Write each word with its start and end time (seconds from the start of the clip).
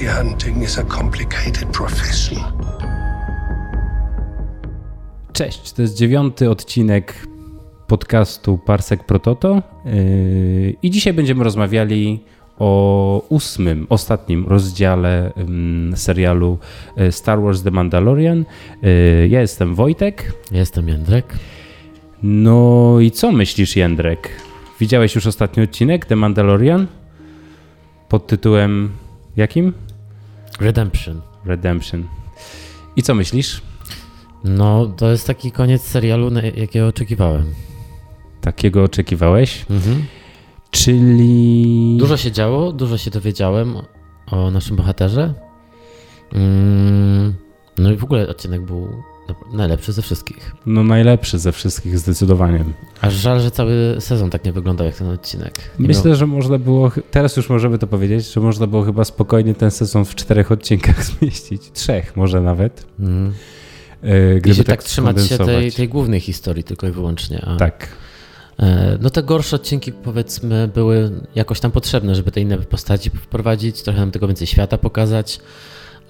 Bounty 0.00 0.18
hunting 0.18 0.62
is 0.62 0.78
a 0.78 0.84
complicated 0.84 1.68
profession. 1.68 2.38
Cześć, 5.32 5.72
to 5.72 5.82
jest 5.82 5.96
dziewiąty 5.96 6.50
odcinek 6.50 7.26
podcastu 7.86 8.58
Parsek 8.58 9.04
Prototo 9.04 9.62
yy, 9.84 10.76
i 10.82 10.90
dzisiaj 10.90 11.12
będziemy 11.12 11.44
rozmawiali 11.44 12.20
o 12.58 13.22
ósmym, 13.28 13.86
ostatnim 13.88 14.46
rozdziale 14.48 15.32
serialu 15.94 16.58
y, 17.00 17.12
Star 17.12 17.42
Wars 17.42 17.62
The 17.62 17.70
Mandalorian. 17.70 18.44
Yy, 18.82 19.28
Ja 19.28 19.40
jestem 19.40 19.74
Wojtek. 19.74 20.32
Jestem 20.52 20.88
Jędrek. 20.88 21.38
No 22.22 22.96
i 23.00 23.10
co 23.10 23.32
myślisz, 23.32 23.76
Jędrek? 23.76 24.30
Widziałeś 24.80 25.14
już 25.14 25.26
ostatni 25.26 25.62
odcinek 25.62 26.06
The 26.06 26.16
Mandalorian? 26.16 26.86
Pod 28.08 28.26
tytułem 28.26 28.90
jakim? 29.36 29.72
Redemption. 30.60 31.20
Redemption. 31.44 32.08
I 32.96 33.02
co 33.02 33.14
myślisz? 33.14 33.62
No, 34.44 34.86
to 34.86 35.10
jest 35.10 35.26
taki 35.26 35.52
koniec 35.52 35.82
serialu, 35.82 36.30
jakiego 36.56 36.86
oczekiwałem. 36.86 37.54
Takiego 38.40 38.84
oczekiwałeś? 38.84 39.66
Mhm. 39.70 40.04
Czyli. 40.70 41.96
Dużo 41.98 42.16
się 42.16 42.32
działo, 42.32 42.72
dużo 42.72 42.98
się 42.98 43.10
dowiedziałem 43.10 43.76
o 44.30 44.50
naszym 44.50 44.76
bohaterze. 44.76 45.34
Mm, 46.32 47.34
no 47.78 47.92
i 47.92 47.96
w 47.96 48.04
ogóle 48.04 48.28
odcinek 48.28 48.60
był 48.62 49.02
na- 49.50 49.56
najlepszy 49.58 49.92
ze 49.92 50.02
wszystkich. 50.02 50.52
No 50.66 50.82
najlepszy 50.84 51.38
ze 51.38 51.52
wszystkich 51.52 51.98
zdecydowanie. 51.98 52.64
Aż 53.00 53.14
żal, 53.14 53.40
że 53.40 53.50
cały 53.50 53.96
sezon 54.00 54.30
tak 54.30 54.44
nie 54.44 54.52
wyglądał 54.52 54.86
jak 54.86 54.96
ten 54.96 55.08
odcinek. 55.08 55.58
Nie 55.78 55.88
Myślę, 55.88 56.16
że 56.16 56.26
można 56.26 56.58
było, 56.58 56.92
teraz 57.10 57.36
już 57.36 57.48
możemy 57.48 57.78
to 57.78 57.86
powiedzieć, 57.86 58.32
że 58.32 58.40
można 58.40 58.66
było 58.66 58.82
chyba 58.84 59.04
spokojnie 59.04 59.54
ten 59.54 59.70
sezon 59.70 60.04
w 60.04 60.14
czterech 60.14 60.52
odcinkach 60.52 61.04
zmieścić. 61.10 61.62
Trzech 61.72 62.16
może 62.16 62.40
nawet. 62.40 62.86
miał- 62.98 63.08
Mm. 63.08 63.32
e, 64.02 64.28
Gdyby 64.34 64.48
Jeśli 64.48 64.64
tak, 64.64 64.82
trzymać 64.82 65.26
się 65.26 65.38
tej, 65.38 65.72
tej 65.72 65.88
głównej 65.88 66.20
historii 66.20 66.64
tylko 66.64 66.88
i 66.88 66.90
wyłącznie. 66.90 67.44
A, 67.46 67.56
Tak. 67.56 67.88
E, 68.58 68.98
No 69.00 69.10
te 69.10 69.22
gorsze 69.22 69.56
odcinki 69.56 69.92
powiedzmy 69.92 70.68
były 70.74 71.10
jakoś 71.34 71.60
tam 71.60 71.70
potrzebne, 71.70 72.14
żeby 72.14 72.30
te 72.32 72.40
inne 72.40 72.58
postaci 72.58 73.10
wprowadzić, 73.10 73.82
trochę 73.82 74.00
nam 74.00 74.10
tego 74.10 74.26
więcej 74.28 74.46
świata 74.46 74.78
pokazać, 74.78 75.40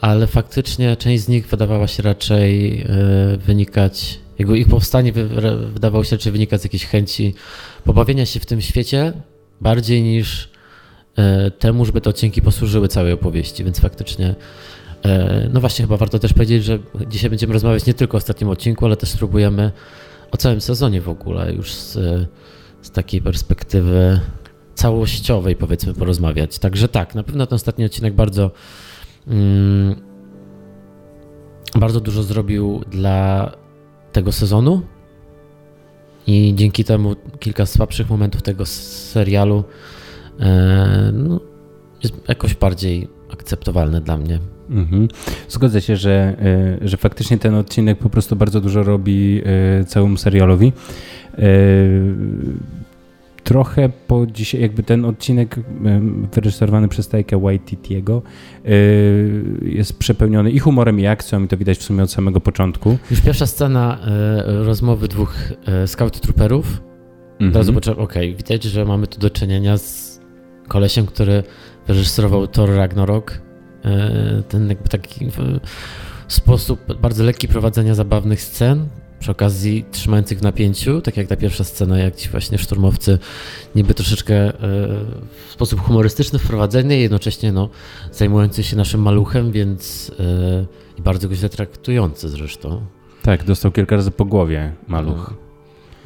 ale 0.01 0.27
faktycznie 0.27 0.97
część 0.97 1.25
z 1.25 1.29
nich 1.29 1.47
wydawała 1.47 1.87
się 1.87 2.03
raczej 2.03 2.81
e, 2.81 2.87
wynikać, 3.37 4.20
jego 4.39 4.55
ich 4.55 4.69
powstanie 4.69 5.12
wydawało 5.73 6.05
się 6.05 6.17
raczej 6.17 6.33
wynikać 6.33 6.61
z 6.61 6.65
jakiejś 6.65 6.87
chęci 6.87 7.34
pobawienia 7.84 8.27
się 8.27 8.41
w 8.41 8.47
tym 8.47 8.61
świecie 8.61 9.12
bardziej 9.61 10.03
niż 10.03 10.51
e, 11.17 11.51
temu, 11.51 11.84
żeby 11.84 12.01
te 12.01 12.11
odcinki 12.11 12.43
posłużyły 12.43 12.89
całej 12.89 13.12
opowieści, 13.12 13.65
więc 13.65 13.81
faktycznie 13.81 14.34
e, 15.05 15.48
no 15.53 15.61
właśnie 15.61 15.84
chyba 15.84 15.97
warto 15.97 16.19
też 16.19 16.33
powiedzieć, 16.33 16.65
że 16.65 16.78
dzisiaj 17.09 17.31
będziemy 17.31 17.53
rozmawiać 17.53 17.87
nie 17.87 17.95
tylko 17.95 18.17
o 18.17 18.19
ostatnim 18.19 18.51
odcinku, 18.51 18.87
ale 18.87 18.97
też 18.97 19.09
spróbujemy 19.09 19.73
o 20.31 20.37
całym 20.37 20.61
sezonie 20.61 21.01
w 21.01 21.09
ogóle 21.09 21.53
już 21.53 21.75
z, 21.75 21.98
z 22.83 22.91
takiej 22.91 23.23
perspektywy 23.23 24.21
całościowej 24.75 25.56
powiedzmy 25.56 25.95
porozmawiać. 25.95 26.59
Także 26.59 26.89
tak, 26.89 27.15
na 27.15 27.23
pewno 27.23 27.47
ten 27.47 27.56
ostatni 27.56 27.84
odcinek 27.84 28.15
bardzo 28.15 28.51
bardzo 31.74 32.00
dużo 32.00 32.22
zrobił 32.22 32.80
dla 32.90 33.50
tego 34.12 34.32
sezonu 34.32 34.82
i 36.26 36.52
dzięki 36.56 36.84
temu 36.84 37.16
kilka 37.38 37.66
słabszych 37.66 38.10
momentów 38.10 38.42
tego 38.42 38.66
serialu 38.66 39.64
e, 40.41 41.10
no, 41.12 41.41
jest 42.02 42.28
jakoś 42.28 42.54
bardziej 42.54 43.08
akceptowalne 43.32 44.00
dla 44.00 44.16
mnie. 44.16 44.38
Mhm. 44.70 45.08
Zgodzę 45.48 45.80
się, 45.80 45.96
że, 45.96 46.36
e, 46.82 46.88
że 46.88 46.96
faktycznie 46.96 47.38
ten 47.38 47.54
odcinek 47.54 47.98
po 47.98 48.10
prostu 48.10 48.36
bardzo 48.36 48.60
dużo 48.60 48.82
robi 48.82 49.42
e, 49.44 49.84
całemu 49.84 50.16
serialowi. 50.16 50.72
Trochę 53.45 53.89
po 54.06 54.27
dzisiaj, 54.27 54.61
jakby 54.61 54.83
ten 54.83 55.05
odcinek 55.05 55.56
wyreżyserowany 56.34 56.89
przez 56.89 57.09
Taika 57.09 57.39
Waititiego 57.39 58.23
e, 58.65 58.71
jest 59.62 59.99
przepełniony 59.99 60.51
i 60.51 60.59
humorem 60.59 61.01
i 61.01 61.06
akcją 61.06 61.45
i 61.45 61.49
to 61.49 61.56
widać 61.56 61.78
w 61.78 61.83
sumie 61.83 62.03
od 62.03 62.11
samego 62.11 62.41
początku. 62.41 62.99
Już 63.11 63.21
pierwsza 63.21 63.47
scena 63.47 63.99
e, 64.06 64.65
rozmowy 64.65 65.09
dwóch 65.09 65.34
e, 65.67 65.87
scout 65.87 66.21
trooperów 66.21 66.83
Od 67.49 67.56
razu 67.56 67.73
poczułem, 67.73 67.99
okej, 67.99 68.37
widać, 68.37 68.62
że 68.65 68.84
mamy 68.84 69.06
tu 69.06 69.21
do 69.21 69.31
czynienia 69.31 69.77
z 69.78 70.21
kolesiem, 70.69 71.07
który 71.07 71.43
wyreżyserował 71.87 72.47
Thor 72.47 72.71
Ragnarok. 72.71 73.41
E, 73.84 74.43
Ten 74.49 74.69
jakby 74.69 74.89
taki 74.89 75.27
sposób 76.28 76.95
bardzo 77.01 77.25
lekki 77.25 77.49
prowadzenia 77.49 77.95
zabawnych 77.95 78.43
scen, 78.43 78.89
przy 79.20 79.31
okazji 79.31 79.84
trzymających 79.91 80.38
w 80.38 80.42
napięciu, 80.42 81.00
tak 81.00 81.16
jak 81.16 81.26
ta 81.26 81.36
pierwsza 81.36 81.64
scena, 81.64 81.98
jak 81.98 82.16
ci 82.16 82.28
właśnie 82.28 82.58
szturmowcy 82.58 83.19
niby 83.75 83.94
troszeczkę 83.94 84.34
e, 84.34 84.53
w 85.48 85.53
sposób 85.53 85.81
humorystyczny 85.81 86.38
wprowadzenie, 86.38 87.00
jednocześnie 87.00 87.53
no, 87.53 87.69
zajmujący 88.12 88.62
się 88.62 88.76
naszym 88.76 89.03
maluchem, 89.03 89.53
więc 89.53 90.12
e, 90.20 90.66
i 90.98 91.03
bardzo 91.03 91.28
go 91.28 91.34
źle 91.34 91.48
traktujący 91.48 92.28
zresztą. 92.28 92.80
Tak, 93.22 93.44
dostał 93.44 93.72
kilka 93.72 93.97
razy 93.97 94.10
po 94.10 94.25
głowie 94.25 94.72
maluch. 94.88 95.34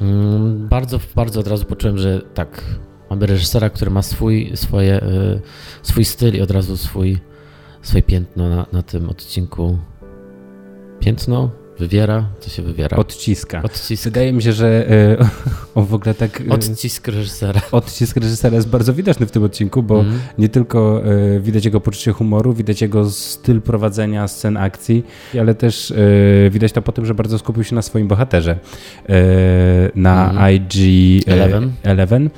Mm, 0.01 0.67
Bardzo, 0.67 0.99
bardzo 1.15 1.39
od 1.39 1.47
razu 1.47 1.65
poczułem, 1.65 1.97
że 1.97 2.21
tak, 2.33 2.61
mamy 3.09 3.25
reżysera, 3.25 3.69
który 3.69 3.91
ma 3.91 4.01
swój, 4.01 4.51
swoje, 4.55 5.03
y, 5.03 5.41
swój 5.81 6.05
styl 6.05 6.35
i 6.35 6.41
od 6.41 6.51
razu 6.51 6.77
swój, 6.77 7.17
swoje 7.81 8.03
piętno 8.03 8.49
na, 8.49 8.65
na 8.71 8.83
tym 8.83 9.09
odcinku. 9.09 9.77
Piętno? 10.99 11.49
Wywiera? 11.79 12.25
Co 12.39 12.49
się 12.49 12.61
wywiera? 12.63 12.97
Odciska. 12.97 13.61
Odcisk, 13.63 14.03
Wydaje 14.03 14.33
mi 14.33 14.41
się, 14.43 14.53
że 14.53 14.89
e, 14.89 15.17
on 15.75 15.85
w 15.85 15.93
ogóle 15.93 16.13
tak. 16.13 16.41
e, 16.41 16.49
odcisk 16.53 17.07
reżysera. 17.07 17.61
Odcisk 17.71 18.17
reżysera 18.17 18.55
jest 18.55 18.67
bardzo 18.69 18.93
widoczny 18.93 19.25
w 19.25 19.31
tym 19.31 19.43
odcinku, 19.43 19.83
bo 19.83 19.99
Mhm. 19.99 20.19
nie 20.37 20.49
tylko 20.49 21.01
e, 21.05 21.39
widać 21.39 21.65
jego 21.65 21.81
poczucie 21.81 22.11
humoru, 22.11 22.53
widać 22.53 22.81
jego 22.81 23.09
styl 23.09 23.61
prowadzenia 23.61 24.27
scen 24.27 24.57
akcji, 24.57 25.03
ale 25.39 25.55
też 25.55 25.93
widać 26.51 26.71
to 26.71 26.81
po 26.81 26.91
tym, 26.91 27.05
że 27.05 27.15
bardzo 27.15 27.39
skupił 27.39 27.63
się 27.63 27.75
na 27.75 27.81
swoim 27.81 28.07
bohaterze. 28.07 28.57
Na 29.95 30.29
Mhm. 30.29 30.55
IG-11, 30.55 31.31
Eleven. 31.83 32.21
mm, 32.21 32.29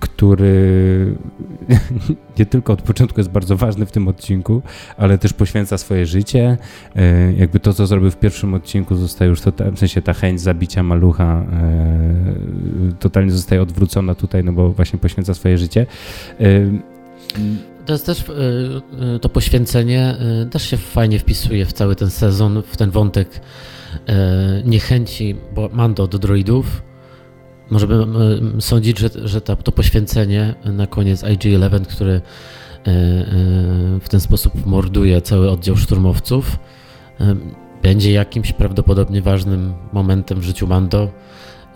który 0.00 1.14
nie 2.38 2.46
tylko 2.46 2.72
od 2.72 2.82
początku 2.82 3.20
jest 3.20 3.30
bardzo 3.30 3.56
ważny 3.56 3.86
w 3.86 3.92
tym 3.92 4.08
odcinku, 4.08 4.62
ale 4.96 5.18
też 5.18 5.32
poświęca 5.32 5.78
swoje 5.78 6.06
życie. 6.06 6.58
E, 6.96 7.32
Jakby 7.32 7.60
to, 7.60 7.72
co 7.74 7.86
zrobił 7.86 8.10
w 8.10 8.16
pierwszym 8.16 8.54
odcinku, 8.54 8.96
zostaje 8.96 9.28
już 9.30 9.40
total, 9.40 9.72
w 9.72 9.78
sensie 9.78 10.02
ta 10.02 10.12
chęć 10.12 10.40
zabicia 10.40 10.82
malucha 10.82 11.24
e, 11.52 12.92
totalnie 13.00 13.30
zostaje 13.30 13.62
odwrócona 13.62 14.14
tutaj, 14.14 14.44
no 14.44 14.52
bo 14.52 14.70
właśnie 14.70 14.98
poświęca 14.98 15.34
swoje 15.34 15.58
życie. 15.58 15.86
E, 16.40 16.44
To 17.86 17.92
jest 17.92 18.06
też 18.06 18.24
to 19.20 19.28
poświęcenie 19.28 20.16
też 20.50 20.70
się 20.70 20.76
fajnie 20.76 21.18
wpisuje 21.18 21.66
w 21.66 21.72
cały 21.72 21.96
ten 21.96 22.10
sezon, 22.10 22.62
w 22.66 22.76
ten 22.76 22.90
wątek 22.90 23.40
niechęci 24.64 25.36
Mando 25.72 26.06
do 26.06 26.18
droidów. 26.18 26.87
Możemy 27.70 28.06
y, 28.58 28.60
sądzić, 28.60 28.98
że, 28.98 29.08
że 29.24 29.40
ta, 29.40 29.56
to 29.56 29.72
poświęcenie 29.72 30.54
na 30.64 30.86
koniec 30.86 31.22
IG-11, 31.22 31.86
który 31.86 32.12
y, 32.12 32.20
y, 32.20 32.22
w 34.00 34.08
ten 34.10 34.20
sposób 34.20 34.66
morduje 34.66 35.22
cały 35.22 35.50
oddział 35.50 35.76
szturmowców, 35.76 36.58
będzie 37.82 38.12
jakimś 38.12 38.52
prawdopodobnie 38.52 39.22
ważnym 39.22 39.74
momentem 39.92 40.40
w 40.40 40.44
życiu 40.44 40.66
Mando, 40.66 41.10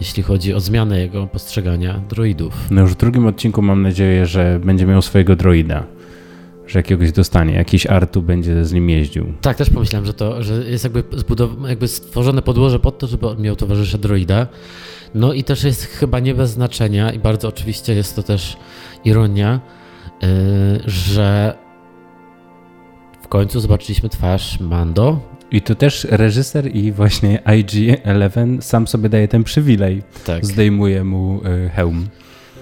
jeśli 0.00 0.22
chodzi 0.22 0.54
o 0.54 0.60
zmianę 0.60 1.00
jego 1.00 1.26
postrzegania 1.26 2.02
droidów. 2.08 2.54
No 2.70 2.80
już 2.80 2.92
w 2.92 2.96
drugim 2.96 3.26
odcinku 3.26 3.62
mam 3.62 3.82
nadzieję, 3.82 4.26
że 4.26 4.60
będzie 4.64 4.86
miał 4.86 5.02
swojego 5.02 5.36
droida, 5.36 5.84
że 6.66 6.78
jakiegoś 6.78 7.12
dostanie, 7.12 7.54
jakiś 7.54 7.86
Artu 7.86 8.22
będzie 8.22 8.64
z 8.64 8.72
nim 8.72 8.90
jeździł. 8.90 9.32
Tak, 9.40 9.56
też 9.56 9.70
pomyślałem, 9.70 10.06
że 10.06 10.14
to, 10.14 10.42
że 10.42 10.70
jest 10.70 10.84
jakby, 10.84 11.04
jakby 11.68 11.88
stworzone 11.88 12.42
podłoże 12.42 12.78
pod 12.78 12.98
to, 12.98 13.06
żeby 13.06 13.28
on 13.28 13.42
miał 13.42 13.56
towarzysza 13.56 13.98
droida. 13.98 14.46
No 15.14 15.32
i 15.32 15.44
też 15.44 15.64
jest 15.64 15.84
chyba 15.84 16.20
nie 16.20 16.34
bez 16.34 16.50
znaczenia 16.50 17.12
i 17.12 17.18
bardzo 17.18 17.48
oczywiście 17.48 17.94
jest 17.94 18.16
to 18.16 18.22
też 18.22 18.56
ironia, 19.04 19.60
yy, 20.22 20.28
że 20.86 21.54
w 23.22 23.28
końcu 23.28 23.60
zobaczyliśmy 23.60 24.08
twarz 24.08 24.60
Mando. 24.60 25.20
I 25.50 25.62
to 25.62 25.74
też 25.74 26.06
reżyser 26.10 26.76
i 26.76 26.92
właśnie 26.92 27.38
IG-11 27.46 28.60
sam 28.60 28.86
sobie 28.86 29.08
daje 29.08 29.28
ten 29.28 29.44
przywilej. 29.44 30.02
Tak, 30.26 30.46
Zdejmuje 30.46 31.04
mu 31.04 31.40
e, 31.44 31.68
hełm. 31.68 32.06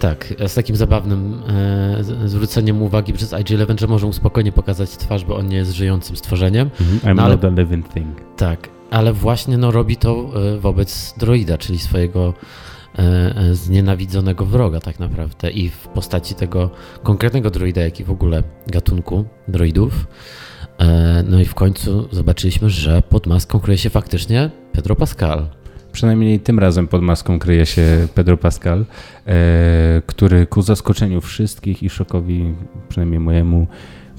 tak, 0.00 0.34
z 0.46 0.54
takim 0.54 0.76
zabawnym 0.76 1.42
e, 1.48 2.28
zwróceniem 2.28 2.82
uwagi 2.82 3.12
przez 3.12 3.32
IG-11, 3.32 3.80
że 3.80 3.86
może 3.86 4.06
mu 4.06 4.12
spokojnie 4.12 4.52
pokazać 4.52 4.90
twarz, 4.90 5.24
bo 5.24 5.36
on 5.36 5.48
nie 5.48 5.56
jest 5.56 5.72
żyjącym 5.72 6.16
stworzeniem. 6.16 6.70
I'm 7.04 7.14
No, 7.14 7.22
ale- 7.22 7.34
not 7.36 7.44
a 7.44 7.48
living 7.60 7.88
thing. 7.88 8.20
Tak, 8.36 8.68
ale 8.90 9.12
właśnie 9.12 9.58
no, 9.58 9.70
robi 9.70 9.96
to 9.96 10.30
e, 10.56 10.58
wobec 10.58 11.14
droida, 11.18 11.58
czyli 11.58 11.78
swojego 11.78 12.34
e, 12.98 13.54
znienawidzonego 13.54 14.46
wroga 14.46 14.80
tak 14.80 14.98
naprawdę 14.98 15.50
i 15.50 15.68
w 15.68 15.88
postaci 15.88 16.34
tego 16.34 16.70
konkretnego 17.02 17.50
droida, 17.50 17.80
jak 17.80 18.00
i 18.00 18.04
w 18.04 18.10
ogóle 18.10 18.42
gatunku 18.66 19.24
droidów. 19.48 20.06
E, 20.78 21.24
no 21.28 21.40
i 21.40 21.44
w 21.44 21.54
końcu 21.54 22.08
zobaczyliśmy, 22.12 22.70
że 22.70 23.02
pod 23.02 23.26
maską 23.26 23.60
kryje 23.60 23.78
się 23.78 23.90
faktycznie 23.90 24.50
Pedro 24.72 24.96
Pascal. 24.96 25.46
Przynajmniej 25.92 26.40
tym 26.40 26.58
razem 26.58 26.88
pod 26.88 27.02
maską 27.02 27.38
kryje 27.38 27.66
się 27.66 28.08
Pedro 28.14 28.36
Pascal, 28.36 28.84
e, 29.26 30.02
który 30.06 30.46
ku 30.46 30.62
zaskoczeniu 30.62 31.20
wszystkich 31.20 31.82
i 31.82 31.90
szokowi, 31.90 32.54
przynajmniej 32.88 33.20
mojemu, 33.20 33.66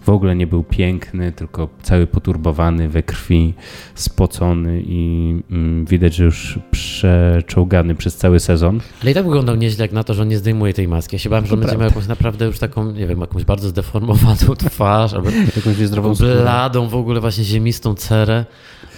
w 0.01 0.09
ogóle 0.09 0.35
nie 0.35 0.47
był 0.47 0.63
piękny, 0.63 1.31
tylko 1.31 1.69
cały 1.81 2.07
poturbowany 2.07 2.89
we 2.89 3.03
krwi, 3.03 3.53
spocony 3.95 4.83
i 4.85 5.35
mm, 5.51 5.85
widać, 5.85 6.15
że 6.15 6.23
już 6.23 6.59
przeczołgany 6.71 7.95
przez 7.95 8.15
cały 8.15 8.39
sezon. 8.39 8.79
Ale 9.01 9.11
i 9.11 9.13
tak 9.13 9.25
wyglądał 9.25 9.55
nieźle 9.55 9.85
jak 9.85 9.91
na 9.91 10.03
to, 10.03 10.13
że 10.13 10.21
on 10.21 10.27
nie 10.27 10.37
zdejmuje 10.37 10.73
tej 10.73 10.87
maski. 10.87 11.15
Ja 11.15 11.19
się 11.19 11.29
bałem, 11.29 11.45
że 11.45 11.57
będzie 11.57 11.77
miał 11.77 11.87
jakąś 11.87 12.07
naprawdę 12.07 12.45
już 12.45 12.59
taką, 12.59 12.91
nie 12.91 13.07
wiem, 13.07 13.21
jakąś 13.21 13.43
bardzo 13.43 13.69
zdeformowaną 13.69 14.55
twarz, 14.69 15.13
albo 15.13 15.29
jakąś 15.55 15.77
niezdrową 15.77 16.13
bladą 16.13 16.87
w 16.87 16.95
ogóle 16.95 17.21
właśnie 17.21 17.43
ziemistą 17.43 17.95
cerę. 17.95 18.45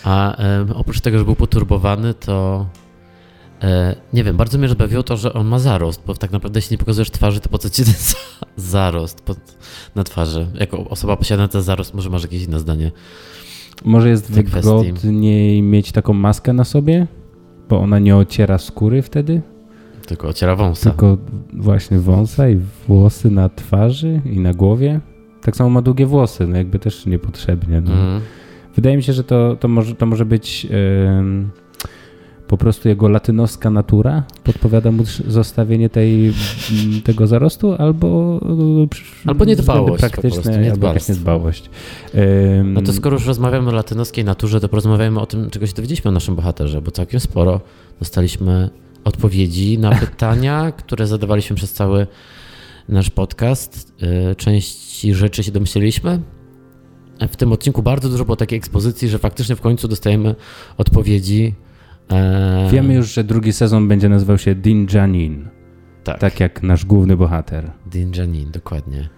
A 0.04 0.38
e, 0.38 0.66
oprócz 0.74 1.02
tego, 1.02 1.20
że 1.20 1.26
był 1.26 1.36
poturbowany, 1.36 2.14
to 2.14 2.66
nie 4.13 4.24
wiem, 4.24 4.38
bardzo 4.38 4.57
mnie 4.57 4.68
rozbawiło 4.68 5.04
to, 5.04 5.18
że 5.18 5.33
on 5.33 5.48
ma 5.48 5.60
zarost, 5.60 6.04
bo 6.07 6.13
tak 6.13 6.31
naprawdę 6.31 6.57
jeśli 6.57 6.74
nie 6.74 6.77
pokazujesz 6.77 7.12
twarzy, 7.12 7.39
to 7.39 7.50
po 7.50 7.57
co 7.57 7.69
ci 7.69 7.83
ten 7.86 7.94
zarost 8.57 9.21
pod, 9.21 9.38
na 9.95 10.04
twarzy? 10.04 10.48
Jako 10.60 10.89
osoba 10.89 11.18
posiadająca 11.18 11.62
zarost, 11.62 11.94
może 11.94 12.10
masz 12.10 12.24
jakieś 12.24 12.44
inne 12.44 12.60
zdanie? 12.60 12.92
Może 13.86 14.10
jest 14.10 14.31
wygodniej 14.31 15.62
mieć 15.62 15.92
taką 15.92 16.13
maskę 16.13 16.54
na 16.54 16.63
sobie, 16.63 17.07
bo 17.69 17.80
ona 17.80 18.00
nie 18.00 18.15
ociera 18.15 18.57
skóry 18.57 19.01
wtedy? 19.01 19.42
Tylko 20.07 20.27
ociera 20.27 20.56
wąsa. 20.56 20.89
Tylko 20.89 21.18
właśnie 21.54 22.00
wąsa 22.00 22.50
i 22.50 22.60
włosy 22.88 23.31
na 23.31 23.50
twarzy 23.50 24.21
i 24.25 24.39
na 24.39 24.54
głowie. 24.54 25.00
Tak 25.42 25.56
samo 25.56 25.69
ma 25.69 25.81
długie 25.81 26.06
włosy, 26.06 26.48
no 26.48 26.57
jakby 26.57 26.80
też 26.80 27.06
niepotrzebnie. 27.06 27.81
No. 27.81 27.94
Mm. 27.94 28.21
Wydaje 28.75 28.98
mi 28.98 29.04
się, 29.04 29.13
że 29.13 29.24
to, 29.24 29.56
to, 29.56 29.68
może, 29.68 29.95
to 29.95 30.06
może 30.06 30.25
być 30.25 30.65
yy, 30.65 30.71
po 32.54 32.58
prostu 32.58 32.90
jego 32.90 33.10
latynoska 33.10 33.70
natura 33.70 34.24
podpowiada 34.44 34.92
mu 34.92 35.04
zostawienie 35.28 35.90
tej, 35.90 36.34
tego 37.04 37.28
zarostu, 37.28 37.74
albo 37.74 38.40
albo 39.26 39.46
niedbałość 39.46 40.00
praktyczne, 40.00 40.60
po 40.66 40.72
albo 40.72 40.88
jakaś 40.88 41.10
niedbałość. 41.10 41.70
Yy, 42.14 42.22
no 42.64 42.82
to 42.82 42.94
skoro 42.94 43.16
już 43.16 43.26
rozmawiamy 43.26 43.70
o 43.70 43.74
latynoskiej 43.74 44.26
naturze, 44.26 44.60
to 44.60 44.70
porozmawiamy 44.70 45.20
o 45.20 45.26
tym, 45.26 45.50
czego 45.50 45.68
się 45.68 45.74
dowiedzieliśmy 45.74 46.10
o 46.10 46.12
naszym 46.12 46.36
bohaterze, 46.36 46.82
bo 46.82 46.92
całkiem 46.92 47.20
sporo 47.20 47.62
dostaliśmy 48.00 48.70
odpowiedzi 49.04 49.78
na 49.78 49.96
pytania, 50.06 50.72
które 50.72 51.08
zadawaliśmy 51.08 51.56
przez 51.56 51.74
cały 51.74 52.08
nasz 52.90 53.10
podcast. 53.10 53.94
Yy, 54.02 54.36
części 54.36 55.14
rzeczy 55.14 55.44
się 55.44 55.52
domyśliliśmy, 55.52 56.20
w 57.30 57.36
tym 57.36 57.52
odcinku 57.52 57.84
bardzo 57.84 58.10
dużo 58.10 58.26
było 58.26 58.36
takiej 58.36 58.58
ekspozycji, 58.58 59.10
że 59.10 59.20
faktycznie 59.20 59.56
w 59.56 59.62
końcu 59.62 59.88
dostajemy 59.88 60.36
odpowiedzi. 60.78 61.56
Wiemy 62.71 62.94
już, 62.94 63.13
że 63.13 63.24
drugi 63.24 63.54
sezon 63.54 63.88
będzie 63.88 64.10
nazywał 64.10 64.38
się 64.38 64.56
Din 64.56 64.88
Janin. 64.94 65.50
Tak. 66.04 66.19
tak 66.19 66.39
jak 66.39 66.63
nasz 66.63 66.86
główny 66.86 67.18
bohater. 67.18 67.71
Din 67.86 68.12
Janin, 68.15 68.51
dokładnie. 68.51 69.10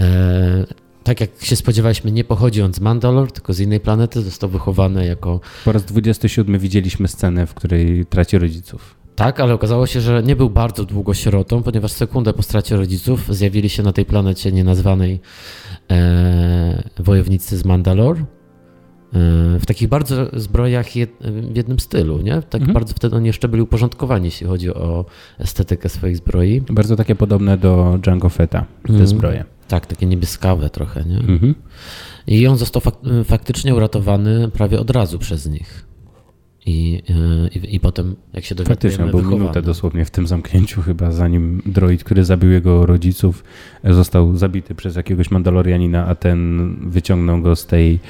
E... 0.00 0.84
Tak 1.04 1.20
jak 1.20 1.30
się 1.40 1.56
spodziewaliśmy, 1.56 2.12
nie 2.12 2.24
pochodzi 2.24 2.62
on 2.62 2.74
z 2.74 2.80
Mandalore, 2.80 3.30
tylko 3.30 3.52
z 3.52 3.60
innej 3.60 3.80
planety, 3.80 4.22
został 4.22 4.50
wychowany 4.50 5.06
jako... 5.06 5.40
Po 5.64 5.72
raz 5.72 5.84
27 5.84 6.58
widzieliśmy 6.58 7.08
scenę, 7.08 7.46
w 7.46 7.54
której 7.54 8.06
traci 8.06 8.38
rodziców. 8.38 8.96
Tak, 9.16 9.40
ale 9.40 9.54
okazało 9.54 9.86
się, 9.86 10.00
że 10.00 10.22
nie 10.22 10.36
był 10.36 10.50
bardzo 10.50 10.84
długo 10.84 11.14
sierotą, 11.14 11.62
ponieważ 11.62 11.92
sekundę 11.92 12.32
po 12.32 12.42
stracie 12.42 12.76
rodziców 12.76 13.34
zjawili 13.34 13.68
się 13.68 13.82
na 13.82 13.92
tej 13.92 14.04
planecie 14.04 14.52
nienazwanej 14.52 15.20
e, 15.90 16.82
wojownicy 16.98 17.56
z 17.56 17.64
Mandalore. 17.64 18.24
E, 19.14 19.58
w 19.58 19.66
takich 19.66 19.88
bardzo 19.88 20.26
zbrojach 20.32 20.96
jed, 20.96 21.10
w 21.20 21.56
jednym 21.56 21.80
stylu, 21.80 22.22
nie? 22.22 22.42
Tak 22.42 22.60
mhm. 22.60 22.72
bardzo 22.72 22.94
wtedy 22.94 23.16
oni 23.16 23.26
jeszcze 23.26 23.48
byli 23.48 23.62
uporządkowani, 23.62 24.24
jeśli 24.24 24.46
chodzi 24.46 24.74
o 24.74 25.04
estetykę 25.38 25.88
swoich 25.88 26.16
zbroi. 26.16 26.60
Bardzo 26.60 26.96
takie 26.96 27.14
podobne 27.14 27.58
do 27.58 27.98
Django 28.02 28.28
Fetta, 28.28 28.66
te 28.82 28.88
mhm. 28.88 29.06
zbroje. 29.06 29.44
Tak, 29.68 29.86
takie 29.86 30.06
niebieskawe 30.06 30.70
trochę, 30.70 31.04
nie? 31.04 31.18
Mhm. 31.18 31.54
I 32.26 32.46
on 32.46 32.56
został 32.56 32.82
fak 32.82 32.94
faktycznie 33.24 33.74
uratowany 33.74 34.50
prawie 34.50 34.80
od 34.80 34.90
razu 34.90 35.18
przez 35.18 35.46
nich. 35.46 35.86
I, 36.66 37.02
i, 37.54 37.74
I 37.74 37.80
potem, 37.80 38.16
jak 38.32 38.44
się 38.44 38.54
dowiadujemy, 38.54 38.96
Faktycznie, 38.96 39.20
był 39.20 39.38
minutę 39.38 39.62
dosłownie 39.62 40.04
w 40.04 40.10
tym 40.10 40.26
zamknięciu 40.26 40.82
chyba, 40.82 41.10
zanim 41.10 41.62
droid, 41.66 42.04
który 42.04 42.24
zabił 42.24 42.50
jego 42.50 42.86
rodziców, 42.86 43.44
został 43.84 44.36
zabity 44.36 44.74
przez 44.74 44.96
jakiegoś 44.96 45.30
Mandalorianina, 45.30 46.06
a 46.06 46.14
ten 46.14 46.76
wyciągnął 46.90 47.42
go 47.42 47.56
z 47.56 47.66
tej 47.66 48.00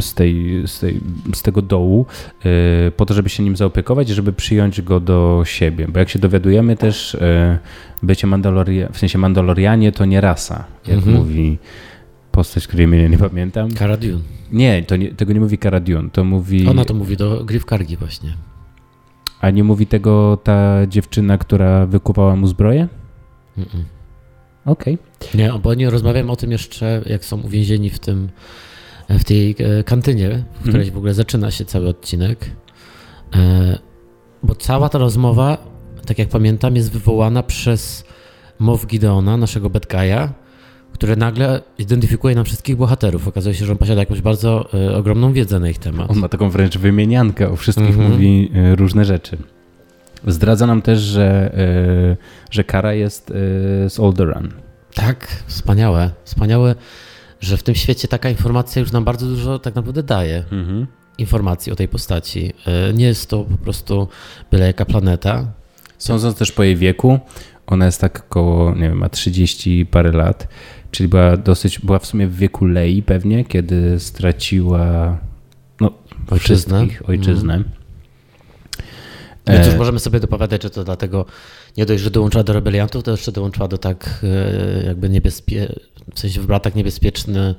z, 0.00 0.14
tej, 0.14 0.62
z, 0.66 0.80
tej, 0.80 1.00
z 1.34 1.42
tego 1.42 1.62
dołu 1.62 2.06
e, 2.44 2.90
po 2.90 3.06
to, 3.06 3.14
żeby 3.14 3.28
się 3.28 3.42
nim 3.42 3.56
zaopiekować, 3.56 4.08
żeby 4.08 4.32
przyjąć 4.32 4.82
go 4.82 5.00
do 5.00 5.42
siebie. 5.44 5.88
Bo 5.88 5.98
jak 5.98 6.08
się 6.08 6.18
dowiadujemy 6.18 6.76
też, 6.76 7.14
e, 7.14 7.58
bycie 8.02 8.26
Mandaloria, 8.26 8.88
w 8.92 8.98
sensie 8.98 9.18
Mandalorianie 9.18 9.92
to 9.92 10.04
nie 10.04 10.20
rasa, 10.20 10.64
jak 10.86 10.96
mhm. 10.96 11.16
mówi 11.16 11.58
postać, 12.32 12.66
której 12.66 12.86
imienia 12.86 13.08
nie 13.08 13.18
pamiętam. 13.18 13.70
Cara 13.70 13.96
Dune. 13.96 14.20
Nie, 14.52 14.82
to 14.82 14.96
nie, 14.96 15.14
tego 15.14 15.32
nie 15.32 15.40
mówi 15.40 15.58
Cara 15.58 15.80
Dune, 15.80 16.10
to 16.10 16.24
mówi... 16.24 16.68
Ona 16.68 16.84
to 16.84 16.94
mówi 16.94 17.16
do 17.16 17.44
Griff 17.44 17.64
Kargi 17.64 17.96
właśnie. 17.96 18.36
A 19.40 19.50
nie 19.50 19.64
mówi 19.64 19.86
tego 19.86 20.38
ta 20.44 20.86
dziewczyna, 20.86 21.38
która 21.38 21.86
wykupała 21.86 22.36
mu 22.36 22.46
zbroję? 22.46 22.88
Mm 23.58 23.68
-mm. 23.68 23.95
Okej. 24.66 24.98
Okay. 25.20 25.40
Nie, 25.42 25.52
bo 25.62 25.74
nie 25.74 25.90
rozmawiam 25.90 26.30
o 26.30 26.36
tym 26.36 26.52
jeszcze, 26.52 27.02
jak 27.06 27.24
są 27.24 27.40
uwięzieni 27.40 27.90
w 27.90 27.98
tym, 27.98 28.28
w 29.08 29.24
tej 29.24 29.56
e, 29.58 29.84
kantynie, 29.84 30.44
w 30.54 30.60
której 30.60 30.82
mm. 30.82 30.94
w 30.94 30.96
ogóle 30.96 31.14
zaczyna 31.14 31.50
się 31.50 31.64
cały 31.64 31.88
odcinek. 31.88 32.50
E, 33.34 33.78
bo 34.42 34.54
cała 34.54 34.88
ta 34.88 34.98
rozmowa, 34.98 35.58
tak 36.06 36.18
jak 36.18 36.28
pamiętam, 36.28 36.76
jest 36.76 36.92
wywołana 36.92 37.42
przez 37.42 38.04
Mow 38.58 38.86
Gideona, 38.86 39.36
naszego 39.36 39.70
bad 39.70 39.86
guy'a, 39.86 40.28
który 40.92 41.16
nagle 41.16 41.62
identyfikuje 41.78 42.34
nam 42.34 42.44
wszystkich 42.44 42.76
bohaterów. 42.76 43.28
Okazuje 43.28 43.54
się, 43.54 43.64
że 43.66 43.72
on 43.72 43.78
posiada 43.78 44.00
jakąś 44.00 44.20
bardzo 44.20 44.68
y, 44.74 44.96
ogromną 44.96 45.32
wiedzę 45.32 45.60
na 45.60 45.68
ich 45.68 45.78
temat. 45.78 46.10
On 46.10 46.18
ma 46.18 46.28
taką 46.28 46.50
wręcz 46.50 46.78
wymieniankę, 46.78 47.50
o 47.50 47.56
wszystkich 47.56 47.94
mm 47.94 48.06
-hmm. 48.06 48.10
mówi 48.10 48.50
y, 48.72 48.76
różne 48.76 49.04
rzeczy. 49.04 49.38
Zdradza 50.26 50.66
nam 50.66 50.82
też, 50.82 51.00
że, 51.00 51.58
y, 52.12 52.16
że 52.50 52.64
Kara 52.64 52.92
jest 52.92 53.26
z 53.88 54.00
Alderaan. 54.00 54.52
Tak, 54.94 55.42
wspaniałe. 55.46 56.10
Wspaniałe, 56.24 56.74
że 57.40 57.56
w 57.56 57.62
tym 57.62 57.74
świecie 57.74 58.08
taka 58.08 58.30
informacja 58.30 58.80
już 58.80 58.92
nam 58.92 59.04
bardzo 59.04 59.26
dużo 59.26 59.58
tak 59.58 59.74
naprawdę 59.74 60.02
daje. 60.02 60.44
-hmm. 60.50 60.86
Informacji 61.18 61.72
o 61.72 61.76
tej 61.76 61.88
postaci. 61.88 62.52
Nie 62.94 63.06
jest 63.06 63.30
to 63.30 63.44
po 63.44 63.56
prostu 63.58 64.08
byle 64.50 64.66
jaka 64.66 64.84
planeta. 64.84 65.52
Sądząc 65.98 66.38
też 66.38 66.52
po 66.52 66.62
jej 66.62 66.76
wieku, 66.76 67.18
ona 67.66 67.86
jest 67.86 68.00
tak 68.00 68.18
około, 68.18 68.74
nie 68.74 68.88
wiem, 68.88 68.98
ma 68.98 69.08
30 69.08 69.86
parę 69.86 70.12
lat 70.12 70.48
czyli 70.96 71.08
była 71.08 71.36
dosyć, 71.36 71.78
była 71.78 71.98
w 71.98 72.06
sumie 72.06 72.26
w 72.26 72.36
wieku 72.36 72.66
Lei 72.66 73.02
pewnie, 73.02 73.44
kiedy 73.44 74.00
straciła 74.00 75.18
no, 75.80 75.90
ojczyznę. 76.30 76.86
ojczyznę. 77.04 77.54
Mm. 77.54 77.68
No 79.46 79.64
cóż, 79.64 79.74
możemy 79.74 79.98
sobie 79.98 80.20
dopowiadać, 80.20 80.62
że 80.62 80.70
to 80.70 80.84
dlatego 80.84 81.24
nie 81.76 81.86
dość, 81.86 82.02
że 82.02 82.10
dołączyła 82.10 82.44
do 82.44 82.52
rebeliantów, 82.52 83.02
to 83.02 83.10
jeszcze 83.10 83.32
dołączyła 83.32 83.68
do 83.68 83.78
tak 83.78 84.24
e, 84.82 84.86
jakby 84.86 85.08
niebezpie... 85.08 85.74
w 86.14 86.20
sensie 86.20 86.40
wybrała 86.40 86.60
tak 86.60 86.74
niebezpieczny, 86.74 87.54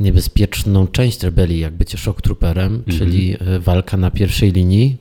niebezpieczną 0.00 0.86
część 0.86 1.22
rebelii, 1.22 1.60
jak 1.60 1.72
bycie 1.72 1.98
shock 1.98 2.22
trooperem, 2.22 2.66
mm 2.66 2.82
-hmm. 2.82 2.98
czyli 2.98 3.36
e, 3.40 3.58
walka 3.58 3.96
na 3.96 4.10
pierwszej 4.10 4.52
linii. 4.52 4.96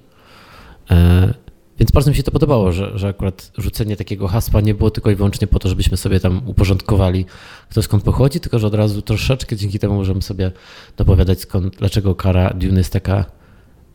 E, 0.92 1.34
więc 1.80 1.92
bardzo 1.92 2.12
mi 2.12 2.18
się 2.18 2.24
to 2.24 2.32
podobało, 2.32 2.72
że, 2.72 2.98
że 2.98 3.08
akurat 3.08 3.52
rzucenie 3.58 3.96
takiego 3.96 4.28
hasła 4.28 4.62
nie 4.62 4.74
było 4.74 4.92
tylko 4.92 5.12
i 5.12 5.16
wyłącznie 5.16 5.48
po 5.48 5.60
to, 5.60 5.70
żebyśmy 5.70 5.98
sobie 5.98 6.20
tam 6.20 6.42
uporządkowali, 6.46 7.26
kto 7.70 7.82
skąd 7.82 8.04
pochodzi, 8.04 8.40
tylko 8.40 8.60
że 8.60 8.68
od 8.68 8.74
razu 8.74 9.02
troszeczkę 9.02 9.56
dzięki 9.56 9.80
temu 9.80 9.96
możemy 9.96 10.22
sobie 10.22 10.52
dopowiadać, 10.98 11.42
skąd, 11.42 11.76
dlaczego 11.78 12.16
kara 12.16 12.54
Dune 12.54 12.78
jest 12.78 12.94
taka 12.94 13.26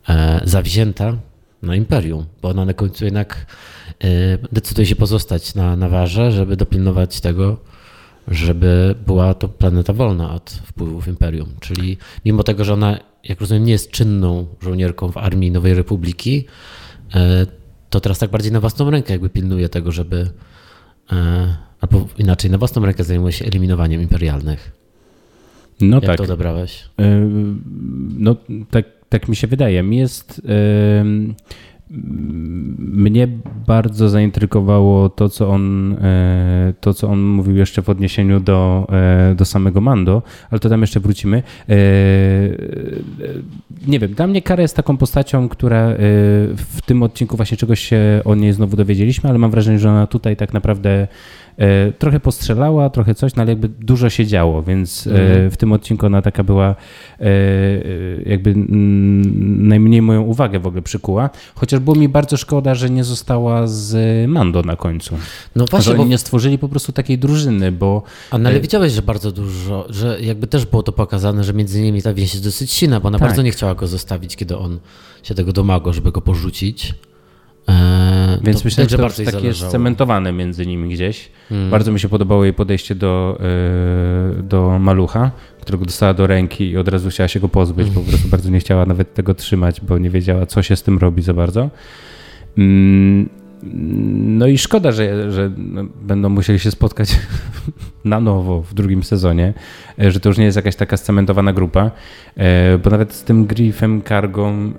e, 0.09 0.41
zawzięta 0.45 1.17
na 1.65 1.77
imperium, 1.77 2.25
bo 2.43 2.49
ona 2.49 2.65
na 2.65 2.75
końcu 2.75 3.05
jednak 3.05 3.47
e, 4.05 4.39
decyduje 4.53 4.87
się 4.87 4.97
pozostać 4.97 5.55
na, 5.55 5.77
na 5.77 5.89
warze, 5.89 6.33
żeby 6.33 6.57
dopilnować 6.57 7.21
tego, 7.21 7.57
żeby 8.29 8.95
była 9.07 9.35
to 9.35 9.49
planeta 9.49 9.93
wolna 9.93 10.35
od 10.35 10.51
wpływów 10.51 11.09
imperium. 11.09 11.49
Czyli 11.61 11.97
mimo 12.25 12.43
tego, 12.43 12.65
że 12.65 12.75
ona, 12.75 12.99
jak 13.25 13.41
rozumiem, 13.41 13.65
nie 13.65 13.73
jest 13.73 13.91
czynną 13.91 14.47
żołnierką 14.63 15.13
w 15.13 15.17
armii 15.17 15.51
Nowej 15.51 15.75
Republiki, 15.75 16.45
e, 17.15 17.47
to 17.91 18.01
teraz 18.01 18.19
tak 18.19 18.31
bardziej 18.31 18.53
na 18.53 18.61
własną 18.61 18.91
rękę 18.91 19.13
jakby 19.13 19.29
pilnuje 19.29 19.69
tego, 19.69 19.93
żeby 19.93 20.31
e, 21.13 21.57
albo 21.81 22.07
inaczej, 22.19 22.51
na 22.51 22.59
własną 22.59 22.87
rękę 22.87 23.05
zajmuje 23.05 23.33
się 23.33 23.45
eliminowaniem 23.45 24.03
imperialnych. 24.03 24.73
No 25.81 25.97
Jak 25.97 26.05
tak. 26.05 26.17
to 26.17 26.25
odebrałeś? 26.25 26.85
No 28.19 28.37
tak, 28.71 28.87
tak 29.15 29.29
mi 29.29 29.37
się 29.37 29.47
wydaje. 29.47 29.83
Mi 29.83 29.97
jest 29.97 30.43
mnie 32.79 33.29
bardzo 33.67 34.09
zaintrygowało 34.09 35.09
to, 35.09 35.29
co 35.29 35.49
on, 35.49 35.93
e, 35.93 36.75
to, 36.81 36.95
co 36.95 37.09
on 37.09 37.23
mówił 37.23 37.57
jeszcze 37.57 37.83
w 37.83 37.89
odniesieniu 37.89 38.41
do, 38.41 38.87
e, 38.93 39.35
do 39.35 39.45
samego 39.45 39.81
Mando, 39.81 40.23
ale 40.51 40.61
to 40.61 40.69
tam 40.69 40.81
jeszcze 40.81 41.01
wrócimy. 41.01 41.43
E, 41.69 41.75
nie 43.87 43.99
wiem, 43.99 44.15
dla 44.15 44.27
mnie 44.27 44.43
Kara 44.43 44.63
jest 44.63 44.77
taką 44.77 44.97
postacią, 44.97 45.49
która 45.49 45.95
w 46.57 46.79
tym 46.87 47.03
odcinku 47.03 47.37
właśnie 47.37 47.57
czegoś 47.57 47.81
się 47.81 48.21
o 48.25 48.35
niej 48.35 48.53
znowu 48.53 48.77
dowiedzieliśmy, 48.77 49.31
ale 49.31 49.39
mam 49.39 49.51
wrażenie, 49.51 49.79
że 49.79 49.91
ona 49.91 50.07
tutaj 50.07 50.37
tak 50.37 50.53
naprawdę 50.53 51.09
trochę 51.99 52.21
postrzelała, 52.21 52.91
trochę 52.91 53.15
coś, 53.15 53.35
no 53.35 53.43
ale 53.43 53.53
jakby 53.53 53.69
dużo 53.69 54.11
się 54.11 54.27
działo, 54.27 54.63
więc 54.63 55.07
mm. 55.07 55.51
w 55.51 55.57
tym 55.57 55.73
odcinku 55.73 56.07
ona 56.07 56.23
taka 56.23 56.45
była 56.45 56.75
e, 57.21 57.27
jakby 58.27 58.55
najmniej 59.59 60.03
moją 60.03 60.23
uwagę 60.23 60.59
w 60.59 60.67
ogóle 60.67 60.83
przykuła. 60.83 61.31
Chociaż 61.55 61.81
było 61.81 61.97
mi 61.97 62.09
bardzo 62.09 62.37
szkoda, 62.37 62.75
że 62.75 62.91
nie 62.91 63.05
została 63.05 63.67
z 63.67 63.97
Mando 64.29 64.63
na 64.63 64.77
końcu. 64.77 65.17
No 65.57 65.65
właśnie, 65.71 65.85
że 65.85 65.91
oni 65.93 66.05
bo... 66.05 66.11
nie 66.11 66.19
stworzyli 66.19 66.59
po 66.59 66.69
prostu 66.69 66.93
takiej 66.93 67.19
drużyny, 67.19 67.73
bo... 67.73 68.03
A 68.31 68.39
no 68.39 68.49
ale 68.49 68.61
widziałeś, 68.61 68.93
że 68.93 69.03
bardzo 69.03 69.33
dużo, 69.33 69.87
że 69.91 70.21
jakby 70.21 70.47
też 70.47 70.67
było 70.67 70.83
to 70.83 70.93
pokazane, 70.93 71.45
że 71.45 71.53
między 71.53 71.83
nimi 71.83 72.03
ta 72.03 72.15
więź 72.15 72.35
jest 72.35 72.45
dosyć 72.45 72.73
silna, 72.73 73.01
bo 73.01 73.09
ona 73.09 73.19
tak. 73.19 73.29
bardzo 73.29 73.43
nie 73.43 73.51
chciała 73.51 73.75
go 73.75 73.87
zostawić, 73.87 74.37
kiedy 74.37 74.57
on 74.57 74.79
się 75.23 75.35
tego 75.35 75.53
domagał, 75.53 75.93
żeby 75.93 76.13
go 76.13 76.21
porzucić. 76.21 76.95
Eee, 77.69 77.75
Więc 78.43 78.59
to 78.59 78.65
myślę, 78.65 78.89
że 78.89 78.97
to 78.97 79.03
takie 79.03 79.25
zależało. 79.25 79.45
jest 79.45 79.67
cementowane 79.67 80.33
między 80.33 80.67
nimi 80.67 80.95
gdzieś. 80.95 81.29
Hmm. 81.49 81.71
Bardzo 81.71 81.93
mi 81.93 82.01
się 82.01 82.09
podobało 82.09 82.45
jej 82.45 82.55
podejście 82.55 82.95
do, 82.95 83.39
e, 83.41 84.43
do 84.43 84.79
malucha, 84.79 85.31
którego 85.61 85.85
dostała 85.85 86.15
do 86.15 86.27
ręki 86.27 86.71
i 86.71 86.77
od 86.77 86.89
razu 86.89 87.11
chciała 87.11 87.29
się 87.29 87.41
go 87.41 87.49
pozbyć, 87.49 87.87
hmm. 87.87 88.05
po 88.05 88.11
prostu 88.11 88.29
bardzo 88.29 88.51
nie 88.51 88.61
chciała 88.61 88.87
nawet 88.87 89.15
tego 89.15 89.35
trzymać, 89.35 89.81
bo 89.81 89.99
nie 89.99 90.11
wiedziała, 90.11 90.47
co 90.47 90.63
się 90.63 90.77
z 90.77 90.83
tym 90.83 90.99
robi 90.99 91.23
za 91.23 91.35
bardzo. 91.35 91.71
Mm, 92.59 93.29
no 93.73 94.47
i 94.47 94.59
szkoda, 94.59 94.93
że, 94.93 95.33
że 95.33 95.51
będą 96.03 96.29
musieli 96.29 96.59
się 96.59 96.71
spotkać 96.71 97.19
na 98.05 98.21
nowo 98.21 98.63
w 98.63 98.75
drugim 98.75 99.03
sezonie, 99.03 99.55
e, 99.99 100.11
że 100.11 100.21
to 100.21 100.29
już 100.29 100.39
nie 100.39 100.45
jest 100.45 100.57
jakaś 100.57 100.77
taka 100.77 100.97
scementowana 100.97 101.53
grupa, 101.53 101.91
e, 102.37 102.79
bo 102.79 102.91
nawet 102.91 103.13
z 103.13 103.23
tym 103.23 103.47
Griffem, 103.47 104.03
Kargą 104.03 104.53
e, 104.53 104.73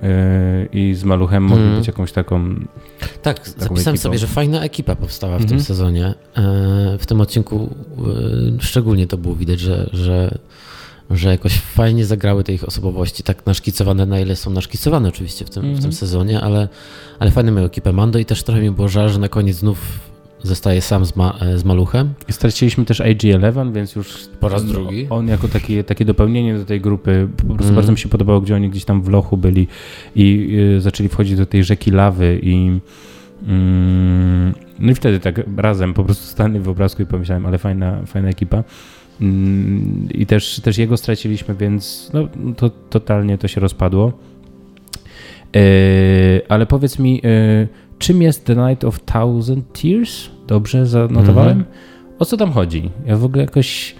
i 0.73 0.93
z 0.93 1.03
Maluchem 1.03 1.43
mogli 1.43 1.63
hmm. 1.63 1.79
być 1.79 1.87
jakąś 1.87 2.11
taką. 2.11 2.55
Tak, 3.21 3.39
taką 3.39 3.45
zapisałem 3.45 3.75
ekipą. 3.77 3.97
sobie, 3.97 4.17
że 4.17 4.27
fajna 4.27 4.63
ekipa 4.63 4.95
powstała 4.95 5.35
w 5.35 5.45
tym 5.45 5.57
mhm. 5.57 5.61
sezonie. 5.61 6.13
W 6.99 7.05
tym 7.05 7.21
odcinku 7.21 7.75
szczególnie 8.59 9.07
to 9.07 9.17
było 9.17 9.35
widać, 9.35 9.59
że, 9.59 9.89
że 9.93 10.37
że 11.09 11.29
jakoś 11.29 11.59
fajnie 11.59 12.05
zagrały 12.05 12.43
te 12.43 12.53
ich 12.53 12.63
osobowości, 12.63 13.23
tak 13.23 13.45
naszkicowane, 13.45 14.05
na 14.05 14.19
ile 14.19 14.35
są 14.35 14.51
naszkicowane 14.51 15.09
oczywiście 15.09 15.45
w 15.45 15.49
tym, 15.49 15.63
mm 15.63 15.75
-hmm. 15.75 15.77
w 15.77 15.81
tym 15.81 15.89
mhm. 15.89 15.99
sezonie, 15.99 16.41
ale, 16.41 16.67
ale 17.19 17.31
fajnie 17.31 17.51
mają 17.51 17.65
ekipę 17.65 17.93
Mando 17.93 18.19
i 18.19 18.25
też 18.25 18.43
trochę 18.43 18.61
mi 18.61 18.71
było 18.71 18.87
żal, 18.87 19.09
że 19.09 19.19
na 19.19 19.29
koniec 19.29 19.57
znów 19.57 19.77
zostaje 20.43 20.81
sam 20.81 21.05
z, 21.05 21.15
ma, 21.15 21.39
z 21.55 21.63
maluchem. 21.63 22.13
I 22.27 22.33
straciliśmy 22.33 22.85
też 22.85 22.99
IG-11, 22.99 23.73
więc 23.73 23.95
już 23.95 24.27
po 24.39 24.49
raz 24.49 24.65
drugi. 24.65 25.07
On 25.09 25.27
jako 25.27 25.47
taki, 25.47 25.83
takie 25.83 26.05
dopełnienie 26.05 26.57
do 26.57 26.65
tej 26.65 26.81
grupy, 26.81 27.27
po 27.37 27.45
prostu 27.45 27.63
mm. 27.63 27.75
bardzo 27.75 27.91
mi 27.91 27.97
się 27.97 28.09
podobało, 28.09 28.41
gdzie 28.41 28.55
oni 28.55 28.69
gdzieś 28.69 28.85
tam 28.85 29.01
w 29.01 29.09
lochu 29.09 29.37
byli 29.37 29.67
i 30.15 30.57
y, 30.77 30.81
zaczęli 30.81 31.09
wchodzić 31.09 31.37
do 31.37 31.45
tej 31.45 31.63
rzeki 31.63 31.91
lawy 31.91 32.39
i 32.43 32.79
mm, 33.47 34.53
no 34.79 34.91
i 34.91 34.95
wtedy 34.95 35.19
tak 35.19 35.41
razem 35.57 35.93
po 35.93 36.03
prostu 36.03 36.25
stanęli 36.25 36.59
w 36.59 36.69
obrazku 36.69 37.01
i 37.01 37.05
pomyślałem, 37.05 37.45
ale 37.45 37.57
fajna, 37.57 38.05
fajna 38.05 38.29
ekipa. 38.29 38.63
Mm, 39.21 40.07
I 40.13 40.25
też, 40.25 40.59
też 40.59 40.77
jego 40.77 40.97
straciliśmy, 40.97 41.55
więc 41.55 42.11
no, 42.13 42.27
to 42.57 42.69
totalnie 42.69 43.37
to 43.37 43.47
się 43.47 43.61
rozpadło. 43.61 44.13
E, 45.55 45.61
ale 46.49 46.65
powiedz 46.65 46.99
mi, 46.99 47.21
e, 47.23 47.67
czym 47.99 48.21
jest 48.21 48.45
The 48.45 48.55
Night 48.55 48.83
of 48.83 48.99
Thousand 48.99 49.81
Tears? 49.81 50.29
Dobrze 50.47 50.85
zanotowałem? 50.85 51.59
-hmm. 51.59 52.19
O 52.19 52.25
co 52.25 52.37
tam 52.37 52.51
chodzi? 52.51 52.89
Ja 53.05 53.17
w 53.17 53.25
ogóle 53.25 53.43
jakoś 53.43 53.95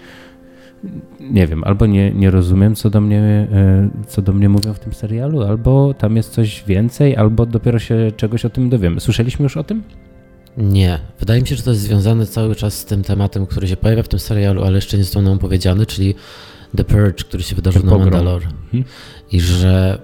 nie 1.20 1.46
wiem, 1.46 1.64
albo 1.64 1.86
nie, 1.86 2.10
nie 2.10 2.30
rozumiem, 2.30 2.74
co 2.74 2.90
do, 2.90 3.00
mnie, 3.00 3.18
e, 3.52 3.88
co 4.06 4.22
do 4.22 4.32
mnie 4.32 4.48
mówią 4.48 4.74
w 4.74 4.78
tym 4.78 4.92
serialu, 4.92 5.42
albo 5.42 5.94
tam 5.94 6.16
jest 6.16 6.30
coś 6.30 6.64
więcej, 6.66 7.16
albo 7.16 7.46
dopiero 7.46 7.78
się 7.78 8.12
czegoś 8.16 8.44
o 8.44 8.50
tym 8.50 8.70
dowiemy. 8.70 9.00
Słyszeliśmy 9.00 9.42
już 9.42 9.56
o 9.56 9.64
tym? 9.64 9.82
Nie. 10.56 10.98
Wydaje 11.20 11.40
mi 11.40 11.48
się, 11.48 11.56
że 11.56 11.62
to 11.62 11.70
jest 11.70 11.82
związane 11.82 12.26
cały 12.26 12.56
czas 12.56 12.78
z 12.78 12.84
tym 12.84 13.02
tematem, 13.02 13.46
który 13.46 13.68
się 13.68 13.76
pojawia 13.76 14.02
w 14.02 14.08
tym 14.08 14.18
serialu, 14.18 14.64
ale 14.64 14.76
jeszcze 14.76 14.96
nie 14.96 15.04
został 15.04 15.22
nam 15.22 15.38
powiedziany, 15.38 15.86
czyli 15.86 16.14
The 16.76 16.84
Purge, 16.84 17.24
który 17.24 17.42
się 17.42 17.56
wydarzył 17.56 17.82
na 17.84 17.98
Mandalore. 17.98 18.46
Mhm. 18.46 18.84
I 19.32 19.40
że 19.40 19.98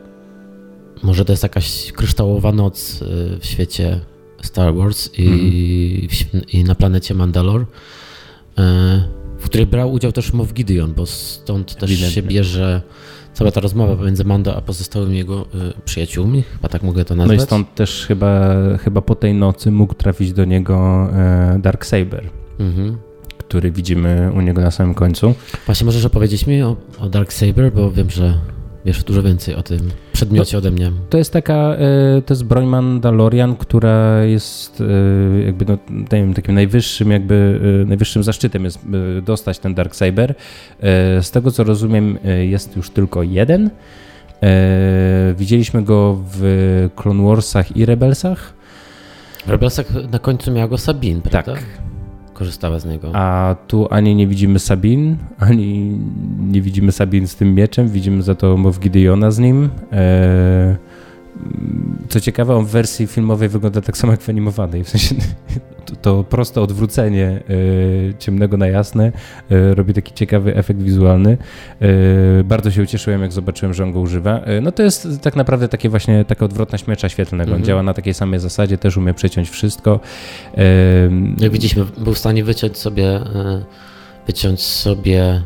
może 1.02 1.24
to 1.24 1.32
jest 1.32 1.42
jakaś 1.42 1.92
kryształowa 1.92 2.52
noc 2.52 3.02
y, 3.02 3.38
w 3.40 3.46
świecie 3.46 4.00
Star 4.42 4.74
Wars 4.74 5.10
i, 5.18 6.08
mhm. 6.12 6.44
i 6.52 6.64
na 6.64 6.74
planecie 6.74 7.14
Mandalore, 7.14 7.64
y, 7.64 8.62
w 9.38 9.44
której 9.44 9.66
brał 9.66 9.92
udział 9.92 10.12
też 10.12 10.32
Moff 10.32 10.52
Gideon, 10.52 10.94
bo 10.94 11.06
stąd 11.06 11.74
też 11.74 11.90
Ewidentnie. 11.90 12.14
się 12.14 12.22
bierze 12.22 12.82
cała 13.34 13.50
ta 13.50 13.60
rozmowa 13.60 13.96
pomiędzy 13.96 14.24
Mando 14.24 14.56
a 14.56 14.60
pozostałymi 14.60 15.16
jego 15.16 15.42
y, 15.42 15.46
przyjaciółmi, 15.84 16.42
chyba 16.42 16.68
tak 16.68 16.82
mogę 16.82 17.04
to 17.04 17.14
nazwać. 17.14 17.38
No 17.38 17.44
i 17.44 17.46
stąd 17.46 17.74
też 17.74 18.06
chyba, 18.06 18.54
chyba 18.78 19.02
po 19.02 19.14
tej 19.14 19.34
nocy 19.34 19.70
mógł 19.70 19.94
trafić 19.94 20.32
do 20.32 20.44
niego 20.44 21.08
e, 21.12 21.58
Dark 21.62 21.86
Saber. 21.86 22.30
Mhm 22.58 22.98
który 23.52 23.70
widzimy 23.70 24.30
u 24.34 24.40
niego 24.40 24.60
na 24.60 24.70
samym 24.70 24.94
końcu. 24.94 25.34
Właśnie 25.66 25.84
możesz 25.84 26.04
opowiedzieć 26.04 26.46
mi 26.46 26.62
o, 26.62 26.76
o 26.98 27.08
Dark 27.08 27.32
Saber, 27.32 27.72
bo 27.72 27.90
wiem, 27.90 28.10
że 28.10 28.38
wiesz 28.84 29.04
dużo 29.04 29.22
więcej 29.22 29.54
o 29.54 29.62
tym 29.62 29.90
przedmiocie 30.12 30.56
no, 30.56 30.58
ode 30.58 30.70
mnie. 30.70 30.92
To 31.10 31.18
jest 31.18 31.32
taka, 31.32 31.54
e, 31.54 32.22
to 32.26 32.34
jest 32.34 32.44
broń 32.44 32.66
Mandalorian, 32.66 33.56
która 33.56 34.24
jest 34.24 34.80
e, 34.80 35.42
jakby 35.44 35.64
no, 35.64 35.78
takim 36.34 36.54
najwyższym 36.54 37.10
jakby, 37.10 37.60
e, 37.82 37.84
najwyższym 37.84 38.22
zaszczytem 38.22 38.64
jest 38.64 38.78
dostać 39.22 39.58
ten 39.58 39.74
Dark 39.74 39.94
Saber. 39.94 40.34
Z 41.20 41.30
tego 41.30 41.50
co 41.50 41.64
rozumiem 41.64 42.18
jest 42.42 42.76
już 42.76 42.90
tylko 42.90 43.22
jeden. 43.22 43.70
Widzieliśmy 45.36 45.82
go 45.82 46.18
w 46.32 46.88
Clone 46.96 47.28
Warsach 47.28 47.76
i 47.76 47.86
Rebelsach. 47.86 48.54
W 49.46 49.50
Rebelsach 49.50 49.86
na 50.10 50.18
końcu 50.18 50.52
miała 50.52 50.68
go 50.68 50.78
Sabine, 50.78 51.20
prawda? 51.20 51.54
Tak 51.54 51.91
korzystała 52.34 52.78
z 52.78 52.84
niego. 52.84 53.10
A 53.14 53.56
tu 53.68 53.86
ani 53.90 54.14
nie 54.14 54.26
widzimy 54.26 54.58
Sabin, 54.58 55.16
ani 55.38 55.98
nie 56.40 56.62
widzimy 56.62 56.92
Sabin 56.92 57.28
z 57.28 57.36
tym 57.36 57.54
mieczem, 57.54 57.88
widzimy 57.88 58.22
za 58.22 58.34
to 58.34 58.56
Mow 58.56 58.78
Gideona 58.78 59.30
z 59.30 59.38
nim. 59.38 59.68
Eee, 59.92 60.76
co 62.12 62.20
ciekawe, 62.20 62.56
on 62.56 62.64
w 62.64 62.68
wersji 62.68 63.06
filmowej 63.06 63.48
wygląda 63.48 63.80
tak 63.80 63.96
samo 63.96 64.12
jak 64.12 64.20
w 64.20 64.28
animowanej. 64.28 64.84
W 64.84 64.88
sensie 64.88 65.14
to, 65.86 65.96
to 65.96 66.24
proste 66.24 66.60
odwrócenie 66.60 67.42
y, 67.50 68.14
ciemnego 68.18 68.56
na 68.56 68.66
jasne 68.66 69.12
y, 69.52 69.74
robi 69.74 69.94
taki 69.94 70.14
ciekawy 70.14 70.56
efekt 70.56 70.82
wizualny. 70.82 71.38
Y, 71.82 72.44
bardzo 72.44 72.70
się 72.70 72.82
ucieszyłem, 72.82 73.22
jak 73.22 73.32
zobaczyłem, 73.32 73.74
że 73.74 73.84
on 73.84 73.92
go 73.92 74.00
używa. 74.00 74.40
no 74.62 74.72
to 74.72 74.82
jest 74.82 75.08
tak 75.22 75.36
naprawdę 75.36 75.68
takie 75.68 75.88
właśnie 75.88 76.24
taka 76.24 76.44
odwrotność 76.44 76.86
miecza 76.86 77.08
świetlnego. 77.08 77.50
On 77.50 77.56
mhm. 77.56 77.66
działa 77.66 77.82
na 77.82 77.94
takiej 77.94 78.14
samej 78.14 78.40
zasadzie, 78.40 78.78
też 78.78 78.96
umie 78.96 79.14
przeciąć 79.14 79.50
wszystko. 79.50 80.00
jak 81.38 81.52
widzieliśmy, 81.52 81.84
był 81.98 82.14
w 82.14 82.18
stanie 82.18 82.44
wyciąć 82.44 82.78
sobie 82.78 83.20
wyciąć 84.26 84.60
sobie 84.60 85.42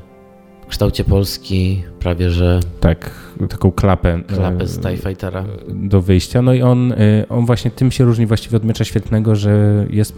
w 0.62 0.66
kształcie 0.66 1.04
Polski 1.04 1.84
prawie, 1.98 2.30
że... 2.30 2.60
Tak, 2.80 3.25
taką 3.48 3.72
klapę. 3.72 4.20
Klapę 4.26 4.66
z 4.66 4.78
TIE 4.78 4.96
Fightera. 4.96 5.44
Do 5.68 6.02
wyjścia. 6.02 6.42
No 6.42 6.54
i 6.54 6.62
on, 6.62 6.92
e, 6.92 6.96
on 7.28 7.46
właśnie 7.46 7.70
tym 7.70 7.90
się 7.90 8.04
różni 8.04 8.26
właściwie 8.26 8.56
od 8.56 8.64
miecza 8.64 8.84
świetnego, 8.84 9.36
że 9.36 9.86
jest, 9.90 10.16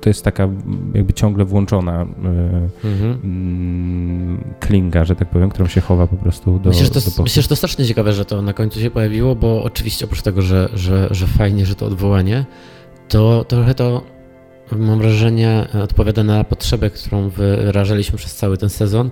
to 0.00 0.10
jest 0.10 0.24
taka 0.24 0.48
jakby 0.94 1.12
ciągle 1.12 1.44
włączona 1.44 2.02
e, 2.02 2.06
mhm. 2.84 3.18
Mm, 3.24 4.44
klinga, 4.60 5.04
że 5.04 5.16
tak 5.16 5.30
powiem, 5.30 5.50
którą 5.50 5.68
się 5.68 5.80
chowa 5.80 6.06
po 6.06 6.16
prostu 6.16 6.58
do 6.58 6.68
Myślę, 6.68 6.84
że 6.84 6.90
to, 6.90 7.22
myślę, 7.22 7.42
że 7.42 7.48
to 7.48 7.56
strasznie 7.56 7.86
ciekawe, 7.86 8.12
że 8.12 8.24
to 8.24 8.42
na 8.42 8.52
końcu 8.52 8.80
się 8.80 8.90
pojawiło, 8.90 9.34
bo 9.34 9.62
oczywiście 9.62 10.04
oprócz 10.04 10.22
tego, 10.22 10.42
że, 10.42 10.68
że, 10.74 11.08
że 11.10 11.26
fajnie, 11.26 11.66
że 11.66 11.74
to 11.74 11.86
odwołanie, 11.86 12.44
to 13.08 13.44
trochę 13.44 13.74
to 13.74 14.02
mam 14.76 14.98
wrażenie 14.98 15.68
odpowiada 15.84 16.24
na 16.24 16.44
potrzebę, 16.44 16.90
którą 16.90 17.28
wyrażaliśmy 17.28 18.18
przez 18.18 18.34
cały 18.34 18.58
ten 18.58 18.68
sezon, 18.68 19.10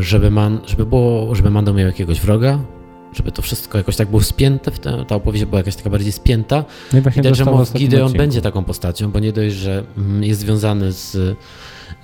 żeby, 0.00 0.30
man, 0.30 0.60
żeby, 0.66 0.86
było, 0.86 1.34
żeby 1.34 1.50
Mando 1.50 1.74
miał 1.74 1.86
jakiegoś 1.86 2.20
wroga, 2.20 2.58
żeby 3.14 3.32
to 3.32 3.42
wszystko 3.42 3.78
jakoś 3.78 3.96
tak 3.96 4.08
było 4.08 4.22
spięte, 4.22 4.70
te, 4.70 5.04
ta 5.04 5.14
opowieść 5.14 5.44
była 5.44 5.58
jakaś 5.58 5.76
taka 5.76 5.90
bardziej 5.90 6.12
spięta. 6.12 6.64
No 6.92 6.98
i 6.98 7.02
Widać, 7.02 7.36
że 7.36 7.44
Moff 7.44 7.72
Gideon 7.72 8.12
będzie 8.12 8.42
taką 8.42 8.64
postacią, 8.64 9.10
bo 9.10 9.18
nie 9.18 9.32
dość, 9.32 9.54
że 9.54 9.84
mm, 9.96 10.24
jest 10.24 10.40
związany 10.40 10.92
z, 10.92 11.36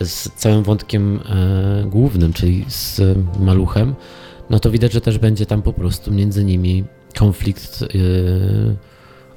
z 0.01 0.31
całym 0.31 0.63
wątkiem 0.63 1.21
e, 1.29 1.85
głównym, 1.87 2.33
czyli 2.33 2.65
z 2.69 3.01
Maluchem, 3.41 3.95
no 4.51 4.61
to 4.61 4.71
widać, 4.71 4.93
że 4.93 5.01
też 5.01 5.19
będzie 5.19 5.47
tam 5.47 5.63
po 5.63 5.73
prostu 5.73 6.13
między 6.13 6.45
nimi 6.45 6.85
konflikt. 7.19 7.83
E, 7.83 7.87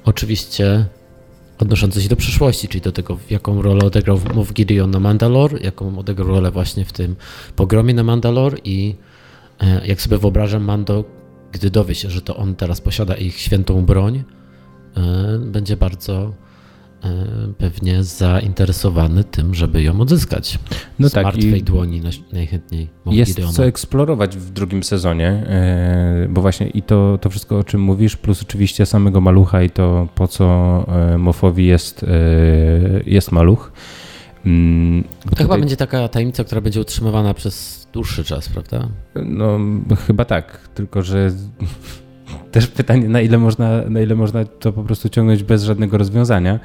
oczywiście 0.04 0.86
odnoszące 1.58 2.02
się 2.02 2.08
do 2.08 2.16
przyszłości, 2.16 2.68
czyli 2.68 2.80
do 2.80 2.92
tego, 2.92 3.18
jaką 3.30 3.62
rolę 3.62 3.84
odegrał 3.84 4.20
Moff 4.34 4.52
Gideon 4.52 4.90
na 4.90 5.00
Mandalore, 5.00 5.60
jaką 5.60 5.98
odegrał 5.98 6.28
rolę 6.28 6.50
właśnie 6.50 6.84
w 6.84 6.92
tym 6.92 7.16
pogromie 7.56 7.94
na 7.94 8.02
Mandalore 8.02 8.58
i 8.64 8.94
e, 9.60 9.86
jak 9.86 10.00
sobie 10.00 10.18
wyobrażam 10.18 10.64
Mando, 10.64 11.04
gdy 11.52 11.70
dowie 11.70 11.94
się, 11.94 12.10
że 12.10 12.22
to 12.22 12.36
on 12.36 12.54
teraz 12.54 12.80
posiada 12.80 13.14
ich 13.14 13.40
świętą 13.40 13.86
broń, 13.86 14.24
będzie 15.38 15.76
bardzo 15.76 16.34
pewnie 17.58 18.04
zainteresowany 18.04 19.24
tym, 19.24 19.54
żeby 19.54 19.82
ją 19.82 20.00
odzyskać. 20.00 20.58
No 20.98 21.08
Z 21.08 21.12
tak, 21.12 21.24
martwej 21.24 21.62
dłoni 21.62 22.02
najchętniej. 22.32 22.88
Jest 23.06 23.40
co 23.52 23.64
eksplorować 23.64 24.36
w 24.36 24.50
drugim 24.50 24.82
sezonie, 24.82 25.46
bo 26.28 26.40
właśnie 26.40 26.68
i 26.68 26.82
to, 26.82 27.18
to 27.20 27.30
wszystko, 27.30 27.58
o 27.58 27.64
czym 27.64 27.80
mówisz, 27.80 28.16
plus 28.16 28.42
oczywiście 28.42 28.86
samego 28.86 29.20
malucha 29.20 29.62
i 29.62 29.70
to, 29.70 30.08
po 30.14 30.28
co 30.28 30.86
Mofowi 31.18 31.66
jest, 31.66 32.06
jest 33.06 33.32
maluch. 33.32 33.72
Mm, 34.46 35.04
to 35.04 35.28
tutaj... 35.28 35.46
chyba 35.46 35.58
będzie 35.58 35.76
taka 35.76 36.08
tajemnica, 36.08 36.44
która 36.44 36.60
będzie 36.60 36.80
utrzymywana 36.80 37.34
przez 37.34 37.86
dłuższy 37.92 38.24
czas, 38.24 38.48
prawda? 38.48 38.88
No, 39.24 39.58
chyba 40.06 40.24
tak, 40.24 40.68
tylko 40.74 41.02
że 41.02 41.30
też 42.50 42.66
pytanie, 42.66 43.08
na 43.08 43.20
ile 43.20 43.38
można, 43.38 43.82
na 43.88 44.00
ile 44.00 44.14
można 44.14 44.44
to 44.44 44.72
po 44.72 44.82
prostu 44.82 45.08
ciągnąć 45.08 45.42
bez 45.42 45.62
żadnego 45.62 45.98
rozwiązania. 45.98 46.60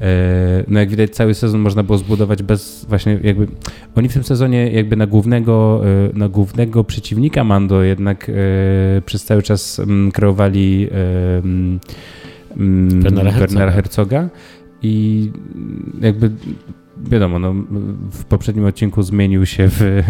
E, 0.00 0.64
no 0.68 0.80
jak 0.80 0.88
widać, 0.88 1.10
cały 1.10 1.34
sezon 1.34 1.60
można 1.60 1.82
było 1.82 1.98
zbudować 1.98 2.42
bez 2.42 2.84
właśnie 2.88 3.20
jakby. 3.22 3.48
Oni 3.94 4.08
w 4.08 4.12
tym 4.12 4.24
sezonie 4.24 4.70
jakby 4.70 4.96
na 4.96 5.06
głównego, 5.06 5.82
e, 6.14 6.18
na 6.18 6.28
głównego 6.28 6.84
przeciwnika 6.84 7.44
Mando 7.44 7.82
jednak 7.82 8.28
e, 8.28 8.32
przez 9.06 9.24
cały 9.24 9.42
czas 9.42 9.78
mm, 9.78 10.12
kreowali 10.12 10.88
mm, 11.44 11.80
Wernera 13.38 13.70
Herzoga 13.70 14.28
i 14.82 15.30
jakby 16.00 16.30
wiadomo, 17.10 17.38
no, 17.38 17.54
w 18.10 18.24
poprzednim 18.24 18.64
odcinku 18.64 19.02
zmienił 19.02 19.46
się, 19.46 19.68
w, 19.68 20.02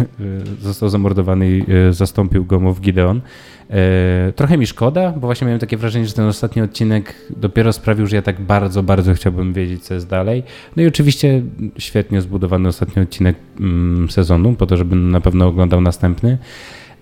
został 0.61 0.89
zamordowany 0.89 1.49
i 1.57 1.63
zastąpił 1.91 2.45
go 2.45 2.59
Mow 2.59 2.79
Gideon. 2.79 3.21
E, 3.69 4.33
trochę 4.35 4.57
mi 4.57 4.67
szkoda, 4.67 5.11
bo 5.11 5.19
właśnie 5.19 5.45
miałem 5.45 5.59
takie 5.59 5.77
wrażenie, 5.77 6.05
że 6.05 6.13
ten 6.13 6.25
ostatni 6.25 6.61
odcinek 6.61 7.15
dopiero 7.37 7.73
sprawił, 7.73 8.07
że 8.07 8.15
ja 8.15 8.21
tak 8.21 8.41
bardzo, 8.41 8.83
bardzo 8.83 9.13
chciałbym 9.13 9.53
wiedzieć, 9.53 9.83
co 9.83 9.93
jest 9.93 10.07
dalej. 10.07 10.43
No 10.75 10.83
i 10.83 10.87
oczywiście 10.87 11.41
świetnie 11.77 12.21
zbudowany 12.21 12.67
ostatni 12.67 13.01
odcinek 13.01 13.35
mm, 13.59 14.09
sezonu, 14.09 14.53
po 14.53 14.65
to, 14.65 14.77
żebym 14.77 15.11
na 15.11 15.21
pewno 15.21 15.47
oglądał 15.47 15.81
następny. 15.81 16.37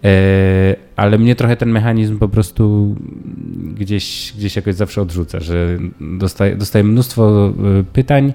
E, 0.04 0.76
ale 0.96 1.18
mnie 1.18 1.36
trochę 1.36 1.56
ten 1.56 1.70
mechanizm 1.70 2.20
po 2.20 2.30
prostu 2.30 2.96
gdzieś, 3.74 4.34
gdzieś 4.38 4.56
jakoś 4.56 4.76
zawsze 4.76 5.02
odrzuca, 5.02 5.40
że 5.40 5.78
dostaję, 6.02 6.56
dostaję 6.56 6.84
mnóstwo 6.84 7.54
pytań, 7.94 8.34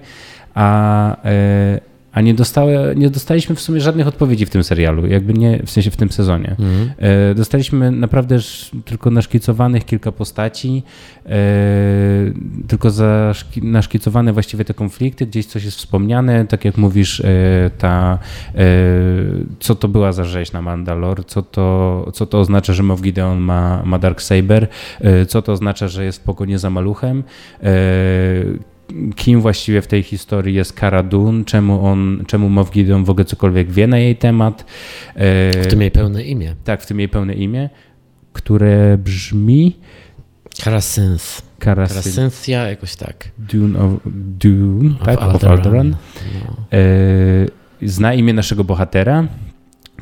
a, 0.54 1.16
e, 1.24 1.91
a 2.12 2.20
nie, 2.20 2.34
dostałe, 2.34 2.94
nie 2.96 3.10
dostaliśmy 3.10 3.54
w 3.56 3.60
sumie 3.60 3.80
żadnych 3.80 4.06
odpowiedzi 4.06 4.46
w 4.46 4.50
tym 4.50 4.64
serialu, 4.64 5.06
jakby 5.06 5.32
nie, 5.32 5.62
w 5.66 5.70
sensie 5.70 5.90
w 5.90 5.96
tym 5.96 6.10
sezonie. 6.10 6.50
Mhm. 6.50 6.92
E, 6.98 7.34
dostaliśmy 7.34 7.90
naprawdę 7.90 8.38
tylko 8.84 9.10
naszkicowanych 9.10 9.84
kilka 9.84 10.12
postaci, 10.12 10.82
e, 11.26 11.30
tylko 12.68 12.88
naszkicowane 13.62 14.32
właściwie 14.32 14.64
te 14.64 14.74
konflikty, 14.74 15.26
gdzieś 15.26 15.46
coś 15.46 15.64
jest 15.64 15.76
wspomniane, 15.76 16.46
tak 16.46 16.64
jak 16.64 16.78
mówisz, 16.78 17.22
ta, 17.78 18.18
co 19.60 19.74
to 19.74 19.88
była 19.88 20.12
za 20.12 20.24
rzeź 20.24 20.52
na 20.52 20.62
Mandalor, 20.62 21.26
co 21.26 21.42
to, 21.42 22.10
co 22.14 22.26
to 22.26 22.40
oznacza, 22.40 22.72
że 22.72 22.82
Moff 22.82 23.00
Gideon 23.00 23.38
ma, 23.38 23.82
ma 23.84 23.98
Darksaber, 23.98 24.68
co 25.28 25.42
to 25.42 25.52
oznacza, 25.52 25.88
że 25.88 26.04
jest 26.04 26.18
w 26.18 26.22
pogoni 26.22 26.58
za 26.58 26.70
maluchem, 26.70 27.22
kim 29.16 29.40
właściwie 29.40 29.82
w 29.82 29.86
tej 29.86 30.02
historii 30.02 30.54
jest 30.54 30.80
Cara 30.80 31.02
Dune, 31.02 31.44
czemu, 31.44 31.86
on, 31.86 32.24
czemu 32.26 32.48
Moff 32.48 32.70
Gideon 32.70 33.04
w 33.04 33.10
ogóle 33.10 33.24
cokolwiek 33.24 33.70
wie 33.70 33.86
na 33.86 33.98
jej 33.98 34.16
temat. 34.16 34.64
W 35.16 35.66
tym 35.70 35.80
jej 35.80 35.90
pełne 35.90 36.24
imię. 36.24 36.54
Tak, 36.64 36.82
w 36.82 36.86
tym 36.86 36.98
jej 36.98 37.08
pełne 37.08 37.34
imię, 37.34 37.70
które 38.32 38.98
brzmi... 38.98 39.76
Karasens. 40.64 41.42
Karasensja, 41.58 42.68
jakoś 42.68 42.96
tak. 42.96 43.28
Dune 43.38 43.78
of, 43.78 43.92
Dune, 44.38 44.90
of 45.00 45.06
tak, 45.06 45.22
Alderan. 45.22 45.36
Of 45.36 45.44
Alderan. 45.44 45.96
No. 46.34 46.56
Zna 47.82 48.14
imię 48.14 48.32
naszego 48.32 48.64
bohatera, 48.64 49.26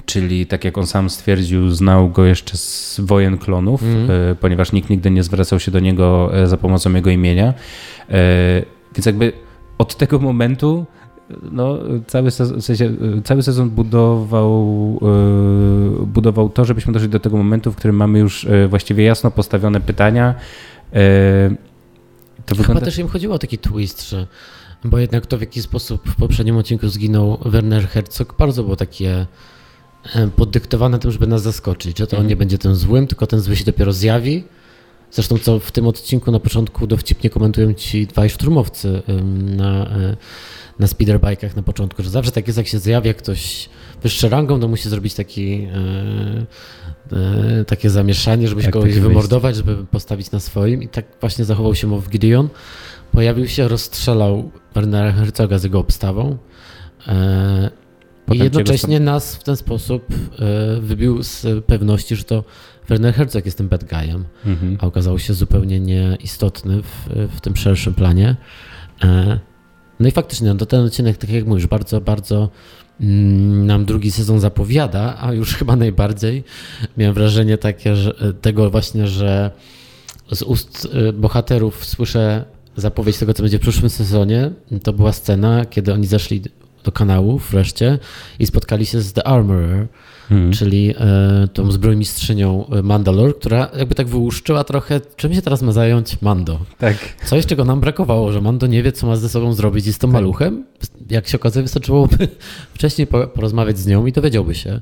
czyli 0.07 0.47
tak 0.47 0.65
jak 0.65 0.79
on 0.79 0.87
sam 0.87 1.11
stwierdził, 1.11 1.71
znał 1.71 2.11
go 2.11 2.25
jeszcze 2.25 2.57
z 2.57 3.01
wojen 3.01 3.39
klonów, 3.39 3.83
mm. 3.83 4.37
ponieważ 4.41 4.73
nikt 4.73 4.91
nigdy 4.91 5.11
nie 5.11 5.23
zwracał 5.23 5.61
się 5.61 5.71
do 5.71 5.81
niego 5.81 6.31
e, 6.43 6.47
za 6.47 6.57
pomocą 6.57 6.95
jego 6.95 7.11
imienia. 7.11 7.55
Więc 8.95 9.07
jakby 9.07 9.33
od 9.79 9.97
tego 9.97 10.19
momentu 10.19 10.87
no, 11.53 11.79
cały, 12.07 12.31
sezon, 12.31 12.61
w 12.61 12.65
sensie, 12.65 12.97
cały 13.25 13.43
sezon 13.43 13.71
budował, 13.71 14.99
yy, 16.01 16.07
budował 16.07 16.49
to, 16.49 16.65
żebyśmy 16.65 16.93
doszli 16.93 17.09
do 17.09 17.21
tego 17.21 17.37
momentu, 17.37 17.73
w 17.73 17.77
którym 17.77 17.97
mamy 17.97 18.19
już 18.19 18.45
yy, 18.45 18.69
właściwie 18.69 19.05
jasno 19.05 19.31
postawione 19.31 19.81
pytania. 19.81 20.35
Yy, 20.93 21.01
to 22.47 22.55
Chyba 22.55 22.63
wygląda... 22.63 22.85
też 22.85 22.99
im 22.99 23.09
chodziło 23.09 23.35
o 23.35 23.39
taki 23.39 23.59
twist, 23.59 24.09
że 24.09 24.27
bo 24.85 24.99
jednak 24.99 25.27
to 25.27 25.39
w 25.39 25.41
jaki 25.41 25.63
sposób 25.63 26.09
w 26.09 26.17
poprzednim 26.17 26.57
odcinku 26.57 26.89
zginął 26.89 27.39
Werner 27.45 27.89
Herzog 27.89 28.35
bardzo 28.39 28.65
było 28.65 28.77
takie 28.77 29.27
poddyktowane 30.37 30.99
tym, 30.99 31.11
żeby 31.11 31.27
nas 31.27 31.43
zaskoczyć, 31.43 31.99
że 31.99 32.07
to 32.07 32.17
on 32.17 32.21
mhm. 32.21 32.29
nie 32.29 32.37
będzie 32.37 32.59
tym 32.59 32.75
złym, 32.75 33.07
tylko 33.07 33.27
ten 33.27 33.41
zły 33.41 33.57
się 33.57 33.65
dopiero 33.65 33.93
zjawi 33.93 34.45
Zresztą 35.11 35.39
co 35.39 35.59
w 35.59 35.73
tym 35.73 35.87
odcinku 35.87 36.31
na 36.31 36.41
początku 36.41 36.87
dowcipnie 36.87 37.31
komentują 37.31 37.75
ci 37.75 38.07
dwaj 38.07 38.31
szturmowcy 38.31 39.03
na, 39.57 39.87
e, 39.87 40.17
na 40.79 40.87
speederbike'ach 40.87 41.57
na 41.57 41.63
początku, 41.63 42.03
że 42.03 42.11
zawsze 42.11 42.33
tak 42.33 42.47
jest, 42.47 42.57
jak 42.57 42.67
się 42.67 42.79
zjawia 42.79 43.15
ktoś 43.15 43.69
wyższy 44.03 44.29
rangą, 44.29 44.61
to 44.61 44.69
musi 44.69 44.89
zrobić 44.89 45.15
taki, 45.15 45.69
e, 47.13 47.19
e, 47.61 47.65
takie 47.65 47.91
zamieszanie, 47.91 48.49
żeby 48.49 48.63
się 48.63 48.71
kogoś 48.71 48.99
wymordować, 48.99 49.57
żeby 49.57 49.87
postawić 49.87 50.31
na 50.31 50.41
swoim 50.41 50.83
i 50.83 50.89
tak 50.89 51.05
właśnie 51.21 51.45
zachował 51.45 51.75
się 51.75 51.87
Mow 51.87 52.09
Gideon. 52.09 52.49
Pojawił 53.13 53.49
się, 53.49 53.69
rozstrzelał 53.69 54.51
Wernera 54.75 55.13
Herzoga 55.13 55.59
z 55.59 55.65
jego 55.65 55.79
obstawą. 55.79 56.39
I 58.33 58.39
jednocześnie 58.39 59.01
nas 59.01 59.37
w 59.37 59.45
ten 59.45 59.57
sposób 59.57 60.07
wybił 60.81 61.23
z 61.23 61.65
pewności, 61.65 62.17
że 62.17 62.25
to 62.25 62.45
Werner 62.91 63.15
Herzog 63.15 63.45
jest 63.45 63.59
tym 63.59 63.69
bad 63.69 63.85
guyem, 63.85 64.25
mhm. 64.47 64.77
a 64.81 64.87
okazał 64.87 65.19
się 65.19 65.35
zupełnie 65.35 65.81
nieistotny 65.81 66.83
w, 66.83 67.09
w 67.37 67.41
tym 67.41 67.57
szerszym 67.57 67.95
planie. 67.95 68.37
E, 69.05 69.39
no 70.01 70.09
i 70.09 70.11
faktycznie, 70.11 70.55
no, 70.55 70.67
ten 70.67 70.85
odcinek, 70.85 71.17
tak 71.17 71.31
jak 71.31 71.47
mówisz, 71.47 71.67
bardzo, 71.67 72.01
bardzo 72.01 72.51
mm, 73.01 73.67
nam 73.67 73.85
drugi 73.85 74.11
sezon 74.11 74.41
zapowiada, 74.41 75.17
a 75.21 75.33
już 75.33 75.55
chyba 75.59 75.77
najbardziej 75.77 76.45
miałem 76.97 77.15
wrażenie 77.15 77.59
takie, 77.59 77.97
że, 77.97 78.35
tego 78.41 78.71
właśnie, 78.71 79.09
że 79.09 79.51
z 80.33 80.43
ust 80.43 80.89
e, 80.93 81.13
bohaterów 81.13 81.85
słyszę 81.85 82.45
zapowiedź 82.77 83.19
tego, 83.19 83.35
co 83.35 83.43
będzie 83.43 83.59
w 83.59 83.63
przyszłym 83.63 83.91
sezonie. 83.91 84.51
To 84.83 84.93
była 84.93 85.13
scena, 85.13 85.65
kiedy 85.65 85.93
oni 85.93 86.07
zeszli 86.07 86.43
do 86.85 86.93
kanałów 86.93 87.51
wreszcie 87.51 87.99
i 88.39 88.47
spotkali 88.47 88.87
się 88.87 89.01
z 89.01 89.13
The 89.13 89.27
Armorer, 89.27 89.87
hmm. 90.29 90.53
czyli 90.53 90.95
e, 90.99 91.49
tą 91.53 91.71
zbrojmistrzynią 91.71 92.67
e, 92.67 92.83
Mandalore, 92.83 93.33
która 93.33 93.69
jakby 93.79 93.95
tak 93.95 94.09
wyłuszczyła 94.09 94.65
trochę, 94.65 95.01
czym 95.17 95.35
się 95.35 95.43
teraz 95.43 95.63
ma 95.63 95.73
zająć 95.73 96.23
Mando. 96.23 96.59
Tak. 96.79 96.97
Coś, 97.25 97.47
czego 97.47 97.65
nam 97.65 97.81
brakowało, 97.81 98.33
że 98.33 98.41
Mando 98.41 98.67
nie 98.67 98.83
wie, 98.83 98.93
co 98.93 99.07
ma 99.07 99.17
ze 99.17 99.29
sobą 99.29 99.53
zrobić 99.53 99.87
i 99.87 99.93
z 99.93 99.99
tym 99.99 100.11
tak. 100.11 100.15
maluchem. 100.15 100.65
Jak 101.11 101.29
się 101.29 101.37
okazuje, 101.37 101.63
wystarczyłoby 101.63 102.29
wcześniej 102.75 103.07
porozmawiać 103.07 103.79
z 103.79 103.87
nią 103.87 104.07
i 104.07 104.13
dowiedziałby 104.13 104.55
się, 104.55 104.81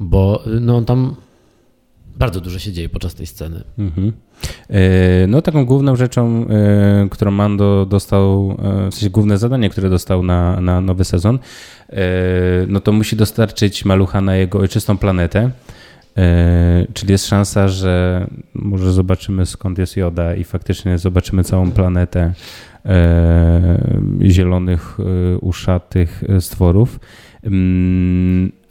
bo 0.00 0.42
no 0.60 0.82
tam 0.82 1.16
bardzo 2.22 2.40
dużo 2.40 2.58
się 2.58 2.72
dzieje 2.72 2.88
podczas 2.88 3.14
tej 3.14 3.26
sceny. 3.26 3.64
Mhm. 3.78 4.12
E, 4.70 4.80
no 5.26 5.42
taką 5.42 5.64
główną 5.64 5.96
rzeczą, 5.96 6.46
e, 6.48 7.08
którą 7.10 7.30
Mando 7.30 7.86
dostał, 7.86 8.58
e, 8.86 8.90
w 8.90 8.94
sensie 8.94 9.10
główne 9.10 9.38
zadanie, 9.38 9.70
które 9.70 9.90
dostał 9.90 10.22
na, 10.22 10.60
na 10.60 10.80
nowy 10.80 11.04
sezon, 11.04 11.38
no 12.68 12.80
to 12.80 12.92
musi 12.92 13.16
dostarczyć 13.16 13.84
malucha 13.84 14.20
na 14.20 14.36
jego 14.36 14.58
ojczystą 14.58 14.98
planetę. 14.98 15.50
Czyli 16.94 17.12
jest 17.12 17.26
szansa, 17.26 17.68
że 17.68 18.26
może 18.54 18.92
zobaczymy 18.92 19.46
skąd 19.46 19.78
jest 19.78 19.96
Joda 19.96 20.34
i 20.34 20.44
faktycznie 20.44 20.98
zobaczymy 20.98 21.44
całą 21.44 21.70
planetę 21.70 22.32
zielonych, 24.22 24.98
uszatych 25.40 26.24
stworów. 26.40 26.98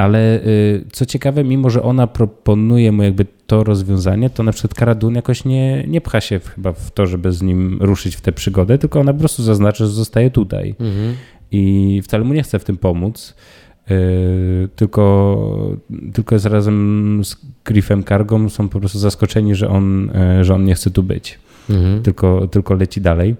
Ale 0.01 0.39
y, 0.45 0.85
co 0.91 1.05
ciekawe, 1.05 1.43
mimo 1.43 1.69
że 1.69 1.83
ona 1.83 2.07
proponuje 2.07 2.91
mu 2.91 3.03
jakby 3.03 3.25
to 3.47 3.63
rozwiązanie, 3.63 4.29
to 4.29 4.43
na 4.43 4.51
przykład 4.51 4.73
Karadun 4.73 5.15
jakoś 5.15 5.45
nie, 5.45 5.83
nie 5.87 6.01
pcha 6.01 6.21
się 6.21 6.39
chyba 6.39 6.73
w 6.73 6.91
to, 6.91 7.07
żeby 7.07 7.31
z 7.31 7.41
nim 7.41 7.77
ruszyć 7.81 8.15
w 8.15 8.21
tę 8.21 8.31
przygodę, 8.31 8.77
tylko 8.77 8.99
ona 8.99 9.13
po 9.13 9.19
prostu 9.19 9.43
zaznaczy, 9.43 9.85
że 9.85 9.91
zostaje 9.91 10.31
tutaj. 10.31 10.75
Mhm. 10.79 11.15
I 11.51 12.01
wcale 12.03 12.23
mu 12.23 12.33
nie 12.33 12.43
chce 12.43 12.59
w 12.59 12.63
tym 12.63 12.77
pomóc. 12.77 13.35
Y, 13.91 14.69
tylko, 14.75 15.77
tylko 16.13 16.35
jest 16.35 16.45
razem 16.45 17.21
z 17.23 17.37
Griffem 17.65 18.03
Kargą 18.03 18.49
są 18.49 18.69
po 18.69 18.79
prostu 18.79 18.99
zaskoczeni, 18.99 19.55
że 19.55 19.69
on, 19.69 20.09
y, 20.39 20.43
że 20.43 20.55
on 20.55 20.65
nie 20.65 20.75
chce 20.75 20.91
tu 20.91 21.03
być. 21.03 21.39
Mhm. 21.69 22.03
Tylko, 22.03 22.47
tylko 22.47 22.73
leci 22.73 23.01
dalej. 23.01 23.35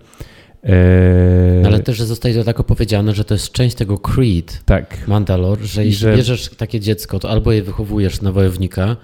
Eee... 0.63 1.65
Ale 1.65 1.79
też, 1.79 1.97
że 1.97 2.05
zostaje 2.05 2.35
to 2.35 2.43
tak 2.43 2.59
opowiedziane, 2.59 3.15
że 3.15 3.25
to 3.25 3.33
jest 3.33 3.51
część 3.51 3.75
tego 3.75 3.97
creed 3.97 4.61
tak. 4.65 5.07
Mandalor, 5.07 5.59
że 5.59 5.85
jeśli 5.85 5.99
że... 5.99 6.15
bierzesz 6.15 6.49
takie 6.49 6.79
dziecko, 6.79 7.19
to 7.19 7.29
albo 7.29 7.51
je 7.51 7.63
wychowujesz 7.63 8.21
na 8.21 8.31
wojownika, 8.31 8.97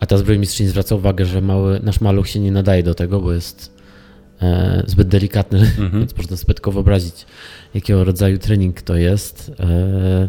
a 0.00 0.06
ta 0.06 0.18
zbrojmistrzyni 0.18 0.68
zwraca 0.68 0.94
uwagę, 0.94 1.24
że 1.26 1.40
mały, 1.40 1.80
nasz 1.82 2.00
maluch 2.00 2.28
się 2.28 2.40
nie 2.40 2.52
nadaje 2.52 2.82
do 2.82 2.94
tego, 2.94 3.20
bo 3.20 3.32
jest 3.32 3.72
e, 4.42 4.82
zbyt 4.86 5.08
delikatny, 5.08 5.58
mhm. 5.58 5.90
więc 5.92 6.16
można 6.16 6.36
tylko 6.36 6.72
wyobrazić, 6.72 7.26
jakiego 7.74 8.04
rodzaju 8.04 8.38
trening 8.38 8.82
to 8.82 8.96
jest. 8.96 9.52
E, 9.60 10.28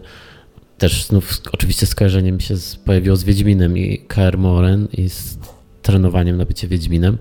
też 0.78 1.06
znów 1.06 1.42
oczywiście 1.52 1.86
skojarzenie 1.86 2.32
mi 2.32 2.42
się 2.42 2.58
z, 2.58 2.76
pojawiło 2.76 3.16
z 3.16 3.24
Wiedźminem 3.24 3.78
i 3.78 4.00
KR 4.08 4.38
Moren 4.38 4.88
i 4.98 5.10
z 5.10 5.38
trenowaniem 5.82 6.38
na 6.38 6.46
bycie 6.46 6.68
Wiedźminem. 6.68 7.18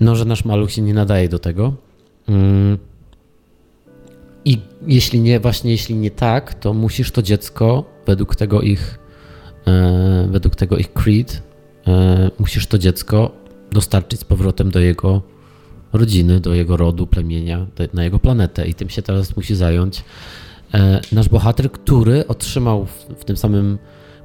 No, 0.00 0.16
że 0.16 0.24
nasz 0.24 0.44
maluch 0.44 0.72
się 0.72 0.82
nie 0.82 0.94
nadaje 0.94 1.28
do 1.28 1.38
tego. 1.38 1.74
Mm. 2.30 2.78
I 4.44 4.58
jeśli 4.86 5.20
nie, 5.20 5.40
właśnie 5.40 5.70
jeśli 5.70 5.94
nie 5.94 6.10
tak, 6.10 6.54
to 6.54 6.74
musisz 6.74 7.10
to 7.10 7.22
dziecko 7.22 7.84
według 8.06 8.36
tego 8.36 8.60
ich, 8.60 8.98
e, 9.66 10.28
według 10.30 10.56
tego 10.56 10.76
ich 10.76 10.92
creed, 10.92 11.42
e, 11.86 12.30
musisz 12.38 12.66
to 12.66 12.78
dziecko 12.78 13.30
dostarczyć 13.72 14.20
z 14.20 14.24
powrotem 14.24 14.70
do 14.70 14.80
jego 14.80 15.22
rodziny, 15.92 16.40
do 16.40 16.54
jego 16.54 16.76
rodu, 16.76 17.06
plemienia, 17.06 17.66
na 17.94 18.04
jego 18.04 18.18
planetę 18.18 18.68
i 18.68 18.74
tym 18.74 18.88
się 18.88 19.02
teraz 19.02 19.36
musi 19.36 19.54
zająć 19.54 20.04
e, 20.74 21.00
nasz 21.12 21.28
bohater, 21.28 21.72
który 21.72 22.26
otrzymał 22.26 22.86
w, 22.86 23.06
w 23.20 23.24
tym 23.24 23.36
samym, 23.36 23.78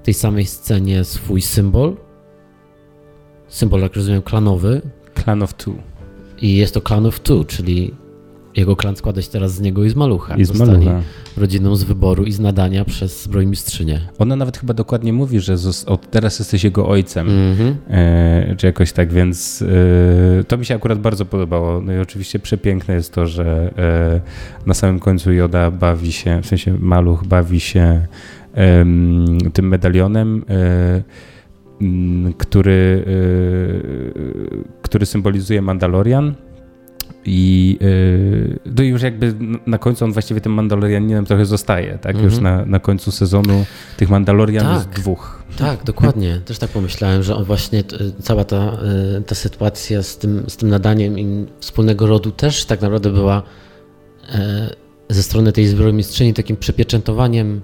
tej 0.03 0.13
samej 0.13 0.45
scenie 0.45 1.03
swój 1.03 1.41
symbol, 1.41 1.97
symbol, 3.47 3.81
jak 3.81 3.95
rozumiem, 3.95 4.21
klanowy. 4.21 4.81
Clan 5.15 5.43
of 5.43 5.53
Two. 5.53 5.94
I 6.41 6.55
jest 6.55 6.73
to 6.73 6.81
Clan 6.81 7.05
of 7.05 7.19
Two, 7.19 7.45
czyli 7.45 7.93
jego 8.55 8.75
klan 8.75 8.95
składa 8.95 9.21
się 9.21 9.29
teraz 9.29 9.53
z 9.53 9.61
niego 9.61 9.83
i 9.83 9.89
z 9.89 9.95
malucha. 9.95 10.35
I 10.35 10.45
z 10.45 10.59
malucha. 10.59 11.01
rodziną 11.37 11.75
z 11.75 11.83
wyboru 11.83 12.23
i 12.23 12.31
z 12.31 12.39
nadania 12.39 12.85
przez 12.85 13.23
zbrojmistrzynię. 13.23 14.01
Ona 14.19 14.35
nawet 14.35 14.57
chyba 14.57 14.73
dokładnie 14.73 15.13
mówi, 15.13 15.39
że 15.39 15.55
od 15.85 16.11
teraz 16.11 16.39
jesteś 16.39 16.63
jego 16.63 16.87
ojcem. 16.87 17.29
Mm 17.29 17.55
-hmm. 17.55 17.73
e, 17.89 18.55
czy 18.55 18.67
jakoś 18.67 18.91
tak, 18.91 19.13
więc 19.13 19.61
e, 19.61 20.43
to 20.43 20.57
mi 20.57 20.65
się 20.65 20.75
akurat 20.75 20.99
bardzo 20.99 21.25
podobało. 21.25 21.81
No 21.81 21.93
i 21.93 21.97
oczywiście 21.97 22.39
przepiękne 22.39 22.93
jest 22.93 23.13
to, 23.13 23.27
że 23.27 23.73
e, 23.77 24.67
na 24.67 24.73
samym 24.73 24.99
końcu 24.99 25.31
Joda 25.31 25.71
bawi 25.71 26.11
się, 26.11 26.41
w 26.41 26.45
sensie 26.45 26.77
maluch 26.79 27.23
bawi 27.23 27.59
się 27.59 28.07
tym 29.53 29.67
medalionem 29.67 30.45
e, 30.49 31.03
który, 32.37 33.05
e, 33.07 34.81
który 34.81 35.05
symbolizuje 35.05 35.61
Mandalorian 35.61 36.35
i 37.25 37.77
yy, 37.81 38.59
no 38.75 38.83
już 38.83 39.01
jakby 39.01 39.33
na 39.65 39.77
końcu 39.77 40.05
on 40.05 40.11
właściwie 40.11 40.41
tym 40.41 40.51
Mandalorianinem 40.51 41.25
trochę 41.25 41.45
zostaje, 41.45 41.97
tak? 42.01 42.21
Już 42.21 42.33
mhm. 42.33 42.43
na, 42.43 42.65
na 42.65 42.79
końcu 42.79 43.11
sezonu 43.11 43.65
tych 43.97 44.09
Mandalorian 44.09 44.65
tak, 44.65 44.75
jest 44.75 44.89
dwóch. 44.89 45.43
Tak, 45.57 45.83
dokładnie. 45.83 46.41
Też 46.45 46.57
tak 46.57 46.69
pomyślałem, 46.69 47.23
że 47.23 47.35
on 47.35 47.43
właśnie 47.43 47.83
cała 48.21 48.43
ta, 48.43 48.77
y, 49.17 49.21
ta 49.21 49.35
sytuacja 49.35 50.03
z 50.03 50.17
tym, 50.17 50.43
z 50.47 50.57
tym 50.57 50.69
nadaniem 50.69 51.19
im 51.19 51.47
wspólnego 51.59 52.07
rodu 52.07 52.31
też 52.31 52.65
tak 52.65 52.81
naprawdę 52.81 53.11
była 53.11 53.43
e, 54.33 54.69
ze 55.09 55.23
strony 55.23 55.51
tej 55.51 55.67
zbrojmistrzyni 55.67 56.33
takim 56.33 56.57
przepieczętowaniem 56.57 57.61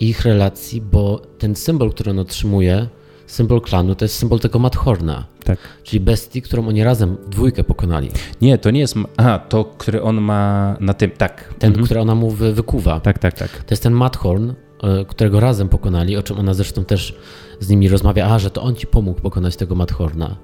ich 0.00 0.20
relacji, 0.20 0.80
bo 0.80 1.22
ten 1.38 1.54
symbol, 1.54 1.90
który 1.90 2.10
on 2.10 2.18
otrzymuje, 2.18 2.86
symbol 3.26 3.60
klanu 3.60 3.94
to 3.94 4.04
jest 4.04 4.14
symbol 4.14 4.40
tego 4.40 4.58
Madhorna. 4.58 5.24
Tak. 5.44 5.58
Czyli 5.82 6.00
bestii, 6.00 6.42
którą 6.42 6.68
oni 6.68 6.84
razem 6.84 7.16
dwójkę 7.28 7.64
pokonali. 7.64 8.10
Nie, 8.40 8.58
to 8.58 8.70
nie 8.70 8.80
jest. 8.80 8.94
Aha, 9.16 9.38
to, 9.38 9.64
który 9.64 10.02
on 10.02 10.20
ma 10.20 10.76
na 10.80 10.94
tym. 10.94 11.10
Tak. 11.10 11.54
Ten, 11.58 11.68
mhm. 11.68 11.84
który 11.84 12.00
ona 12.00 12.14
mu 12.14 12.30
wykuwa. 12.30 13.00
Tak, 13.00 13.18
tak, 13.18 13.34
tak. 13.34 13.50
To 13.50 13.72
jest 13.72 13.82
ten 13.82 13.92
Madhorn, 13.92 14.50
e, 14.82 15.04
którego 15.04 15.40
razem 15.40 15.68
pokonali, 15.68 16.16
o 16.16 16.22
czym 16.22 16.38
ona 16.38 16.54
zresztą 16.54 16.84
też 16.84 17.14
z 17.60 17.68
nimi 17.68 17.88
rozmawia. 17.88 18.26
A, 18.26 18.38
że 18.38 18.50
to 18.50 18.62
on 18.62 18.74
ci 18.74 18.86
pomógł 18.86 19.20
pokonać 19.20 19.56
tego 19.56 19.74
Madhorna. 19.74 20.36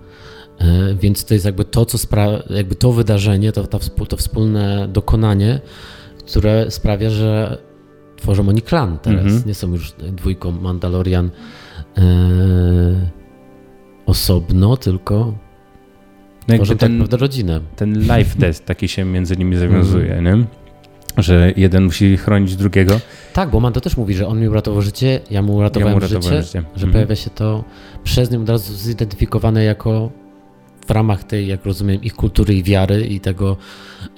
E, 0.58 0.94
więc 0.94 1.24
to 1.24 1.34
jest 1.34 1.46
jakby 1.46 1.64
to, 1.64 1.84
co 1.86 1.98
sprawia, 1.98 2.42
jakby 2.50 2.74
to 2.74 2.92
wydarzenie, 2.92 3.52
to, 3.52 3.66
to, 3.66 4.06
to 4.06 4.16
wspólne 4.16 4.88
dokonanie, 4.88 5.60
które 6.26 6.70
sprawia, 6.70 7.10
że 7.10 7.58
tworzą 8.16 8.48
oni 8.48 8.62
klan 8.62 8.98
teraz. 8.98 9.24
Mhm. 9.24 9.42
Nie 9.46 9.54
są 9.54 9.72
już 9.72 9.92
dwójką 9.92 10.50
Mandalorian 10.50 11.30
e, 11.98 12.02
osobno, 14.06 14.76
tylko 14.76 15.34
no 16.48 16.66
tak 16.66 16.78
ten, 16.78 17.08
tak 17.08 17.20
rodzinę. 17.20 17.60
Ten 17.76 17.98
life 18.00 18.38
test 18.40 18.64
taki 18.64 18.88
się 18.88 19.04
między 19.04 19.36
nimi 19.36 19.56
zawiązuje, 19.56 20.14
mm. 20.14 20.38
nie? 20.38 20.46
Że 21.16 21.52
jeden 21.56 21.84
musi 21.84 22.16
chronić 22.16 22.56
drugiego. 22.56 23.00
Tak, 23.32 23.50
bo 23.50 23.60
Mando 23.60 23.80
też 23.80 23.96
mówi, 23.96 24.14
że 24.14 24.26
on 24.26 24.40
mi 24.40 24.48
uratował 24.48 24.82
życie, 24.82 25.20
ja 25.30 25.42
mu 25.42 25.54
uratowałem, 25.56 25.94
ja 25.94 26.00
mu 26.00 26.06
uratowałem 26.06 26.42
życie, 26.42 26.46
życie, 26.46 26.62
że 26.76 26.82
mm. 26.82 26.92
pojawia 26.92 27.16
się 27.16 27.30
to 27.30 27.64
przez 28.04 28.30
nią 28.30 28.42
od 28.42 28.48
razu 28.48 28.74
zidentyfikowane 28.74 29.64
jako 29.64 30.10
w 30.86 30.90
ramach 30.90 31.24
tej, 31.24 31.46
jak 31.46 31.64
rozumiem, 31.64 32.02
ich 32.02 32.14
kultury 32.14 32.54
i 32.54 32.62
wiary 32.62 33.06
i 33.06 33.20
tego, 33.20 33.56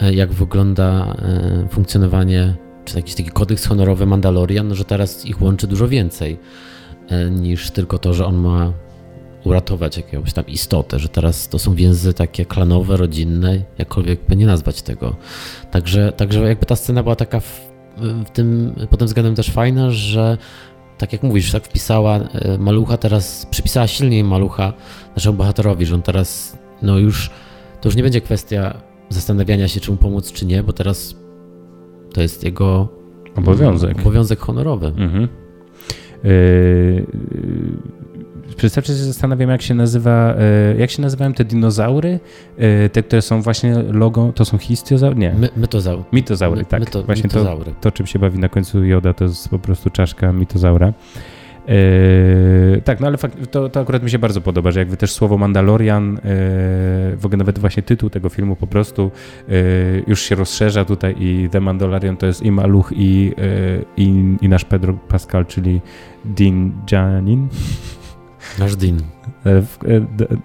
e, 0.01 0.15
jak 0.15 0.33
wygląda 0.33 1.17
e, 1.19 1.69
funkcjonowanie, 1.71 2.55
czy 2.85 2.97
jakiś 2.97 3.15
taki 3.15 3.31
kodeks 3.31 3.67
honorowy 3.67 4.07
Mandalorian, 4.07 4.69
no, 4.69 4.75
że 4.75 4.85
teraz 4.85 5.27
ich 5.27 5.43
łączy 5.43 5.67
dużo 5.67 5.89
więcej 5.89 6.39
niż 7.31 7.71
tylko 7.71 7.99
to, 7.99 8.15
że 8.15 8.27
on 8.27 8.37
ma 8.37 8.73
uratować 9.45 9.97
jakąś 9.97 10.33
tam 10.33 10.47
istotę, 10.47 10.99
że 10.99 11.09
teraz 11.09 11.49
to 11.49 11.59
są 11.59 11.75
więzy 11.75 12.15
takie 12.15 12.45
klanowe, 12.45 12.97
rodzinne, 12.97 13.63
jakkolwiek 13.79 14.21
by 14.29 14.37
nie 14.37 14.47
nazwać 14.47 14.83
tego. 14.83 15.17
Także, 15.71 16.13
także 16.13 16.41
jakby 16.41 16.67
ta 16.67 16.77
scena 16.77 17.03
była 17.03 17.17
taka 17.17 17.41
w, 17.41 17.61
w 18.27 18.31
tym, 18.31 18.75
pod 18.91 18.99
tym 18.99 19.09
względem 19.09 19.35
też 19.35 19.51
fajna, 19.51 19.91
że 19.91 20.39
tak 20.99 21.13
jak 21.13 21.23
mówisz, 21.23 21.53
tak 21.53 21.65
wpisała 21.65 22.17
e, 22.17 22.59
malucha, 22.59 22.97
teraz 22.97 23.47
przypisała 23.51 23.87
silniej 23.87 24.25
malucha 24.25 24.73
naszemu 25.17 25.37
bohaterowi, 25.37 25.87
że 25.87 25.95
on 25.95 26.03
teraz, 26.03 26.59
no 26.83 26.99
już, 26.99 27.31
to 27.81 27.89
już 27.89 27.97
nie 27.97 28.03
będzie 28.03 28.21
kwestia 28.21 28.81
zastanawiania 29.09 29.69
się, 29.69 29.81
czy 29.81 29.91
mu 29.91 29.97
pomóc, 29.97 30.33
czy 30.33 30.47
nie, 30.47 30.63
bo 30.63 30.73
teraz 30.73 31.17
to 32.13 32.23
jest 32.23 32.45
jego 32.45 32.89
obowiązek, 33.37 33.99
obowiązek 33.99 34.41
honorowy. 34.41 34.87
Mhm. 34.87 35.29
Yy, 36.25 37.07
Przedstawcie 38.61 38.93
sobie, 38.93 39.05
zastanawiam, 39.05 39.51
jak 39.51 39.63
się 39.63 39.75
nazywa, 39.75 40.35
e, 40.35 40.75
jak 40.79 40.91
się 40.91 41.03
nazywają 41.03 41.33
te 41.33 41.45
dinozaury, 41.45 42.21
e, 42.59 42.89
te, 42.89 43.03
które 43.03 43.23
są 43.23 43.43
właśnie 43.43 43.75
logo, 43.75 44.33
to 44.35 44.45
są 44.45 44.59
histiozaury? 44.59 45.17
Nie. 45.17 45.35
My, 45.39 45.49
mytozaury. 45.57 46.03
Mitozaury, 46.13 46.65
tak. 46.65 46.81
Myto, 46.81 47.03
właśnie 47.03 47.23
mitozaury. 47.23 47.65
To, 47.65 47.81
to, 47.81 47.91
czym 47.91 48.07
się 48.07 48.19
bawi 48.19 48.39
na 48.39 48.49
końcu 48.49 48.85
Joda, 48.85 49.15
to 49.15 49.25
jest 49.25 49.49
po 49.49 49.59
prostu 49.59 49.91
czaszka 49.91 50.33
mitozaura. 50.33 50.93
Yy, 51.69 52.83
tak, 52.85 53.01
no 53.01 53.07
ale 53.07 53.17
fakt, 53.17 53.51
to, 53.51 53.69
to 53.69 53.81
akurat 53.81 54.03
mi 54.03 54.11
się 54.11 54.19
bardzo 54.19 54.41
podoba, 54.41 54.71
że 54.71 54.81
jakby 54.81 54.97
też 54.97 55.13
słowo 55.13 55.39
Mandalorian, 55.39 56.15
yy, 56.15 56.21
w 57.17 57.23
ogóle 57.23 57.37
nawet 57.37 57.59
właśnie 57.59 57.83
tytuł 57.83 58.11
tego 58.11 58.29
filmu 58.29 58.57
po 58.57 58.67
prostu 58.67 59.11
yy, 59.49 59.55
już 60.07 60.23
się 60.23 60.35
rozszerza 60.35 60.85
tutaj 60.85 61.15
i 61.19 61.49
The 61.51 61.61
Mandalorian 61.61 62.17
to 62.17 62.27
jest 62.27 62.43
i 62.43 62.51
Maluch 62.53 62.93
i, 62.97 63.33
i, 63.97 64.37
i 64.41 64.49
nasz 64.49 64.65
Pedro 64.65 64.95
Pascal, 64.95 65.47
czyli 65.47 65.81
Din 66.25 66.73
Janin. 66.93 67.49
Nasz 68.59 68.77
Din. 68.77 69.03
E, 69.47 69.51
e, 69.51 69.63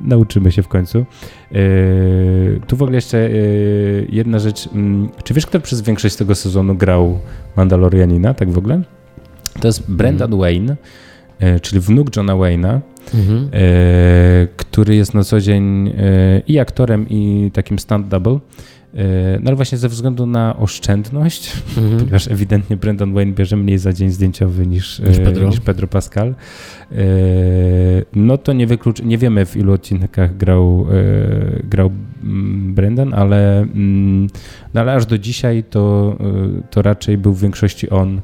nauczymy 0.01 0.51
się 0.51 0.63
w 0.63 0.67
końcu. 0.67 0.99
E, 0.99 1.06
tu 2.67 2.78
w 2.78 2.82
ogóle 2.82 2.97
jeszcze 2.97 3.30
jedna 4.10 4.39
rzecz. 4.39 4.69
Mm, 4.73 5.10
czy 5.23 5.34
wiesz, 5.34 5.45
kto 5.45 5.60
przez 5.60 5.82
większość 5.82 6.15
tego 6.15 6.36
sezonu 6.36 6.75
grał 6.75 7.19
Mandalorianina, 7.56 8.34
tak 8.34 8.51
w 8.51 8.58
ogóle? 8.58 8.82
To 9.60 9.67
jest 9.67 9.91
Brendan 9.91 10.28
mm. 10.28 10.39
Wayne, 10.39 10.75
czyli 11.62 11.82
wnuk 11.82 12.15
Johna 12.15 12.34
Wayne'a, 12.34 12.80
mm 13.13 13.26
-hmm. 13.26 13.50
który 14.58 14.95
jest 14.95 15.13
na 15.13 15.24
co 15.24 15.41
dzień 15.41 15.93
i 16.48 16.60
aktorem, 16.60 17.06
i 17.10 17.52
takim 17.54 17.80
stunt 17.80 18.08
double. 18.08 18.39
E, 18.95 19.39
no 19.39 19.48
ale 19.48 19.56
właśnie 19.56 19.78
ze 19.78 19.89
względu 19.89 20.26
na 20.26 20.58
oszczędność, 20.58 21.54
mhm. 21.78 21.98
ponieważ 22.00 22.28
ewidentnie 22.28 22.78
Brendan 22.78 23.13
Wayne 23.13 23.34
bierze 23.34 23.58
mniej 23.58 23.78
za 23.78 23.93
dzień 23.93 24.10
zdjęciowy 24.10 24.67
niż, 24.67 25.00
niż, 25.00 25.17
e, 25.17 25.21
Pedro. 25.21 25.48
niż 25.48 25.60
Pedro 25.60 25.88
Pascal, 25.88 26.28
e, 26.91 26.95
no 28.13 28.38
to 28.38 28.54
nie, 28.54 28.67
wyklucz, 28.67 29.02
nie 29.04 29.17
wiemy 29.17 29.45
w 29.45 29.58
ilu 29.58 29.74
odcinkach 29.74 30.38
grał, 30.38 30.88
grał 31.63 31.91
mm, 32.24 32.74
Brendan, 32.74 33.13
ale, 33.13 33.60
mm, 33.62 34.28
no 34.74 34.82
ale 34.82 34.93
aż 34.93 35.06
do 35.06 35.17
dzisiaj 35.17 35.63
to, 35.69 36.17
to 36.71 36.82
raczej 36.82 37.17
był 37.17 37.34
w 37.34 37.41
większości 37.41 37.89
on 37.89 38.21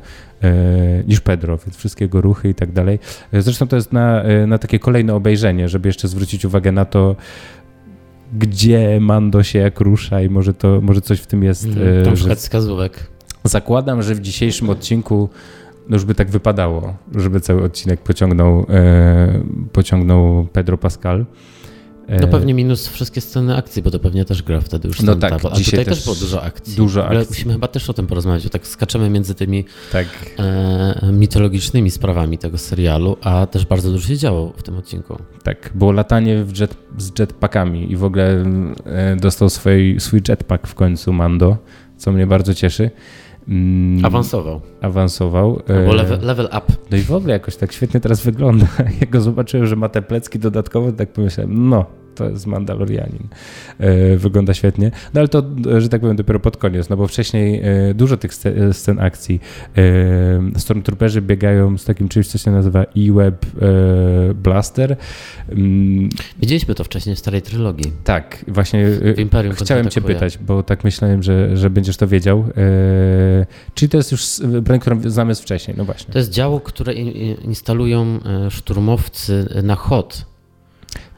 niż 1.08 1.22
Pedro, 1.22 1.58
więc 1.58 1.78
wszystkiego 1.78 2.22
ruchy 2.22 2.50
i 2.50 2.56
tak 2.56 2.72
dalej. 2.72 3.00
Zresztą 3.34 3.68
to 3.68 3.76
jest 3.76 3.94
na, 3.94 4.24
na 4.48 4.58
takie 4.58 4.80
kolejne 4.80 5.16
obejrzenie, 5.16 5.70
żeby 5.70 5.90
jeszcze 5.90 6.08
zwrócić 6.08 6.46
uwagę 6.46 6.72
na 6.72 6.86
to, 6.86 7.16
gdzie 8.34 9.00
Mando 9.02 9.44
się 9.44 9.60
jak 9.60 9.80
rusza 9.80 10.22
i 10.22 10.30
może 10.30 10.54
to, 10.54 10.82
może 10.82 11.02
coś 11.02 11.20
w 11.20 11.28
tym 11.28 11.44
jest. 11.44 11.66
Mm, 11.66 12.06
tam 12.06 12.18
szukać 12.18 12.38
wskazówek. 12.38 13.12
Zakładam, 13.44 14.02
że 14.02 14.16
w 14.16 14.22
dzisiejszym 14.22 14.70
odcinku 14.70 15.30
no 15.90 15.96
już 15.96 16.06
by 16.06 16.16
tak 16.16 16.30
wypadało, 16.30 16.94
żeby 17.16 17.42
cały 17.42 17.64
odcinek 17.64 18.02
pociągnął, 18.02 18.66
e, 18.70 19.44
pociągnął 19.72 20.48
Pedro 20.54 20.78
Pascal. 20.78 21.26
No 22.22 22.28
pewnie 22.28 22.54
minus 22.54 22.88
wszystkie 22.88 23.22
sceny 23.22 23.56
akcji, 23.56 23.82
bo 23.84 23.92
to 23.92 24.00
pewnie 24.00 24.26
też 24.26 24.44
gra 24.44 24.62
wtedy 24.62 24.88
już 24.88 25.02
No 25.02 25.16
tak, 25.16 25.34
A 25.34 25.40
tutaj 25.40 25.58
dzisiaj 25.58 25.86
też, 25.86 25.96
też 25.98 26.04
było 26.04 26.16
dużo 26.16 26.44
akcji. 26.44 26.76
dużo 26.76 27.08
Ale 27.08 27.20
akcji. 27.20 27.32
musimy 27.34 27.54
chyba 27.54 27.68
też 27.68 27.90
o 27.90 27.94
tym 27.94 28.08
porozmawiać, 28.08 28.44
bo 28.44 28.50
tak 28.50 28.68
skaczemy 28.68 29.10
między 29.10 29.36
tymi 29.36 29.66
Tak. 29.92 30.08
e, 30.40 31.12
mitologicznymi 31.12 31.92
sprawami 31.92 32.38
tego 32.38 32.58
serialu, 32.58 33.18
a 33.22 33.46
też 33.46 33.66
bardzo 33.66 33.92
dużo 33.92 34.08
się 34.08 34.18
działo 34.18 34.54
w 34.58 34.64
tym 34.64 34.78
odcinku. 34.78 35.18
Tak, 35.44 35.72
było 35.76 35.92
latanie 35.92 36.44
w 36.44 36.60
jet, 36.60 36.78
z 36.98 37.20
jetpackami 37.20 37.92
i 37.92 37.96
w 37.96 38.04
ogóle 38.04 38.44
e, 38.86 39.16
dostał 39.16 39.50
swój, 39.50 39.96
swój 40.00 40.22
jetpack 40.30 40.68
w 40.68 40.76
końcu 40.76 41.14
Mando, 41.14 41.58
co 41.98 42.12
mnie 42.12 42.28
bardzo 42.28 42.54
cieszy. 42.54 42.92
Mm, 43.48 44.06
Awansował. 44.06 44.62
Awansował. 44.82 45.62
Albo 45.68 45.92
E, 45.92 45.96
level, 45.96 46.20
level 46.22 46.46
up. 46.46 46.62
No 46.92 46.98
i 46.98 47.02
w 47.02 47.12
ogóle 47.12 47.34
jakoś 47.34 47.56
tak 47.56 47.72
świetnie 47.74 48.00
teraz 48.00 48.22
wygląda. 48.24 48.66
Jak 49.02 49.10
go 49.10 49.22
zobaczyłem, 49.22 49.68
że 49.68 49.76
ma 49.76 49.90
te 49.90 50.02
plecki 50.02 50.40
dodatkowe, 50.40 50.94
tak 50.94 51.14
pomyślałem, 51.14 51.70
no, 51.70 51.86
to 52.16 52.30
jest 52.30 52.48
Mandalorianin. 52.48 53.28
E, 53.80 54.18
wygląda 54.18 54.54
świetnie. 54.54 54.92
No 55.14 55.20
ale 55.22 55.28
to, 55.28 55.44
że 55.78 55.90
tak 55.90 56.02
powiem, 56.02 56.16
dopiero 56.16 56.40
pod 56.40 56.58
koniec, 56.58 56.90
no 56.90 56.98
bo 56.98 57.08
wcześniej 57.08 57.62
e, 57.64 57.94
dużo 57.94 58.18
tych 58.18 58.32
sce- 58.34 58.74
scen 58.74 59.00
akcji. 59.00 59.40
E, 59.78 60.60
Stormtrooperzy 60.60 61.22
biegają 61.22 61.78
z 61.78 61.86
takim 61.86 62.10
czymś, 62.10 62.28
co 62.28 62.38
się 62.38 62.52
nazywa 62.52 62.82
E-Web 62.98 63.46
Blaster. 64.36 64.96
Mm, 65.50 66.10
Widzieliśmy 66.40 66.76
to 66.76 66.84
wcześniej 66.84 67.16
w 67.16 67.20
starej 67.20 67.42
trylogii. 67.42 67.92
tak, 68.04 68.46
właśnie 68.48 68.86
chciałem 69.56 69.90
cię 69.90 70.02
pytać, 70.02 70.38
bo 70.38 70.64
tak 70.64 70.84
myślałem, 70.84 71.24
że, 71.24 71.58
że 71.58 71.70
będziesz 71.70 71.98
to 71.98 72.08
wiedział. 72.08 72.46
Czyli 73.74 73.90
to 73.90 73.98
jest 73.98 74.12
już 74.12 74.26
broń, 74.62 74.80
którą 74.80 75.02
znamy 75.10 75.36
wcześniej, 75.36 75.78
no 75.78 75.86
właśnie. 75.86 76.14
To 76.14 76.20
jest 76.20 76.32
działo, 76.32 76.60
które 76.60 76.94
in- 76.94 77.12
in- 77.12 77.38
instalują 77.46 78.20
szturmowcy 78.50 79.46
na 79.64 79.76
HOT 79.76 80.26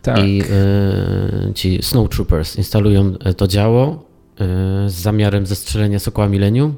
Tak. 0.04 0.20
i 0.20 0.42
e, 0.42 1.54
ci 1.54 1.80
Snowtroopers 1.82 2.56
instalują 2.56 3.14
e, 3.20 3.34
to 3.34 3.48
działo 3.48 4.06
e, 4.40 4.46
z 4.90 4.94
zamiarem 4.94 5.46
zestrzelenia 5.46 6.00
Sokoła 6.00 6.30
Millennium. 6.30 6.76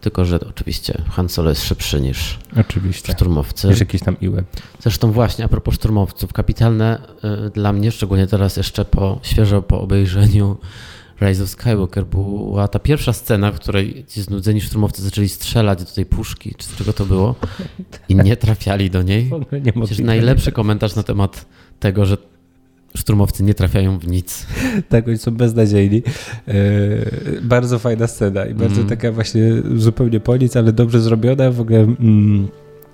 Tylko, 0.00 0.24
że 0.24 0.40
oczywiście 0.40 1.02
Han 1.10 1.28
Solo 1.28 1.50
jest 1.50 1.64
szybszy 1.64 2.00
niż 2.00 2.38
Oczywiście. 2.60 3.12
szturmowcy. 3.12 3.68
Jest 3.68 3.80
jakiś 3.80 4.00
tam 4.00 4.20
iłeb. 4.20 4.46
Zresztą 4.80 5.12
właśnie 5.12 5.44
a 5.44 5.48
propos 5.48 5.74
szturmowców, 5.74 6.32
kapitalne 6.32 6.98
y, 7.46 7.50
dla 7.50 7.72
mnie, 7.72 7.92
szczególnie 7.92 8.26
teraz 8.26 8.56
jeszcze 8.56 8.84
po, 8.84 9.20
świeżo 9.22 9.62
po 9.62 9.80
obejrzeniu 9.80 10.56
Rise 11.20 11.42
of 11.42 11.48
Skywalker, 11.48 12.06
była 12.06 12.68
ta 12.68 12.78
pierwsza 12.78 13.12
scena, 13.12 13.52
w 13.52 13.54
której 13.54 14.04
ci 14.08 14.22
znudzeni 14.22 14.60
szturmowcy 14.60 15.02
zaczęli 15.02 15.28
strzelać 15.28 15.78
do 15.78 15.90
tej 15.90 16.06
puszki, 16.06 16.54
czy 16.54 16.66
z 16.66 16.76
czego 16.76 16.92
to 16.92 17.06
było, 17.06 17.34
i 18.08 18.14
nie 18.14 18.36
trafiali 18.36 18.90
do 18.90 19.02
niej. 19.02 19.30
Przecież 19.84 19.98
najlepszy 19.98 20.52
komentarz 20.52 20.94
na 20.94 21.02
temat 21.02 21.46
tego, 21.82 22.06
że 22.06 22.16
szturmowcy 22.96 23.42
nie 23.42 23.54
trafiają 23.54 23.98
w 23.98 24.08
nic. 24.08 24.46
Tak, 24.88 25.08
oni 25.08 25.18
są 25.18 25.30
beznadziejni. 25.30 26.02
E, 26.48 26.52
bardzo 27.42 27.78
fajna 27.78 28.06
scena 28.06 28.46
i 28.46 28.54
bardzo 28.54 28.80
Mhm. 28.80 28.88
taka 28.88 29.12
właśnie 29.12 29.42
zupełnie 29.76 30.20
po 30.20 30.36
nic, 30.36 30.56
ale 30.56 30.72
dobrze 30.72 31.00
zrobiona. 31.00 31.50
W 31.50 31.60
ogóle 31.60 31.78
mm, 31.80 32.48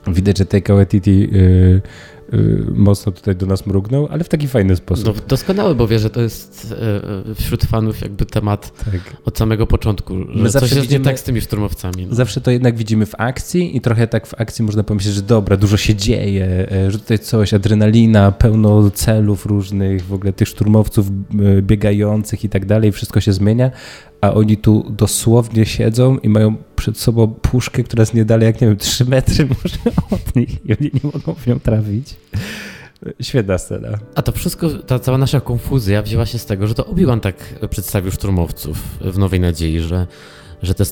widać, 0.07 0.39
że 0.39 0.47
Taika 0.47 0.75
Waititi 0.75 1.29
e, 1.33 1.81
mocno 2.75 3.13
tutaj 3.13 3.37
do 3.37 3.47
nas 3.47 3.67
mrugnął, 3.67 4.09
ale 4.11 4.25
w 4.25 4.29
taki 4.29 4.49
fajny 4.49 4.71
No, 4.71 4.77
sposób. 4.77 5.27
doskonały, 5.27 5.75
bo 5.75 5.87
wie, 5.89 5.99
że 5.99 6.11
to 6.11 6.21
jest 6.21 6.73
y, 7.27 7.31
y, 7.31 7.35
wśród 7.35 7.65
fanów 7.65 8.01
jakby 8.01 8.27
temat 8.27 8.85
Tak. 8.85 9.17
od 9.25 9.39
samego 9.39 9.67
początku, 9.67 10.15
My 10.35 10.51
zawsze 10.51 10.75
coś 10.75 10.83
widzimy- 10.83 11.05
tak 11.05 11.19
z 11.19 11.23
tymi 11.23 11.41
szturmowcami. 11.41 12.07
No. 12.07 12.15
Zawsze 12.15 12.41
to 12.41 12.51
jednak 12.51 12.77
widzimy 12.77 13.07
w 13.07 13.15
akcji 13.19 13.77
i 13.77 13.81
trochę 13.81 14.07
tak 14.07 14.27
w 14.27 14.41
akcji 14.41 14.65
można 14.65 14.83
pomyśleć, 14.83 15.15
że 15.15 15.23
dobra, 15.23 15.57
dużo 15.57 15.77
się 15.77 15.95
dzieje, 15.95 16.67
e, 16.73 16.91
że 16.91 16.99
tutaj 16.99 17.19
coś, 17.19 17.55
adrenalina, 17.55 18.33
pełno 18.33 18.91
celów 18.91 19.47
różnych, 19.47 20.05
w 20.07 20.13
ogóle 20.13 20.33
tych 20.33 20.49
szturmowców 20.49 21.09
e, 21.59 21.63
biegających 21.63 22.45
i 22.45 22.49
tak 22.49 22.67
dalej, 22.67 22.93
wszystko 22.93 23.21
się 23.21 23.33
zmienia, 23.33 23.71
a 24.21 24.35
oni 24.35 24.57
tu 24.57 24.87
dosłownie 24.91 25.67
siedzą 25.67 26.19
i 26.19 26.29
mają 26.29 26.55
przed 26.79 26.99
sobą 26.99 27.27
puszkę, 27.29 27.83
która 27.83 28.03
jest 28.03 28.15
nie 28.15 28.25
dalej 28.25 28.47
jak, 28.47 28.61
nie 28.61 28.67
wiem, 28.67 28.77
3 28.77 29.05
metry 29.05 29.49
może 29.63 29.77
od 30.11 30.37
nich 30.37 30.67
i 30.67 30.73
oni 30.73 30.91
nie 30.95 31.11
mogą 31.13 31.35
w 31.35 31.47
nią 31.47 31.61
trafić. 31.61 32.17
Świetna 33.23 33.59
scena. 33.59 33.99
A 34.15 34.23
to 34.23 34.33
wszystko, 34.33 34.71
ta 34.71 34.99
cała 34.99 35.19
nasza 35.19 35.41
konfuzja 35.41 36.03
wzięła 36.03 36.27
się 36.27 36.39
z 36.39 36.47
tego, 36.47 36.67
że 36.67 36.75
to 36.75 36.85
Obi-Wan 36.87 37.21
tak 37.21 37.55
przedstawił 37.71 38.11
szturmowców 38.11 38.99
w 39.01 39.19
Nowej 39.19 39.41
Nadziei, 39.41 39.81
że, 39.81 40.07
że, 40.63 40.75
te, 40.75 40.85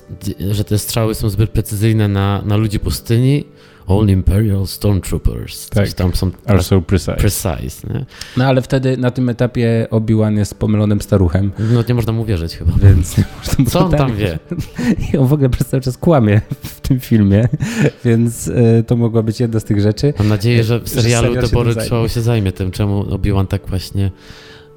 że 0.50 0.64
te 0.64 0.78
strzały 0.78 1.14
są 1.14 1.28
zbyt 1.28 1.50
precyzyjne 1.50 2.08
na, 2.08 2.42
na 2.42 2.56
ludzi 2.56 2.80
pustyni. 2.80 3.44
All 3.88 4.08
Imperial 4.08 4.66
Stormtroopers. 4.66 5.68
Coś 5.68 5.88
Tak. 5.88 5.98
tam 5.98 6.14
są 6.14 6.30
Are 6.46 6.62
so 6.62 6.80
precise. 6.80 7.14
precise. 7.16 7.88
Nie? 7.94 8.04
No 8.36 8.44
ale 8.44 8.62
wtedy 8.62 8.96
na 8.96 9.10
tym 9.10 9.28
etapie 9.28 9.86
Obi-Wan 9.90 10.36
jest 10.36 10.54
pomylonym 10.54 11.00
staruchem, 11.00 11.52
No 11.58 11.82
nie 11.88 11.94
można 11.94 12.12
mu 12.12 12.24
wierzyć 12.24 12.56
chyba. 12.56 12.72
więc 12.88 13.18
nie 13.18 13.24
można 13.38 13.64
mu 13.64 13.70
Co 13.70 13.84
on 13.84 13.90
tam 13.90 14.16
wie? 14.16 14.38
I 15.12 15.16
on 15.16 15.26
w 15.26 15.32
ogóle 15.32 15.48
przez 15.48 15.66
cały 15.66 15.80
czas 15.80 15.98
kłamie 15.98 16.40
w 16.64 16.80
tym 16.80 17.00
filmie, 17.00 17.48
więc 18.04 18.48
e, 18.48 18.82
to 18.82 18.96
mogła 18.96 19.22
być 19.22 19.40
jedna 19.40 19.60
z 19.60 19.64
tych 19.64 19.80
rzeczy. 19.80 20.14
Mam 20.18 20.28
nadzieję, 20.28 20.64
że 20.64 20.80
w 20.80 20.88
Że 20.88 20.94
serialu 21.02 21.26
serial 21.26 21.44
się 21.44 21.48
Debory 21.48 21.74
Show 21.74 22.12
się 22.12 22.20
zajmie 22.20 22.52
tym, 22.52 22.70
czemu 22.70 23.02
Obi-Wan 23.02 23.46
tak 23.46 23.66
właśnie 23.66 24.10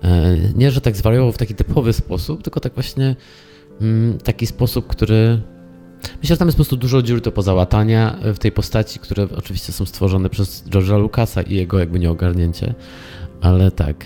e, 0.03 0.37
nie, 0.55 0.71
że 0.71 0.81
tak 0.81 0.95
zwariował 0.95 1.31
w 1.31 1.37
taki 1.37 1.55
typowy 1.55 1.93
sposób, 1.93 2.43
tylko 2.43 2.59
tak 2.59 2.73
właśnie 2.73 3.15
mm, 3.81 4.17
taki 4.17 4.47
sposób, 4.47 4.87
który 4.87 5.41
myślę, 6.21 6.33
że 6.35 6.37
tam 6.37 6.47
jest 6.47 6.55
po 6.55 6.63
prostu 6.63 6.77
dużo 6.77 7.01
dziur 7.01 7.21
do 7.21 7.31
pozałatania 7.31 8.17
w 8.33 8.37
tej 8.39 8.51
postaci, 8.51 8.99
które 8.99 9.27
oczywiście 9.37 9.73
są 9.73 9.85
stworzone 9.85 10.29
przez 10.29 10.63
George'a 10.69 10.99
Lucasa 11.01 11.41
i 11.41 11.55
jego 11.55 11.79
jakby 11.79 11.99
nieogarnięcie, 11.99 12.73
ale 13.41 13.71
tak. 13.71 14.05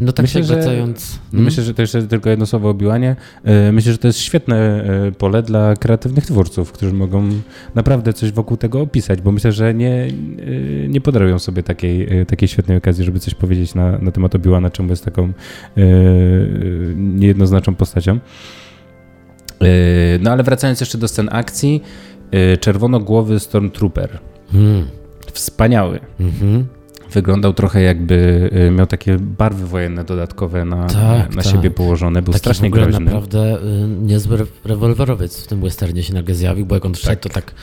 No 0.00 0.12
tak 0.12 0.24
Myślę, 0.24 0.40
się 0.40 0.46
że- 0.46 0.54
wracając... 0.54 1.18
hmm? 1.30 1.44
Myślę, 1.44 1.64
że 1.64 1.74
to 1.74 1.82
jeszcze 1.82 2.02
tylko 2.02 2.30
jedno 2.30 2.46
słowo 2.46 2.68
o 2.68 2.70
Obi-Wanie. 2.70 3.16
E, 3.44 3.72
Myślę, 3.72 3.92
że 3.92 3.98
to 3.98 4.06
jest 4.06 4.18
świetne 4.18 4.84
e, 5.08 5.12
pole 5.12 5.42
dla 5.42 5.76
kreatywnych 5.76 6.26
twórców, 6.26 6.72
którzy 6.72 6.92
mogą 6.92 7.28
naprawdę 7.74 8.12
coś 8.12 8.32
wokół 8.32 8.56
tego 8.56 8.80
opisać, 8.80 9.20
bo 9.22 9.32
myślę, 9.32 9.52
że 9.52 9.74
nie, 9.74 9.92
e, 10.84 10.88
nie 10.88 11.00
podarują 11.00 11.38
sobie 11.38 11.62
takiej, 11.62 12.20
e, 12.20 12.26
takiej 12.26 12.48
świetnej 12.48 12.76
okazji, 12.78 13.04
żeby 13.04 13.20
coś 13.20 13.34
powiedzieć 13.34 13.74
na, 13.74 13.98
na 13.98 14.10
temat 14.10 14.34
Obi-Wana, 14.34 14.70
czemu 14.70 14.90
jest 14.90 15.04
taką 15.04 15.24
e, 15.24 15.32
niejednoznaczną 16.96 17.74
postacią. 17.74 18.18
E, 19.62 19.66
No 20.20 20.30
ale 20.30 20.42
wracając 20.42 20.80
jeszcze 20.80 20.98
do 20.98 21.08
scen 21.08 21.28
akcji, 21.32 21.82
e, 22.30 22.56
czerwonogłowy 22.56 23.40
Stormtrooper. 23.40 24.18
Hmm. 24.52 24.86
Wspaniały. 25.32 26.00
Mhm. 26.20 26.66
Wyglądał 27.12 27.52
trochę 27.52 27.82
jakby 27.82 28.50
y, 28.68 28.70
miał 28.70 28.86
takie 28.86 29.16
barwy 29.18 29.66
wojenne 29.66 30.04
dodatkowe 30.04 30.64
na, 30.64 30.86
Tak, 30.86 31.34
na 31.36 31.42
tak. 31.42 31.52
siebie 31.52 31.70
położone. 31.70 32.22
Był 32.22 32.32
Taki 32.32 32.38
strasznie 32.40 32.70
w 32.70 32.72
ogóle 32.72 32.86
groźny. 32.86 33.04
naprawdę 33.04 33.56
y, 33.56 33.88
niezły 34.02 34.34
re- 34.36 34.46
rewolwerowiec 34.64 35.44
w 35.44 35.46
tym 35.46 35.60
westernie 35.60 36.02
się 36.02 36.14
nagle 36.14 36.34
zjawił, 36.34 36.66
bo 36.66 36.74
jak 36.74 36.84
on 36.84 36.94
szedł, 36.94 37.22
to 37.22 37.28
tak 37.28 37.54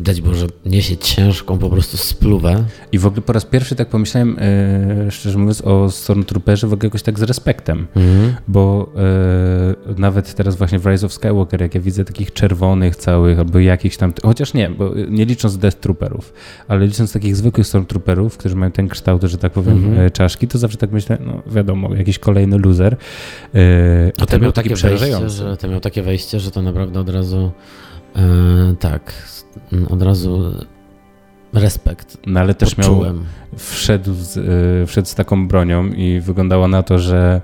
widać 0.00 0.20
było, 0.20 0.34
że 0.34 0.46
niesie 0.66 0.96
ciężką 0.96 1.58
po 1.58 1.70
prostu 1.70 1.96
spluwę. 1.96 2.64
I 2.92 2.98
w 2.98 3.06
ogóle 3.06 3.22
po 3.22 3.32
raz 3.32 3.44
pierwszy 3.44 3.76
tak 3.76 3.88
pomyślałem, 3.88 4.36
e, 5.06 5.10
szczerze 5.10 5.38
mówiąc, 5.38 5.60
o 5.62 5.90
Stormtrooperze 5.90 6.66
w 6.68 6.72
ogóle 6.72 6.86
jakoś 6.86 7.02
tak 7.02 7.18
z 7.18 7.22
respektem. 7.22 7.86
Mhm. 7.96 8.34
Bo 8.48 8.92
e, 8.96 9.94
nawet 10.00 10.34
teraz 10.34 10.56
właśnie 10.56 10.78
w 10.78 10.86
Rise 10.86 11.06
of 11.06 11.12
Skywalker, 11.12 11.60
jak 11.62 11.74
ja 11.74 11.80
widzę 11.80 12.04
takich 12.04 12.32
czerwonych 12.32 12.96
całych, 12.96 13.38
albo 13.38 13.58
jakichś 13.58 13.96
tam, 13.96 14.12
chociaż 14.22 14.54
nie, 14.54 14.70
bo 14.70 14.90
nie 15.08 15.24
licząc 15.24 15.58
Death 15.58 15.76
Trooperów, 15.80 16.32
ale 16.68 16.86
licząc 16.86 17.12
takich 17.12 17.36
zwykłych 17.36 17.66
Stormtrooperów, 17.66 18.36
którzy 18.36 18.56
mają 18.56 18.72
ten 18.72 18.88
kształt, 18.92 19.22
że 19.22 19.38
tak 19.38 19.52
powiem, 19.52 19.76
Mhm. 19.84 20.06
e, 20.06 20.10
czaszki, 20.10 20.48
to 20.48 20.58
zawsze 20.58 20.78
tak 20.78 20.92
myślę, 20.92 21.18
no 21.26 21.42
wiadomo, 21.46 21.94
jakiś 21.94 22.18
kolejny 22.18 22.58
loser. 22.58 22.96
E, 23.54 23.58
A 24.22 24.26
ten 24.26 24.42
miał 24.42 24.52
takie 24.52 24.74
wejście, 24.76 25.28
że, 25.30 25.56
ten 25.56 25.70
miał 25.70 25.80
takie 25.80 26.02
wejście, 26.02 26.40
że 26.40 26.50
to 26.50 26.62
naprawdę 26.62 27.00
od 27.00 27.08
razu 27.08 27.52
e, 28.16 28.20
tak, 28.80 29.12
od 29.88 30.02
razu 30.02 30.52
respekt 31.52 32.16
No 32.26 32.40
ale 32.40 32.54
też 32.54 32.76
miał, 32.78 32.88
poczułem. 32.90 33.24
wszedł 33.56 34.14
z, 34.14 34.36
y, 34.36 34.86
wszedł 34.86 35.08
z 35.08 35.14
taką 35.14 35.48
bronią 35.48 35.86
i 35.86 36.20
wyglądało 36.20 36.68
na 36.68 36.82
to, 36.82 36.98
że 36.98 37.40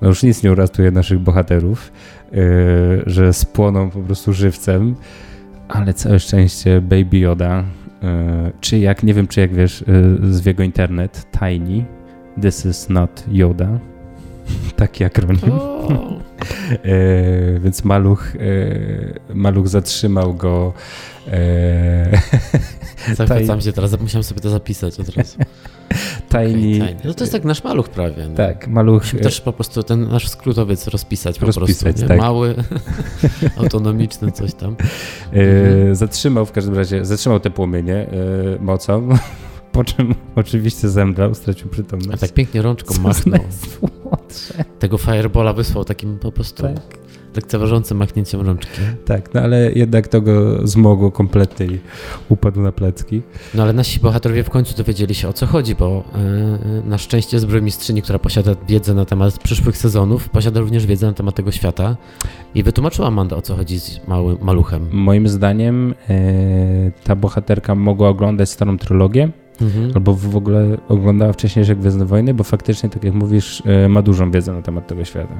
no 0.00 0.08
już 0.08 0.22
nic 0.22 0.42
nie 0.42 0.52
uratuje 0.52 0.90
naszych 0.90 1.18
bohaterów, 1.18 1.92
y, 2.32 2.38
że 3.06 3.32
spłoną 3.32 3.90
po 3.90 3.98
prostu 4.00 4.32
żywcem, 4.32 4.94
ale 5.68 5.94
całe 5.94 6.20
szczęście 6.20 6.80
Baby 6.80 7.18
Yoda, 7.18 7.64
czy 8.60 8.78
jak, 8.78 9.02
nie 9.02 9.14
wiem 9.14 9.28
czy 9.28 9.40
jak 9.40 9.54
wiesz, 9.54 9.82
y, 9.82 9.84
z 10.34 10.46
jego 10.46 10.62
internet, 10.62 11.26
Tiny, 11.38 11.84
this 12.42 12.66
is 12.66 12.88
not 12.88 13.24
Yoda, 13.28 13.78
taki 14.76 15.04
akronim. 15.04 15.40
E, 16.84 17.60
więc 17.60 17.84
maluch, 17.84 18.36
e, 18.36 19.34
maluch 19.34 19.68
zatrzymał 19.68 20.34
go. 20.34 20.72
E, 21.32 22.20
zachwycam 23.16 23.60
się 23.60 23.72
teraz, 23.72 24.00
musiałem 24.00 24.24
sobie 24.24 24.40
to 24.40 24.50
zapisać 24.50 25.00
od 25.00 25.08
razu. 25.08 25.38
Tiny, 26.32 26.84
Okej, 26.84 26.96
No 27.04 27.14
to 27.14 27.24
jest 27.24 27.32
tak 27.32 27.44
nasz 27.44 27.64
maluch 27.64 27.88
prawie. 27.88 28.28
No. 28.28 28.34
tak, 28.36 28.68
maluch. 28.68 29.02
Musimy 29.02 29.22
też 29.22 29.40
po 29.40 29.52
prostu 29.52 29.82
ten 29.82 30.08
nasz 30.08 30.28
skrótowiec 30.28 30.88
rozpisać 30.88 31.38
po 31.38 31.46
Rozpisać, 31.46 31.82
prostu. 31.82 32.02
Nie? 32.02 32.08
tak. 32.08 32.18
Mały, 32.18 32.54
autonomiczny, 33.56 34.32
coś 34.32 34.54
tam. 34.54 34.76
E, 35.32 35.94
zatrzymał 35.94 36.46
w 36.46 36.52
każdym 36.52 36.74
razie, 36.74 37.04
zatrzymał 37.04 37.40
te 37.40 37.50
płomienie 37.50 37.96
e, 37.96 38.08
mocą. 38.60 39.08
po 39.72 39.84
czym 39.84 40.14
oczywiście 40.36 40.88
zemdlał, 40.88 41.34
stracił 41.34 41.68
przytomność. 41.68 42.14
A 42.14 42.16
tak 42.26 42.32
pięknie 42.34 42.62
rączką 42.62 42.94
Co 42.94 43.00
machnął. 43.00 43.40
Tego 44.78 44.98
firebola 44.98 45.52
wysłał 45.52 45.84
takim 45.84 46.18
po 46.18 46.32
prostu 46.32 46.62
Tak. 46.62 47.01
Lekceważącym 47.36 47.98
machnięciem 47.98 48.40
rączki. 48.40 48.80
Tak, 49.04 49.34
no 49.34 49.40
ale 49.40 49.72
jednak 49.72 50.08
to 50.08 50.20
go 50.20 50.66
zmogło 50.66 51.10
kompletnie 51.10 51.66
i 51.66 51.80
upadł 52.28 52.60
na 52.60 52.72
plecki. 52.72 53.22
No 53.54 53.62
ale 53.62 53.72
nasi 53.72 54.00
bohaterowie 54.00 54.44
w 54.44 54.50
końcu 54.50 54.76
dowiedzieli 54.76 55.14
się 55.14 55.28
o 55.28 55.32
co 55.32 55.46
chodzi, 55.46 55.74
bo 55.74 56.04
yy, 56.74 56.82
na 56.90 56.98
szczęście 56.98 57.38
zbrojmistrzyni, 57.40 58.02
która 58.02 58.18
posiada 58.18 58.54
wiedzę 58.68 58.94
na 58.94 59.04
temat 59.04 59.38
przyszłych 59.38 59.76
sezonów, 59.76 60.28
posiada 60.28 60.60
również 60.60 60.86
wiedzę 60.86 61.06
na 61.06 61.12
temat 61.12 61.34
tego 61.34 61.50
świata 61.50 61.96
i 62.54 62.62
wytłumaczyła 62.62 63.08
Amanda 63.08 63.36
o 63.36 63.42
co 63.42 63.56
chodzi 63.56 63.80
z 63.80 64.00
małym 64.08 64.38
maluchem. 64.40 64.88
Moim 64.92 65.28
zdaniem 65.28 65.94
e, 66.10 66.14
ta 67.04 67.16
bohaterka 67.16 67.74
mogła 67.74 68.08
oglądać 68.08 68.50
starą 68.50 68.78
trylogię, 68.78 69.28
Mhm. 69.60 69.90
albo 69.94 70.14
w 70.14 70.36
ogóle 70.36 70.78
oglądała 70.88 71.32
wcześniejsze 71.32 71.76
Gwiezdne 71.76 72.04
Wojny, 72.04 72.34
bo 72.34 72.44
faktycznie, 72.44 72.88
tak 72.88 73.04
jak 73.04 73.14
mówisz, 73.14 73.62
ma 73.88 74.02
dużą 74.02 74.30
wiedzę 74.30 74.52
na 74.52 74.62
temat 74.62 74.86
tego 74.86 75.04
świata. 75.04 75.34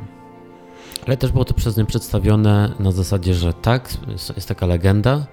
Ale 1.07 1.17
też 1.17 1.33
było 1.33 1.45
to 1.45 1.55
przez 1.55 1.77
nią 1.77 1.87
przedstawione 1.87 2.73
na 2.81 2.93
zasadzie, 2.93 3.35
że 3.35 3.53
tak, 3.53 3.91
jest, 4.09 4.49
taka 4.49 4.67
legenda, 4.67 5.27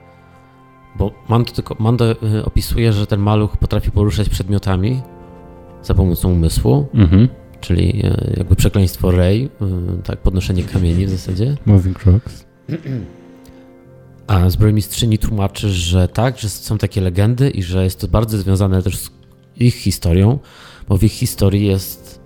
bo 0.98 1.12
Mando, 1.30 1.52
tylko, 1.52 1.76
Mando 1.80 2.12
y, 2.12 2.46
opisuje, 2.46 2.94
że 2.94 3.08
ten 3.08 3.20
maluch 3.20 3.58
potrafi 3.58 3.92
poruszać 3.92 4.30
przedmiotami 4.30 5.02
za 5.84 5.94
pomocą 5.94 6.32
umysłu, 6.32 6.88
Mhm. 6.94 7.28
czyli 7.62 8.06
y, 8.06 8.34
jakby 8.38 8.56
przekleństwo 8.56 9.12
Rey, 9.12 9.50
tak, 10.04 10.20
podnoszenie 10.20 10.64
kamieni 10.64 11.06
w 11.06 11.10
zasadzie. 11.10 11.56
Moving 11.66 12.06
Rocks. 12.06 12.46
A 14.28 14.50
zbrojmistrzyni 14.50 15.18
tłumaczy, 15.18 15.70
że 15.70 16.08
tak, 16.08 16.40
że 16.40 16.50
są 16.50 16.78
takie 16.78 17.02
legendy 17.02 17.50
i 17.50 17.64
że 17.64 17.84
jest 17.84 18.00
to 18.02 18.08
bardzo 18.08 18.38
związane 18.38 18.84
też 18.84 18.98
z 18.98 19.10
ich 19.58 19.76
historią, 19.76 20.40
bo 20.88 20.98
w 20.98 21.04
ich 21.04 21.12
historii 21.12 21.66
jest 21.68 22.19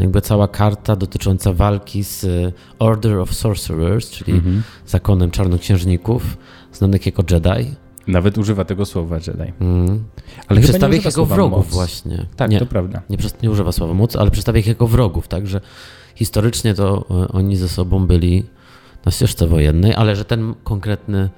jakby 0.00 0.20
cała 0.20 0.48
karta 0.48 0.96
dotycząca 0.96 1.52
walki 1.52 2.04
z 2.04 2.26
Order 2.78 3.18
of 3.18 3.34
Sorcerers, 3.34 4.10
czyli 4.10 4.32
Mhm. 4.32 4.62
zakonem 4.86 5.30
czarnoksiężników, 5.30 6.36
znanych 6.72 7.06
jako 7.06 7.22
Jedi. 7.30 7.74
Nawet 8.06 8.38
używa 8.38 8.64
tego 8.64 8.86
słowa 8.86 9.16
Jedi. 9.16 9.52
Mm. 9.60 10.04
Ale 10.48 10.60
przedstawia 10.60 10.96
ich 10.96 11.04
jako 11.04 11.26
wrogów 11.26 11.66
moc. 11.66 11.74
właśnie. 11.74 12.26
Tak, 12.36 12.50
nie, 12.50 12.58
to 12.58 12.66
prawda. 12.66 13.02
nie, 13.10 13.16
nie 13.42 13.50
używa 13.50 13.72
słowa 13.72 13.94
moc, 13.94 14.16
ale 14.16 14.30
przedstawia 14.30 14.58
ich 14.60 14.66
jako 14.66 14.86
wrogów, 14.86 15.28
tak, 15.28 15.46
że 15.46 15.60
historycznie 16.14 16.74
to 16.74 17.04
e, 17.10 17.28
oni 17.28 17.56
ze 17.56 17.68
sobą 17.68 18.06
byli 18.06 18.44
na 19.06 19.12
ścieżce 19.12 19.46
wojennej, 19.46 19.94
ale 19.94 20.16
że 20.16 20.24
ten 20.24 20.54
konkretny 20.64 21.30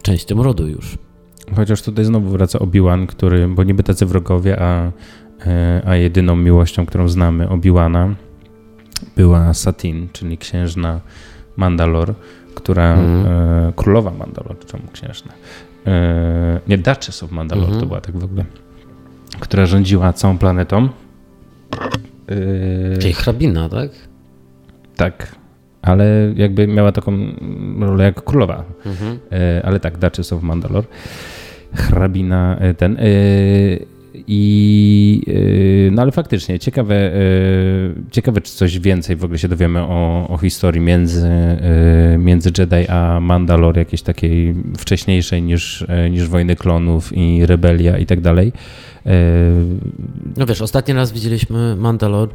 częścią 0.01 0.43
rodu 0.43 0.67
już. 0.67 0.97
Chociaż 1.55 1.81
tutaj 1.81 2.05
znowu 2.05 2.29
wraca 2.29 2.59
Obi-Wan, 2.59 3.07
który, 3.07 3.47
bo 3.47 3.63
niby 3.63 3.83
tacy 3.83 4.05
wrogowie, 4.05 4.61
a, 4.61 4.91
e, 5.45 5.81
a 5.85 5.95
jedyną 5.95 6.35
miłością, 6.35 6.85
którą 6.85 7.07
znamy 7.07 7.47
Obi-Wana 7.49 8.13
była 9.15 9.53
Satin, 9.53 10.07
czyli 10.13 10.37
księżna 10.37 11.01
Mandalor, 11.57 12.13
która, 12.55 12.93
Mhm. 12.93 13.25
e, 13.69 13.73
królowa 13.75 14.11
Mandalor, 14.11 14.59
czemu 14.65 14.83
księżna? 14.93 15.33
E, 15.87 16.59
nie, 16.67 16.77
Duchess 16.77 17.23
of 17.23 17.31
Mandalor 17.31 17.63
Mhm. 17.63 17.79
to 17.81 17.85
była 17.87 18.01
tak 18.01 18.17
w 18.17 18.23
ogóle, 18.23 18.45
która 19.39 19.65
rządziła 19.65 20.13
całą 20.13 20.37
planetą. 20.37 20.89
E, 22.93 22.97
Czyli 22.97 23.13
hrabina, 23.13 23.69
tak? 23.69 23.89
tak, 24.95 25.35
ale 25.81 26.33
jakby 26.35 26.67
miała 26.67 26.91
taką 26.91 27.17
rolę 27.79 28.03
jak 28.03 28.23
królowa. 28.23 28.63
Mhm. 28.85 29.19
E, 29.31 29.61
ale 29.65 29.79
tak, 29.79 29.97
Duchess 29.97 30.33
of 30.33 30.43
Mandalore, 30.43 30.87
hrabina 31.73 32.57
e, 32.59 32.73
ten. 32.73 32.97
e, 32.99 33.01
I 34.27 35.89
no 35.91 36.01
ale 36.01 36.11
faktycznie 36.11 36.59
ciekawe, 36.59 37.11
ciekawe, 38.11 38.41
czy 38.41 38.51
coś 38.51 38.79
więcej 38.79 39.15
w 39.15 39.23
ogóle 39.23 39.39
się 39.39 39.47
dowiemy 39.47 39.79
o, 39.79 40.27
o 40.29 40.37
historii 40.37 40.81
między, 40.81 41.29
między 42.17 42.51
Jedi 42.57 42.87
a 42.87 43.19
Mandalore, 43.19 43.81
jakiejś 43.81 44.01
takiej 44.01 44.55
wcześniejszej 44.77 45.41
niż, 45.41 45.85
niż 46.09 46.27
Wojny 46.27 46.55
Klonów 46.55 47.17
i 47.17 47.45
Rebelia 47.45 47.97
i 47.97 48.05
tak 48.05 48.21
dalej. 48.21 48.53
No 50.37 50.45
wiesz, 50.45 50.61
ostatni 50.61 50.93
raz 50.93 51.11
widzieliśmy 51.11 51.75
Mandalor 51.75 52.29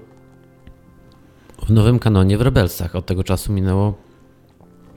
w 1.67 1.71
nowym 1.71 1.99
kanonie 1.99 2.39
w 2.39 2.41
Rebelsach. 2.43 2.97
Od 2.97 3.07
tego 3.07 3.25
czasu 3.25 3.53
minęło 3.53 3.95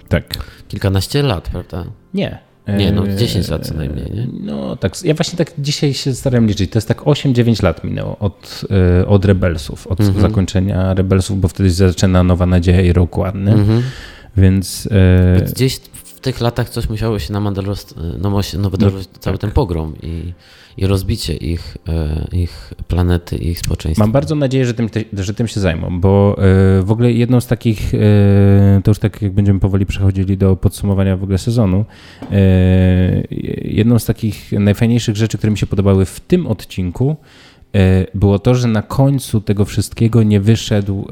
Tak. 0.10 0.26
kilkanaście 0.68 1.24
lat, 1.24 1.50
prawda? 1.50 1.84
Nie. 2.14 2.40
Nie, 2.78 2.92
no 2.92 3.08
E, 3.08 3.16
10 3.16 3.48
lat 3.50 3.68
co 3.68 3.74
najmniej, 3.74 4.12
nie? 4.12 4.28
No 4.42 4.76
tak, 4.76 5.04
ja 5.04 5.14
właśnie 5.14 5.38
tak 5.38 5.52
dzisiaj 5.60 5.94
się 5.94 6.14
starałem 6.16 6.48
liczyć. 6.48 6.72
To 6.72 6.78
jest 6.78 6.88
tak 6.88 7.02
8-9 7.02 7.64
lat 7.64 7.84
minęło 7.84 8.18
od, 8.20 8.66
e, 9.02 9.08
od 9.08 9.26
Rebelsów, 9.26 9.88
od 9.88 10.00
Mhm. 10.02 10.22
zakończenia 10.22 10.94
Rebelsów, 10.94 11.40
bo 11.42 11.48
wtedy 11.48 11.72
zaczyna 11.72 12.24
Nowa 12.24 12.46
Nadzieja 12.46 12.82
i 12.82 12.94
Rogue 12.94 13.22
One, 13.24 13.52
Mhm. 13.54 13.82
więc... 14.38 14.90
e, 14.92 15.36
Więc 15.36 15.54
gdzieś 15.54 15.80
w 16.20 16.22
tych 16.22 16.42
latach 16.42 16.70
coś 16.70 16.90
musiało 16.90 17.20
się 17.20 17.34
na 17.34 17.40
Mandalor, 17.40 17.78
no, 18.22 18.42
no 18.58 18.70
wydarzyć 18.70 19.10
cały 19.20 19.38
tak. 19.38 19.42
ten 19.42 19.52
pogrom 19.52 19.94
i, 20.04 20.34
i 20.78 20.88
rozbicie 20.88 21.34
ich, 21.34 21.78
e, 21.88 22.28
ich 22.32 22.74
planety 22.88 23.38
i 23.38 23.48
ich 23.48 23.60
społeczeństwa. 23.60 24.04
Mam 24.04 24.12
bardzo 24.12 24.36
nadzieję, 24.36 24.66
że 24.66 24.74
tym, 24.74 24.90
że 25.14 25.34
tym 25.34 25.48
się 25.48 25.60
zajmą, 25.60 26.00
bo 26.00 26.36
e, 26.38 26.82
w 26.82 26.92
ogóle 26.92 27.12
jedną 27.12 27.42
z 27.42 27.48
takich, 27.48 27.94
e, 27.94 28.82
to 28.84 28.92
już 28.92 29.00
tak 29.00 29.22
jak 29.22 29.32
będziemy 29.32 29.60
powoli 29.60 29.86
przechodzili 29.86 30.38
do 30.38 30.56
podsumowania 30.56 31.18
w 31.18 31.24
ogóle 31.24 31.38
sezonu, 31.38 31.86
jedną 33.62 34.00
z 34.00 34.06
takich 34.06 34.52
najfajniejszych 34.52 35.16
rzeczy, 35.16 35.38
które 35.38 35.52
mi 35.52 35.58
się 35.58 35.68
podobały 35.68 36.06
w 36.06 36.20
tym 36.20 36.48
odcinku, 36.48 37.16
było 38.14 38.40
to, 38.40 38.56
że 38.56 38.68
na 38.68 38.82
końcu 38.82 39.42
tego 39.42 39.66
wszystkiego 39.66 40.24
nie 40.24 40.40
wyszedł 40.40 41.08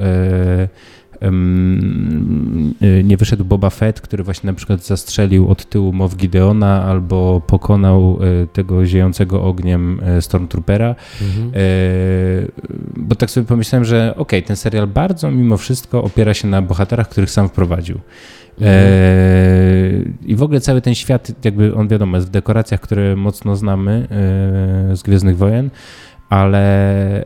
nie 3.03 3.17
wyszedł 3.17 3.45
Boba 3.45 3.69
Fett, 3.69 4.01
który 4.01 4.23
właśnie 4.23 4.47
na 4.47 4.53
przykład 4.53 4.86
zastrzelił 4.86 5.49
od 5.49 5.69
tyłu 5.69 5.93
Mow 5.93 6.15
Gideona 6.15 6.84
albo 6.84 7.41
pokonał 7.47 8.19
e, 8.43 8.47
tego 8.47 8.86
ziejącego 8.86 9.43
ogniem 9.43 9.99
e, 10.03 10.21
Stormtroopera. 10.21 10.95
Mhm. 11.21 11.51
E, 11.56 11.60
bo 12.97 13.15
tak 13.15 13.32
sobie 13.32 13.47
pomyślałem, 13.47 13.86
że 13.86 14.13
okej, 14.17 14.43
ten 14.43 14.56
serial 14.56 14.88
bardzo 14.88 15.32
mimo 15.32 15.58
wszystko 15.58 16.03
opiera 16.03 16.34
się 16.34 16.47
na 16.47 16.62
bohaterach, 16.62 17.10
których 17.10 17.32
sam 17.32 17.49
wprowadził. 17.49 17.99
E, 18.62 19.91
I 20.25 20.36
w 20.36 20.43
ogóle 20.43 20.62
cały 20.62 20.82
ten 20.82 20.95
świat, 20.95 21.45
jakby 21.45 21.75
on 21.75 21.88
wiadomo, 21.88 22.17
jest 22.17 22.27
w 22.27 22.32
dekoracjach, 22.32 22.82
które 22.82 23.15
mocno 23.15 23.56
znamy 23.56 24.08
e, 24.91 24.95
z 24.95 25.03
Gwiezdnych 25.03 25.38
Wojen, 25.38 25.69
ale, 26.30 27.23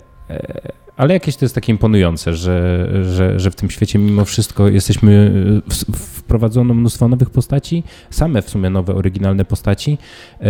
ale 0.98 1.14
jakieś 1.14 1.36
to 1.36 1.46
jest 1.46 1.56
takie 1.56 1.72
imponujące, 1.72 2.34
że, 2.34 2.88
że, 3.04 3.40
że 3.40 3.52
w 3.52 3.56
tym 3.56 3.70
świecie 3.70 4.00
mimo 4.00 4.26
wszystko 4.26 4.68
jesteśmy, 4.68 5.32
w, 5.70 5.98
wprowadzono 5.98 6.74
mnóstwo 6.74 7.08
nowych 7.08 7.30
postaci, 7.30 7.84
same 8.10 8.42
w 8.42 8.50
sumie 8.50 8.70
nowe, 8.70 8.96
oryginalne 8.96 9.46
postaci 9.46 9.98
e, 10.42 10.46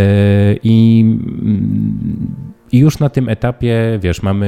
i 0.64 1.06
i 2.72 2.78
już 2.80 3.00
na 3.00 3.10
tym 3.10 3.30
etapie, 3.30 4.00
wiesz, 4.02 4.22
mamy, 4.24 4.48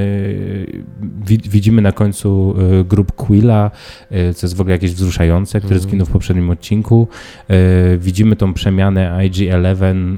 wi- 1.25 1.49
widzimy 1.49 1.81
na 1.81 1.91
końcu 1.91 2.55
y, 2.81 2.83
grup 2.83 3.11
Quilla, 3.11 3.71
y, 4.11 4.33
co 4.33 4.47
jest 4.47 4.55
w 4.57 4.61
ogóle 4.61 4.75
jakieś 4.75 4.91
wzruszające, 4.93 5.59
który 5.59 5.75
Mhm. 5.75 5.89
zginął 5.89 6.05
w 6.07 6.09
poprzednim 6.11 6.49
odcinku. 6.49 7.07
Y, 7.51 7.53
Widzimy 7.97 8.35
tą 8.35 8.53
przemianę 8.53 9.17
IG-11, 9.29 10.17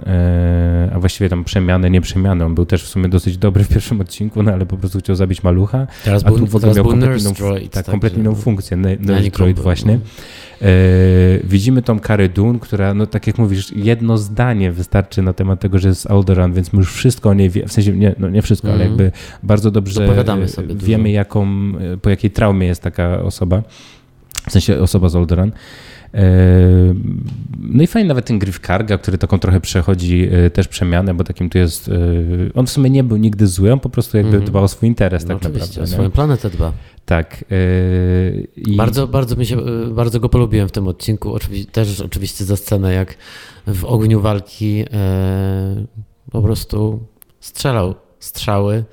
y, 0.90 0.94
a 0.94 1.00
właściwie 1.00 1.30
tam 1.30 1.44
przemianę, 1.44 1.90
nie 1.90 2.02
przemianę. 2.02 2.46
On 2.46 2.56
był 2.56 2.66
też 2.66 2.84
w 2.84 2.88
sumie 2.88 3.10
dosyć 3.10 3.38
dobry 3.38 3.64
w 3.64 3.68
pierwszym 3.68 4.02
odcinku, 4.02 4.44
no 4.44 4.52
ale 4.52 4.66
po 4.66 4.78
prostu 4.78 5.00
chciał 5.00 5.16
zabić 5.16 5.44
malucha. 5.44 5.88
Teraz 6.04 6.24
A 6.26 6.28
był, 6.28 6.40
tu 6.40 6.48
w 6.48 6.56
ogóle 6.56 6.74
miał 6.74 6.86
Droid. 7.34 7.72
tak, 7.74 7.86
kompletnie 7.86 8.20
inną 8.22 8.36
funkcję, 8.36 8.78
Nurse 8.78 9.30
Droid 9.32 9.60
właśnie. 9.60 9.94
no. 9.94 10.00
E, 10.62 10.68
widzimy 11.44 11.82
tą 11.82 12.00
Karę 12.00 12.30
Dune, 12.30 12.60
która, 12.60 12.94
no 12.94 13.08
tak 13.08 13.28
jak 13.28 13.38
mówisz, 13.38 13.72
jedno 13.76 14.18
zdanie 14.18 14.72
wystarczy 14.72 15.22
na 15.22 15.34
temat 15.34 15.60
tego, 15.60 15.80
że 15.80 15.88
jest 15.88 16.12
Alderaan, 16.12 16.54
więc 16.54 16.74
my 16.74 16.80
już 16.80 16.94
wszystko 16.94 17.30
o 17.30 17.34
niej 17.34 17.50
wie, 17.50 17.68
w 17.68 17.72
sensie, 17.72 17.92
nie, 17.94 18.16
no 18.20 18.30
nie 18.30 18.42
wszystko, 18.42 18.68
ale 18.68 18.76
Mhm. 18.86 18.90
jakby 18.92 19.12
bardzo 19.44 19.72
dobrze 19.72 20.08
dużo. 20.74 20.86
wiemy, 20.88 21.12
jaką, 21.12 21.48
po 22.02 22.10
jakiej 22.10 22.32
traumie 22.32 22.68
jest 22.68 22.82
taka 22.82 23.22
osoba, 23.22 23.64
w 24.48 24.52
sensie 24.52 24.80
osoba 24.82 25.10
z 25.10 25.16
Alderaan. 25.16 25.52
No 27.60 27.84
i 27.84 27.88
fajnie 27.88 28.08
nawet 28.08 28.26
ten 28.26 28.40
Griff 28.40 28.60
Karga, 28.60 28.98
który 28.98 29.18
taką 29.18 29.40
trochę 29.40 29.62
przechodzi 29.62 30.28
e, 30.32 30.50
też 30.50 30.68
przemianę, 30.68 31.14
bo 31.14 31.24
takim 31.24 31.50
tu 31.50 31.58
jest, 31.58 31.90
e, 31.90 31.92
on 32.54 32.66
w 32.66 32.70
sumie 32.70 32.90
nie 32.90 33.04
był 33.04 33.18
nigdy 33.18 33.48
zły, 33.48 33.74
on 33.74 33.80
po 33.80 33.90
prostu 33.90 34.18
jakby 34.18 34.32
Mhm. 34.32 34.46
dbał 34.52 34.64
o 34.64 34.68
swój 34.68 34.90
interes 34.90 35.24
No 35.24 35.28
tak 35.28 35.38
oczywiście, 35.38 35.68
naprawdę. 35.68 35.84
o 35.84 35.88
swoją 35.88 36.12
planetę 36.12 36.50
dba. 36.50 36.72
Tak. 37.06 37.46
e, 37.52 37.56
i- 38.56 38.76
Bardzo, 38.76 39.08
bardzo 39.08 39.36
mi 39.36 39.46
się, 39.46 39.58
bardzo 39.92 40.20
go 40.20 40.30
polubiłem 40.30 40.68
w 40.68 40.72
tym 40.72 40.88
odcinku. 40.88 41.30
Oczywi- 41.36 41.66
też 41.66 42.02
oczywiście 42.02 42.46
za 42.46 42.56
scenę, 42.56 42.94
jak 42.94 43.18
w 43.68 43.86
ogniu 43.86 44.22
walki 44.22 44.86
po 46.32 46.42
prostu 46.42 47.04
strzelał 47.40 47.96
strzały 48.20 48.84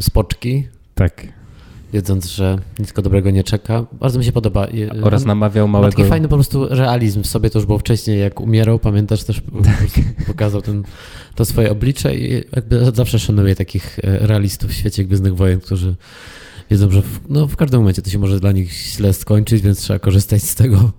spoczki. 0.00 0.68
Tak. 0.94 1.26
Wiedząc, 1.92 2.26
że 2.26 2.58
nic 2.78 2.92
go 2.92 3.02
dobrego 3.02 3.30
nie 3.30 3.44
czeka. 3.44 3.86
Bardzo 3.92 4.18
mi 4.18 4.24
się 4.24 4.32
podoba. 4.32 4.66
Oraz 5.02 5.24
namawiał 5.24 5.68
Ma 5.68 5.72
małego... 5.72 5.96
taki 5.96 6.08
fajny 6.08 6.28
po 6.28 6.34
prostu 6.34 6.68
realizm 6.68 7.22
w 7.22 7.26
sobie, 7.26 7.50
to 7.50 7.58
już 7.58 7.66
było 7.66 7.78
wcześniej, 7.78 8.20
jak 8.20 8.40
umierał, 8.40 8.78
pamiętasz, 8.78 9.24
też 9.24 9.40
prostu 9.40 10.00
pokazał 10.26 10.62
ten, 10.62 10.82
to 11.34 11.44
swoje 11.44 11.70
oblicze 11.70 12.16
i 12.16 12.32
jakby 12.56 12.92
zawsze 12.94 13.18
szanuję 13.18 13.54
takich 13.54 13.98
e, 13.98 14.26
realistów 14.26 14.70
w 14.70 14.74
świecie 14.74 15.04
Gwiezdnych 15.04 15.36
Wojen, 15.36 15.60
którzy 15.60 15.94
wiedzą, 16.70 16.90
że 16.90 17.02
w, 17.02 17.20
no, 17.28 17.46
w 17.46 17.56
każdym 17.56 17.80
momencie 17.80 18.02
to 18.02 18.10
się 18.10 18.18
może 18.18 18.40
dla 18.40 18.52
nich 18.52 18.72
źle 18.72 19.12
skończyć, 19.12 19.62
więc 19.62 19.80
trzeba 19.80 19.98
korzystać 19.98 20.42
z 20.42 20.54
tego, 20.54 20.92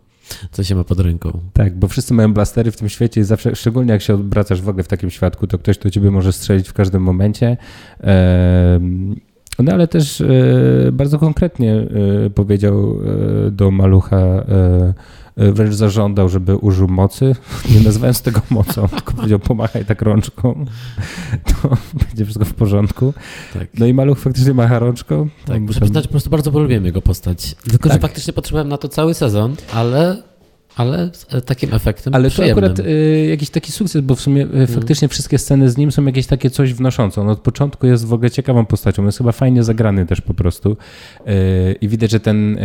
co 0.51 0.63
się 0.63 0.75
ma 0.75 0.83
pod 0.83 0.99
ręką. 0.99 1.39
Tak, 1.53 1.79
bo 1.79 1.87
wszyscy 1.87 2.13
mają 2.13 2.33
blastery 2.33 2.71
w 2.71 2.77
tym 2.77 2.89
świecie 2.89 3.21
i 3.21 3.23
zawsze, 3.23 3.55
szczególnie 3.55 3.91
jak 3.91 4.01
się 4.01 4.13
obracasz 4.13 4.61
w 4.61 4.69
ogóle 4.69 4.83
w 4.83 4.87
takim 4.87 5.09
świadku, 5.09 5.47
to 5.47 5.59
ktoś 5.59 5.77
do 5.77 5.89
ciebie 5.89 6.11
może 6.11 6.33
strzelić 6.33 6.69
w 6.69 6.73
każdym 6.73 7.03
momencie. 7.03 7.57
No 9.59 9.71
ale 9.73 9.87
też 9.87 10.21
e, 10.21 10.27
bardzo 10.91 11.19
konkretnie 11.19 11.75
e, 12.25 12.29
powiedział 12.29 12.97
e, 13.47 13.51
do 13.51 13.71
Malucha, 13.71 14.17
wręcz 15.37 15.73
zażądał, 15.73 16.29
żeby 16.29 16.55
użył 16.55 16.87
mocy, 16.87 17.35
nie 17.75 17.79
nazywając 17.81 18.21
tego 18.21 18.41
mocą, 18.49 18.87
tylko 18.95 19.13
powiedział 19.13 19.39
pomachaj 19.39 19.85
tak 19.85 20.01
rączką, 20.01 20.65
to 21.61 21.69
będzie 22.07 22.25
wszystko 22.25 22.45
w 22.45 22.53
porządku. 22.53 23.13
Tak. 23.53 23.67
No 23.79 23.85
i 23.85 23.93
Maluch 23.93 24.19
faktycznie 24.19 24.53
macha 24.53 24.79
rączką. 24.79 25.27
Tak, 25.45 25.61
muszę 25.61 25.79
tam- 25.79 25.85
przyznać, 25.87 26.07
po 26.07 26.11
prostu 26.11 26.29
bardzo 26.29 26.51
polubiłem 26.51 26.85
jego 26.85 27.01
postać. 27.01 27.55
Tylko, 27.69 27.89
że 27.89 27.93
Tak. 27.93 28.01
faktycznie 28.01 28.33
potrzebowałem 28.33 28.69
na 28.69 28.77
to 28.77 28.87
cały 28.89 29.13
sezon, 29.13 29.55
ale, 29.73 30.23
ale 30.77 31.09
z 31.13 31.33
e, 31.33 31.41
takim 31.41 31.73
efektem 31.73 32.15
Ale 32.15 32.23
to 32.23 32.29
przyjemnym. 32.29 32.65
akurat 32.65 32.87
y, 32.87 33.27
jakiś 33.29 33.49
taki 33.49 33.71
sukces, 33.71 34.01
bo 34.01 34.15
w 34.15 34.21
sumie 34.21 34.47
y, 34.63 34.67
faktycznie 34.67 35.07
wszystkie 35.07 35.37
sceny 35.37 35.69
z 35.69 35.77
nim 35.77 35.91
są 35.91 36.05
jakieś 36.05 36.27
takie 36.27 36.49
coś 36.49 36.73
wnoszące. 36.73 37.21
On 37.21 37.29
od 37.29 37.39
początku 37.39 37.87
jest 37.87 38.05
w 38.05 38.13
ogóle 38.13 38.31
ciekawą 38.31 38.65
postacią, 38.65 39.05
jest 39.05 39.17
chyba 39.17 39.31
fajnie 39.31 39.63
zagrany 39.63 40.05
też 40.05 40.21
po 40.21 40.33
prostu. 40.33 40.77
Y, 41.27 41.75
I 41.81 41.87
widać, 41.87 42.11
że 42.11 42.19
ten 42.19 42.57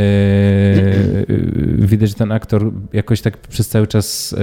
widać, 1.78 2.08
że 2.08 2.14
ten 2.14 2.32
aktor 2.32 2.72
jakoś 2.92 3.20
tak 3.20 3.38
przez 3.38 3.68
cały 3.68 3.86
czas 3.86 4.34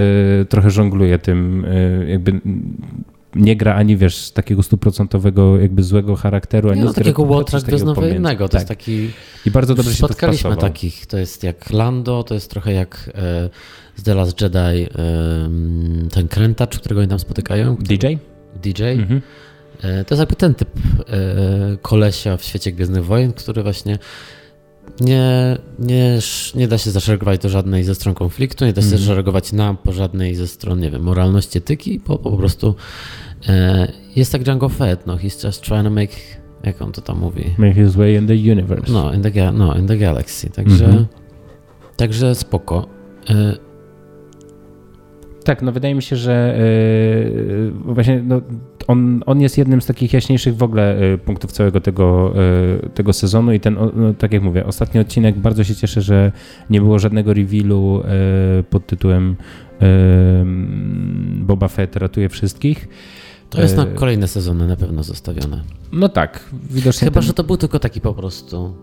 trochę 0.49 0.70
żongluje 0.70 1.20
tym, 1.20 1.65
jakby 2.07 2.41
nie 3.36 3.56
gra 3.56 3.76
ani 3.76 3.98
wiesz 3.98 4.32
takiego 4.32 4.64
stuprocentowego 4.64 5.60
jakby 5.60 5.84
złego 5.84 6.16
charakteru, 6.16 6.72
ani 6.72 6.82
no, 6.82 6.94
takiego 6.94 7.24
łotra 7.24 7.60
gwiezdnowojennego. 7.60 8.50
To 8.50 8.58
jest 8.58 8.68
Tak. 8.68 8.78
taki... 8.78 9.10
I 9.46 9.52
bardzo 9.52 9.76
dobrze 9.76 9.92
się 9.92 9.98
Spotkaliśmy 9.98 10.58
takich. 10.58 11.06
To 11.06 11.18
jest 11.18 11.44
jak 11.44 11.70
Lando, 11.70 12.24
to 12.24 12.34
jest 12.34 12.50
trochę 12.50 12.74
jak 12.74 13.10
e, 13.16 13.50
z 13.96 14.04
The 14.04 14.16
Last 14.16 14.42
Jedi 14.42 14.58
e, 14.58 14.88
ten 16.14 16.28
krętacz, 16.28 16.80
którego 16.80 17.02
oni 17.02 17.10
tam 17.10 17.20
spotykają. 17.20 17.76
DJ? 17.76 18.08
DJ. 18.64 18.84
Mhm. 18.84 19.22
E, 19.82 20.06
to 20.06 20.16
jest 20.16 20.20
jakby 20.20 20.36
ten 20.36 20.56
typ 20.56 20.70
e, 20.78 21.78
kolesia 21.82 22.38
w 22.38 22.44
świecie 22.44 22.72
Gwiezdnych 22.72 23.06
Wojen, 23.06 23.34
który 23.34 23.64
właśnie 23.64 24.00
nie, 25.02 25.58
nie, 25.80 26.20
nie 26.56 26.68
da 26.68 26.78
się 26.78 26.92
zaszeregować 26.92 27.40
do 27.42 27.50
żadnej 27.50 27.84
ze 27.84 27.96
stron 27.96 28.16
konfliktu, 28.16 28.66
nie 28.66 28.74
da 28.74 28.82
się 28.82 28.86
Mhm. 28.88 29.02
zaszeregować 29.02 29.54
na 29.54 29.74
po 29.74 29.92
żadnej 29.92 30.36
ze 30.36 30.48
stron, 30.48 30.80
nie 30.80 30.92
wiem, 30.92 31.04
moralności, 31.04 31.58
etyki, 31.58 32.02
bo 32.08 32.18
po 32.18 32.32
prostu 32.38 32.76
e, 33.50 33.88
jest 34.16 34.32
tak 34.32 34.44
Django 34.44 34.70
Fett, 34.70 35.08
no, 35.08 35.16
he's 35.18 35.46
just 35.46 35.62
trying 35.64 35.84
to 35.84 35.90
make, 35.90 36.12
jak 36.64 36.82
on 36.82 36.92
to 36.92 37.02
tam 37.02 37.20
mówi? 37.20 37.44
Make 37.58 37.76
his 37.76 37.96
way 37.96 38.16
in 38.16 38.28
the 38.28 38.52
universe. 38.52 38.92
No, 38.94 39.14
in 39.14 39.22
the, 39.22 39.52
no, 39.52 39.76
in 39.78 39.88
the 39.88 39.98
galaxy, 39.98 40.50
także, 40.50 40.86
Mhm. 40.86 41.06
także 41.98 42.36
spoko. 42.36 42.88
E, 43.30 43.56
Tak, 45.44 45.62
no 45.62 45.72
wydaje 45.72 45.96
mi 45.96 46.02
się, 46.02 46.16
że 46.16 46.58
yy, 46.60 47.72
właśnie 47.94 48.24
no, 48.24 48.42
on, 48.90 49.24
on 49.26 49.42
jest 49.42 49.58
jednym 49.58 49.82
z 49.82 49.86
takich 49.86 50.14
jaśniejszych 50.14 50.56
w 50.58 50.64
ogóle 50.64 50.98
yy, 51.00 51.18
punktów 51.18 51.52
całego 51.52 51.82
tego, 51.82 52.34
yy, 52.84 52.90
tego 52.90 53.14
sezonu 53.14 53.54
i 53.54 53.60
ten, 53.60 53.78
no, 53.96 54.14
tak 54.14 54.34
jak 54.34 54.44
mówię, 54.44 54.66
ostatni 54.66 55.00
odcinek, 55.00 55.38
bardzo 55.38 55.64
się 55.64 55.76
cieszę, 55.76 56.02
że 56.02 56.32
nie 56.70 56.82
było 56.82 57.00
żadnego 57.00 57.34
revealu 57.34 58.04
yy, 58.58 58.64
pod 58.64 58.88
tytułem 58.88 59.36
Boba 61.42 61.68
Fett 61.68 61.96
ratuje 61.96 62.30
wszystkich. 62.30 62.88
to 63.50 63.62
jest 63.62 63.78
na 63.78 63.86
kolejne 63.86 64.28
sezony 64.28 64.68
na 64.68 64.76
pewno 64.76 65.04
zostawione. 65.04 65.62
No 65.92 66.10
tak, 66.10 66.46
widocznie. 66.70 67.06
Chyba, 67.06 67.14
ten- 67.20 67.24
że 67.28 67.34
to 67.34 67.44
był 67.44 67.58
tylko 67.58 67.80
taki 67.80 68.02
po 68.02 68.14
prostu. 68.14 68.74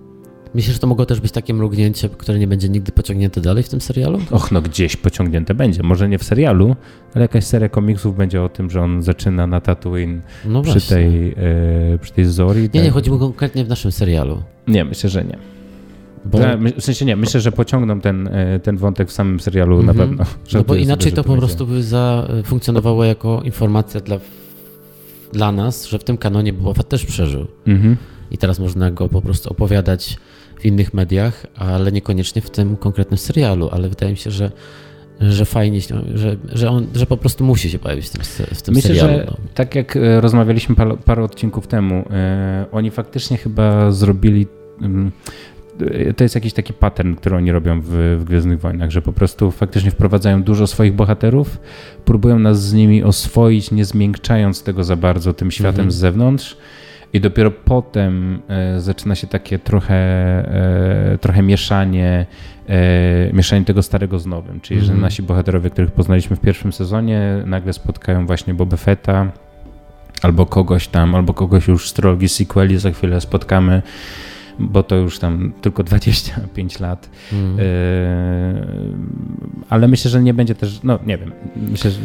Myślę, 0.57 0.73
że 0.73 0.79
to 0.79 0.87
mogło 0.87 1.07
też 1.07 1.21
być 1.21 1.33
takie 1.33 1.55
mrugnięcie, 1.55 2.09
które 2.09 2.39
nie 2.39 2.47
będzie 2.47 2.69
nigdy 2.69 2.93
pociągnięte 2.93 3.41
dalej 3.41 3.63
w 3.63 3.69
tym 3.69 3.81
serialu? 3.81 4.19
Och, 4.31 4.53
no 4.53 4.63
gdzieś 4.63 4.97
pociągnięte 4.97 5.55
będzie. 5.55 5.83
Może 5.83 6.09
nie 6.09 6.19
w 6.19 6.25
serialu, 6.25 6.77
ale 7.15 7.23
jakaś 7.23 7.45
seria 7.45 7.69
komiksów 7.69 8.17
będzie 8.17 8.43
o 8.43 8.49
tym, 8.49 8.71
że 8.71 8.81
on 8.83 9.03
zaczyna 9.03 9.47
na 9.47 9.61
Tatooine 9.61 10.21
No 10.45 10.63
przy 10.63 10.73
właśnie. 10.73 10.97
tej, 10.97 11.25
yy, 11.93 11.99
przy 12.03 12.13
tej 12.13 12.25
Zori. 12.25 12.63
Nie, 12.63 12.69
tak? 12.69 12.83
nie, 12.85 12.91
chodzi 12.91 13.11
mi 13.11 13.19
konkretnie 13.19 13.65
w 13.65 13.69
naszym 13.69 13.93
serialu. 13.93 14.43
Nie, 14.69 14.85
myślę, 14.85 15.11
że 15.11 15.25
nie. 15.25 15.39
Bo, 16.25 16.39
w 16.79 16.85
sensie 16.85 17.05
nie, 17.05 17.17
myślę, 17.17 17.41
że 17.41 17.53
pociągną 17.53 18.01
ten, 18.01 18.29
e, 18.29 18.61
ten 18.61 18.77
wątek 18.77 19.09
w 19.09 19.13
samym 19.13 19.41
serialu 19.41 19.83
na 19.83 19.93
Mhm. 19.93 20.09
pewno. 20.09 20.25
no 20.53 20.65
bo 20.65 20.75
inaczej 20.75 21.11
sobie, 21.11 21.23
to 21.23 21.25
po 21.25 21.37
prostu 21.37 21.67
by 21.67 21.83
za, 21.83 22.29
funkcjonowało 22.45 23.05
jako 23.05 23.43
informacja 23.45 24.01
dla, 24.01 24.19
dla 25.33 25.53
nas, 25.53 25.87
że 25.87 25.99
w 25.99 26.05
tym 26.05 26.17
kanonie 26.17 26.53
Boba 26.53 26.75
Fett 26.75 26.89
też 26.89 27.07
przeżył. 27.07 27.47
Mhm. 27.67 27.97
I 28.31 28.39
teraz 28.39 28.59
można 28.59 28.91
go 28.91 29.09
po 29.09 29.23
prostu 29.23 29.51
opowiadać 29.51 30.17
w 30.61 30.65
innych 30.65 30.95
mediach, 30.95 31.47
ale 31.57 31.93
niekoniecznie 31.93 32.43
w 32.43 32.51
tym 32.51 32.77
konkretnym 32.77 33.19
serialu. 33.19 33.69
Ale 33.73 33.89
wydaje 33.89 34.13
mi 34.13 34.19
się, 34.19 34.31
że, 34.31 34.51
że 35.21 35.45
fajnie, 35.45 35.81
że, 36.15 36.37
że 36.53 36.71
on 36.71 36.87
że 36.95 37.07
po 37.07 37.17
prostu 37.17 37.45
musi 37.45 37.71
się 37.71 37.79
pojawić 37.79 38.07
w 38.07 38.11
tym, 38.11 38.23
w 38.55 38.63
tym 38.63 38.75
Myślę, 38.75 38.95
serialu. 38.95 39.19
że 39.19 39.25
no. 39.27 39.37
tak 39.55 39.75
jak 39.75 39.97
e, 39.97 40.21
rozmawialiśmy 40.21 40.75
parę, 40.75 40.97
parę 41.05 41.23
odcinków 41.25 41.67
temu, 41.67 42.05
e, 42.11 42.67
oni 42.73 42.91
faktycznie 42.91 43.37
chyba 43.37 43.91
zrobili. 43.93 44.47
mm, 44.83 45.13
e, 45.81 46.13
to 46.15 46.25
jest 46.25 46.35
jakiś 46.35 46.53
taki 46.53 46.73
pattern, 46.73 47.15
który 47.15 47.37
oni 47.37 47.53
robią 47.53 47.81
w, 47.81 47.89
w 48.21 48.25
Gwiezdnych 48.25 48.61
Wojnach, 48.61 48.91
że 48.91 49.03
po 49.03 49.13
prostu 49.13 49.51
faktycznie 49.51 49.91
wprowadzają 49.91 50.43
dużo 50.43 50.67
swoich 50.67 50.95
bohaterów, 50.95 51.59
próbują 52.05 52.39
nas 52.39 52.63
z 52.63 52.73
nimi 52.73 53.03
oswoić, 53.03 53.71
nie 53.71 53.85
zmiękczając 53.85 54.63
tego 54.63 54.85
za 54.85 54.97
bardzo 54.97 55.33
tym 55.35 55.51
światem 55.51 55.71
Mhm. 55.71 55.91
z 55.91 55.95
zewnątrz. 55.95 56.57
I 57.13 57.21
dopiero 57.21 57.51
potem 57.51 58.43
e, 58.49 58.81
zaczyna 58.81 59.15
się 59.15 59.27
takie 59.27 59.59
trochę, 59.59 59.95
e, 59.95 61.19
trochę 61.21 61.43
mieszanie, 61.43 62.27
e, 62.69 63.33
mieszanie 63.33 63.65
tego 63.65 63.83
starego 63.83 64.19
z 64.19 64.27
nowym. 64.27 64.61
Czyli, 64.61 64.81
że 64.81 64.87
Mhm. 64.87 65.01
nasi 65.01 65.23
bohaterowie, 65.23 65.71
których 65.71 65.91
poznaliśmy 65.91 66.37
w 66.37 66.41
pierwszym 66.41 66.73
sezonie, 66.73 67.43
nagle 67.47 67.73
spotkają 67.73 68.27
właśnie 68.27 68.55
Boba 68.55 68.77
Fetta 68.77 69.33
albo 70.23 70.47
kogoś 70.47 70.89
tam, 70.89 71.15
albo 71.15 71.35
kogoś 71.35 71.69
już 71.69 71.91
z 71.91 71.93
trylogii 71.93 72.29
sequeli 72.29 72.79
za 72.79 72.91
chwilę 72.91 73.21
spotkamy, 73.21 73.83
bo 74.59 74.83
to 74.83 74.97
już 74.97 75.19
tam 75.19 75.53
tylko 75.61 75.83
25 75.83 76.81
lat. 76.81 77.11
Mm. 77.33 77.57
Ale 79.69 79.89
myślę, 79.89 80.11
że 80.11 80.23
nie 80.23 80.35
będzie 80.35 80.55
też, 80.55 80.81
no 80.83 80.99
nie 81.07 81.19
wiem, 81.19 81.33
myślę, 81.57 81.91
że 81.91 81.99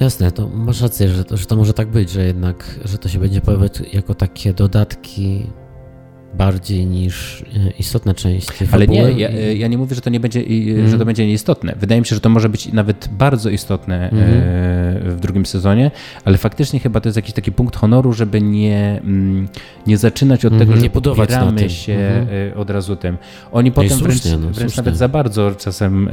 Jasne, 0.00 0.32
to 0.32 0.48
masz 0.48 0.80
rację, 0.80 1.08
że 1.08 1.24
to, 1.24 1.36
że 1.36 1.46
to 1.46 1.56
może 1.56 1.74
tak 1.74 1.88
być, 1.88 2.10
że 2.10 2.24
jednak, 2.24 2.80
że 2.84 2.98
to 2.98 3.08
się 3.08 3.18
będzie 3.18 3.40
pojawiać 3.40 3.82
jako 3.92 4.14
takie 4.14 4.54
dodatki 4.54 5.46
bardziej 6.38 6.86
niż 6.86 7.42
e, 7.42 7.44
istotne 7.78 8.14
części 8.14 8.52
Ale 8.72 8.86
fabuły. 8.86 8.86
nie, 9.14 9.20
ja, 9.20 9.30
ja 9.52 9.68
nie 9.68 9.78
mówię, 9.78 9.94
że 9.94 10.00
to 10.00 10.10
nie 10.10 10.20
będzie, 10.20 10.40
Mhm. 10.40 10.88
że 10.88 10.98
to 10.98 11.04
będzie 11.04 11.26
nieistotne. 11.26 11.74
Wydaje 11.80 12.00
mi 12.00 12.06
się, 12.06 12.14
że 12.14 12.20
to 12.20 12.28
może 12.28 12.48
być 12.48 12.72
nawet 12.72 13.08
bardzo 13.18 13.50
istotne 13.50 14.10
Mhm. 14.10 14.22
e, 14.30 14.34
w 15.10 15.16
drugim 15.20 15.46
sezonie, 15.46 15.90
ale 16.24 16.38
faktycznie 16.38 16.80
chyba 16.80 17.00
to 17.00 17.08
jest 17.08 17.16
jakiś 17.16 17.32
taki 17.34 17.52
punkt 17.52 17.76
honoru, 17.76 18.12
żeby 18.12 18.40
nie, 18.40 19.00
mm, 19.04 19.48
nie 19.86 19.96
zaczynać 19.98 20.44
od 20.44 20.52
Mhm, 20.52 20.60
tego, 20.68 20.76
że 20.76 20.82
nie 20.82 20.90
budować 20.90 21.30
na 21.30 21.68
się 21.68 21.92
Mhm. 21.92 22.28
e, 22.52 22.54
od 22.56 22.70
razu 22.70 22.96
tym. 22.96 23.16
Oni 23.52 23.72
potem 23.72 23.90
słusznie, 23.90 24.06
wręcz, 24.12 24.24
no, 24.24 24.38
wręcz 24.38 24.56
słusznie. 24.58 24.76
nawet 24.76 24.96
za 24.96 25.08
bardzo 25.08 25.50
czasem 25.58 26.08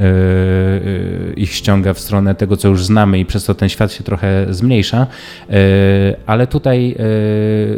ich 1.36 1.54
ściąga 1.54 1.94
w 1.94 2.00
stronę 2.00 2.36
tego, 2.36 2.58
co 2.58 2.68
już 2.68 2.86
znamy 2.86 3.20
i 3.20 3.26
przez 3.26 3.46
to 3.46 3.56
ten 3.56 3.70
świat 3.70 3.94
się 3.94 4.04
trochę 4.04 4.46
zmniejsza, 4.54 5.08
ale 6.26 6.48
tutaj 6.48 6.96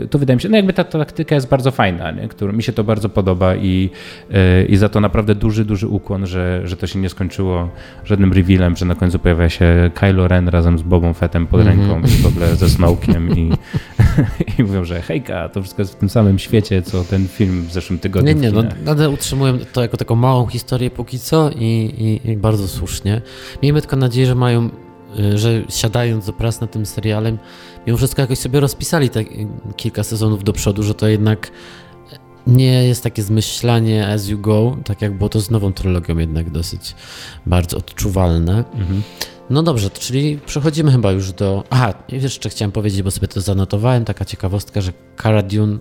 to 0.09 0.19
wydaje 0.19 0.35
mi 0.35 0.41
się, 0.41 0.49
no 0.49 0.57
jakby 0.57 0.73
ta 0.73 0.83
taktyka 0.83 1.35
jest 1.35 1.47
bardzo 1.47 1.71
fajna, 1.71 2.11
nie? 2.11 2.27
Który, 2.35 2.53
mi 2.53 2.63
się 2.63 2.73
to 2.73 2.83
bardzo 2.83 3.09
podoba 3.09 3.55
i, 3.55 3.89
e, 4.31 4.65
i 4.65 4.77
za 4.77 4.89
to 4.89 4.99
naprawdę 4.99 5.35
duży, 5.35 5.65
duży 5.65 5.87
ukłon, 5.87 6.25
że, 6.27 6.61
że 6.65 6.77
to 6.77 6.87
się 6.87 6.99
nie 6.99 7.09
skończyło 7.09 7.69
żadnym 8.05 8.33
revealem, 8.33 8.75
że 8.75 8.85
na 8.85 8.95
końcu 8.95 9.19
pojawia 9.19 9.49
się 9.49 9.91
Kylo 9.93 10.27
Ren 10.27 10.47
razem 10.47 10.77
z 10.77 10.81
Bobą 10.81 11.13
Fettem 11.13 11.47
pod 11.47 11.59
Mhm. 11.59 11.79
ręką 11.79 12.07
i 12.07 12.21
w 12.21 12.25
ogóle 12.27 12.55
ze 12.55 12.69
Snowkiem 12.69 13.37
i, 13.37 13.51
i 14.59 14.63
mówią, 14.63 14.83
że 14.85 15.01
hejka, 15.01 15.49
to 15.49 15.61
wszystko 15.61 15.81
jest 15.81 15.93
w 15.93 15.95
tym 15.95 16.09
samym 16.09 16.39
świecie, 16.39 16.81
co 16.81 17.03
ten 17.03 17.27
film 17.27 17.65
w 17.67 17.73
zeszłym 17.73 17.99
tygodniu 17.99 18.33
Nie, 18.33 18.41
nie, 18.41 18.51
no, 18.51 18.63
nadal 18.85 19.13
utrzymuję 19.13 19.53
to 19.73 19.81
jako 19.81 19.97
taką 19.97 20.15
małą 20.15 20.47
historię 20.47 20.89
póki 20.91 21.19
co 21.19 21.49
i, 21.51 22.19
i, 22.25 22.31
i 22.31 22.37
bardzo 22.37 22.67
słusznie. 22.67 23.21
Miejmy 23.63 23.81
tylko 23.81 23.95
nadzieję, 23.95 24.27
że 24.27 24.35
mają, 24.35 24.69
y, 25.19 25.37
że 25.37 25.61
siadając 25.69 26.25
do 26.25 26.33
prac 26.33 26.61
nad 26.61 26.71
tym 26.71 26.85
serialem, 26.85 27.37
mimo 27.87 27.97
wszystko 27.97 28.21
jakoś 28.21 28.37
sobie 28.39 28.59
rozpisali 28.59 29.09
te 29.09 29.19
y, 29.19 29.25
kilka 29.75 30.03
sezonów 30.03 30.43
do 30.43 30.53
przodu, 30.53 30.83
że 30.83 30.93
to 30.95 31.07
jednak 31.07 31.51
nie 32.47 32.83
jest 32.83 33.03
takie 33.03 33.23
zmyślanie 33.23 34.07
as 34.07 34.27
you 34.27 34.39
go, 34.39 34.77
tak 34.85 35.01
jak 35.01 35.17
było 35.17 35.29
to 35.29 35.41
z 35.41 35.49
nową 35.49 35.73
trylogią 35.73 36.17
jednak 36.17 36.49
dosyć 36.49 36.95
bardzo 37.45 37.77
odczuwalne. 37.77 38.63
Mhm. 38.73 39.01
No 39.49 39.63
dobrze, 39.63 39.89
czyli 39.89 40.39
przechodzimy 40.45 40.91
chyba 40.91 41.11
już 41.11 41.31
do. 41.31 41.63
Aha, 41.69 41.93
jeszcze 42.09 42.49
chciałem 42.49 42.71
powiedzieć, 42.71 43.01
bo 43.01 43.11
sobie 43.11 43.27
to 43.27 43.41
zanotowałem, 43.41 44.05
taka 44.05 44.25
ciekawostka, 44.25 44.81
że 44.81 44.93
Cara 45.23 45.43
Dune 45.43 45.77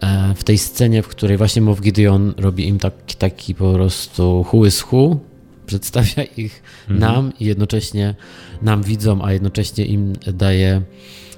e, 0.00 0.34
w 0.34 0.44
tej 0.44 0.58
scenie, 0.58 1.02
w 1.02 1.08
której 1.08 1.36
właśnie 1.36 1.62
Moff 1.62 1.80
Gideon 1.80 2.34
robi 2.36 2.68
im 2.68 2.78
taki, 2.78 3.16
taki 3.16 3.54
po 3.54 3.72
prostu 3.72 4.46
who, 4.52 5.16
przedstawia 5.66 6.24
ich 6.36 6.62
mhm. 6.82 7.00
nam 7.00 7.32
i 7.40 7.44
jednocześnie 7.44 8.14
nam 8.62 8.82
widzom, 8.82 9.22
a 9.22 9.32
jednocześnie 9.32 9.86
im 9.86 10.12
daje 10.34 10.82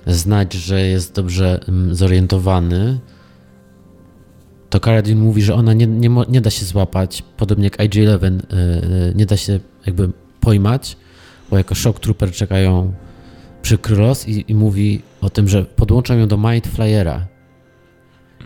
znać, 0.06 0.52
że 0.52 0.80
jest 0.82 1.14
dobrze 1.14 1.60
mm, 1.68 1.94
zorientowany, 1.94 2.98
to 4.70 4.80
Karadin 4.80 5.18
mówi, 5.18 5.42
że 5.42 5.54
ona 5.54 5.72
nie, 5.72 5.86
nie, 5.86 6.10
nie 6.28 6.40
da 6.40 6.50
się 6.50 6.64
złapać, 6.64 7.22
podobnie 7.36 7.64
jak 7.64 7.76
IG-11, 7.76 8.26
y, 8.26 8.56
y, 9.10 9.14
nie 9.14 9.26
da 9.26 9.36
się 9.36 9.60
jakby 9.86 10.10
pojmać, 10.40 10.96
bo 11.50 11.58
jako 11.58 11.74
shock 11.74 12.00
trooper 12.00 12.32
czekają 12.32 12.92
przykry 13.62 13.96
los 13.96 14.28
i, 14.28 14.44
i 14.48 14.54
mówi 14.54 15.02
o 15.20 15.30
tym, 15.30 15.48
że 15.48 15.64
podłączą 15.64 16.18
ją 16.18 16.28
do 16.28 16.38
Mind 16.38 16.66
Flyera. 16.66 17.26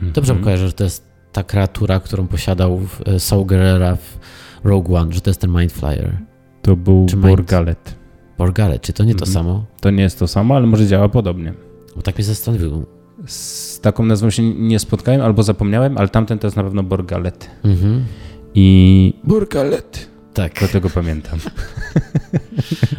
Dobrze 0.02 0.32
mm 0.32 0.42
-hmm. 0.42 0.44
kojarzę, 0.44 0.66
że 0.66 0.72
to 0.72 0.84
jest 0.84 1.04
ta 1.32 1.42
kreatura, 1.42 2.00
którą 2.00 2.26
posiadał 2.26 2.80
y, 3.08 3.20
Saul 3.20 3.46
Gerrera 3.46 3.96
w 3.96 4.18
Rogue 4.64 4.96
One, 4.96 5.12
że 5.12 5.20
to 5.20 5.30
jest 5.30 5.40
ten 5.40 5.50
Mind 5.50 5.72
Flyer. 5.72 6.18
To 6.62 6.76
był 6.76 7.06
Borgalet. 7.16 7.94
Borgalet, 8.38 8.82
czy 8.82 8.92
to 8.92 9.04
nie 9.04 9.14
to 9.14 9.24
mm 9.24 9.30
-hmm. 9.30 9.34
samo? 9.34 9.64
To 9.80 9.90
nie 9.90 10.02
jest 10.02 10.18
to 10.18 10.26
samo, 10.26 10.56
ale 10.56 10.66
może 10.66 10.86
działa 10.86 11.08
podobnie. 11.08 11.54
Bo 11.96 12.02
tak 12.02 12.18
mnie 12.18 12.24
zastanowił. 12.24 12.86
Z 13.26 13.80
taką 13.80 14.04
nazwą 14.04 14.30
się 14.30 14.42
nie 14.42 14.78
spotkałem 14.78 15.20
albo 15.20 15.42
zapomniałem, 15.42 15.98
ale 15.98 16.08
tamten 16.08 16.38
to 16.38 16.46
jest 16.46 16.56
na 16.56 16.64
pewno 16.64 16.82
Borgalet. 16.82 17.50
Mhm. 17.64 18.04
I 18.54 19.14
Borgalet. 19.24 20.10
Tak. 20.34 20.52
Dlatego 20.58 20.90
pamiętam. 20.90 21.38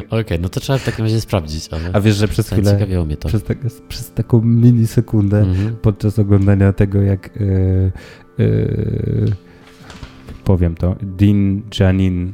Okej, 0.07 0.19
okay, 0.22 0.39
no 0.39 0.49
to 0.49 0.59
trzeba 0.59 0.80
w 0.80 0.86
takim 0.86 1.05
razie 1.05 1.22
sprawdzić. 1.22 1.69
Ale 1.72 1.89
A 1.93 2.01
wiesz, 2.01 2.15
że 2.15 2.28
przez 2.28 2.49
chwilę, 2.49 2.88
mnie 3.05 3.17
to. 3.17 3.28
Przez, 3.28 3.43
tak, 3.43 3.57
przez 3.89 4.11
taką 4.11 4.41
minisekundę 4.41 5.39
mhm. 5.39 5.76
podczas 5.76 6.19
oglądania 6.19 6.74
tego, 6.74 7.01
jak 7.01 7.30
yy, 7.39 7.91
yy, 8.38 9.32
powiem 10.43 10.76
to, 10.76 10.95
Dean 11.01 11.61
Janin 11.80 12.34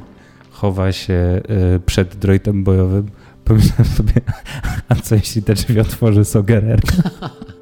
chowa 0.50 0.92
się 0.92 1.40
yy, 1.72 1.80
przed 1.86 2.16
droidem 2.16 2.64
bojowym, 2.64 3.06
pomyślałem 3.44 3.84
sobie, 3.84 4.12
a 4.88 4.94
co 4.94 5.14
jeśli 5.14 5.42
te 5.42 5.54
drzwi 5.54 5.80
otworzy 5.80 6.24
Sogerer? 6.24 6.80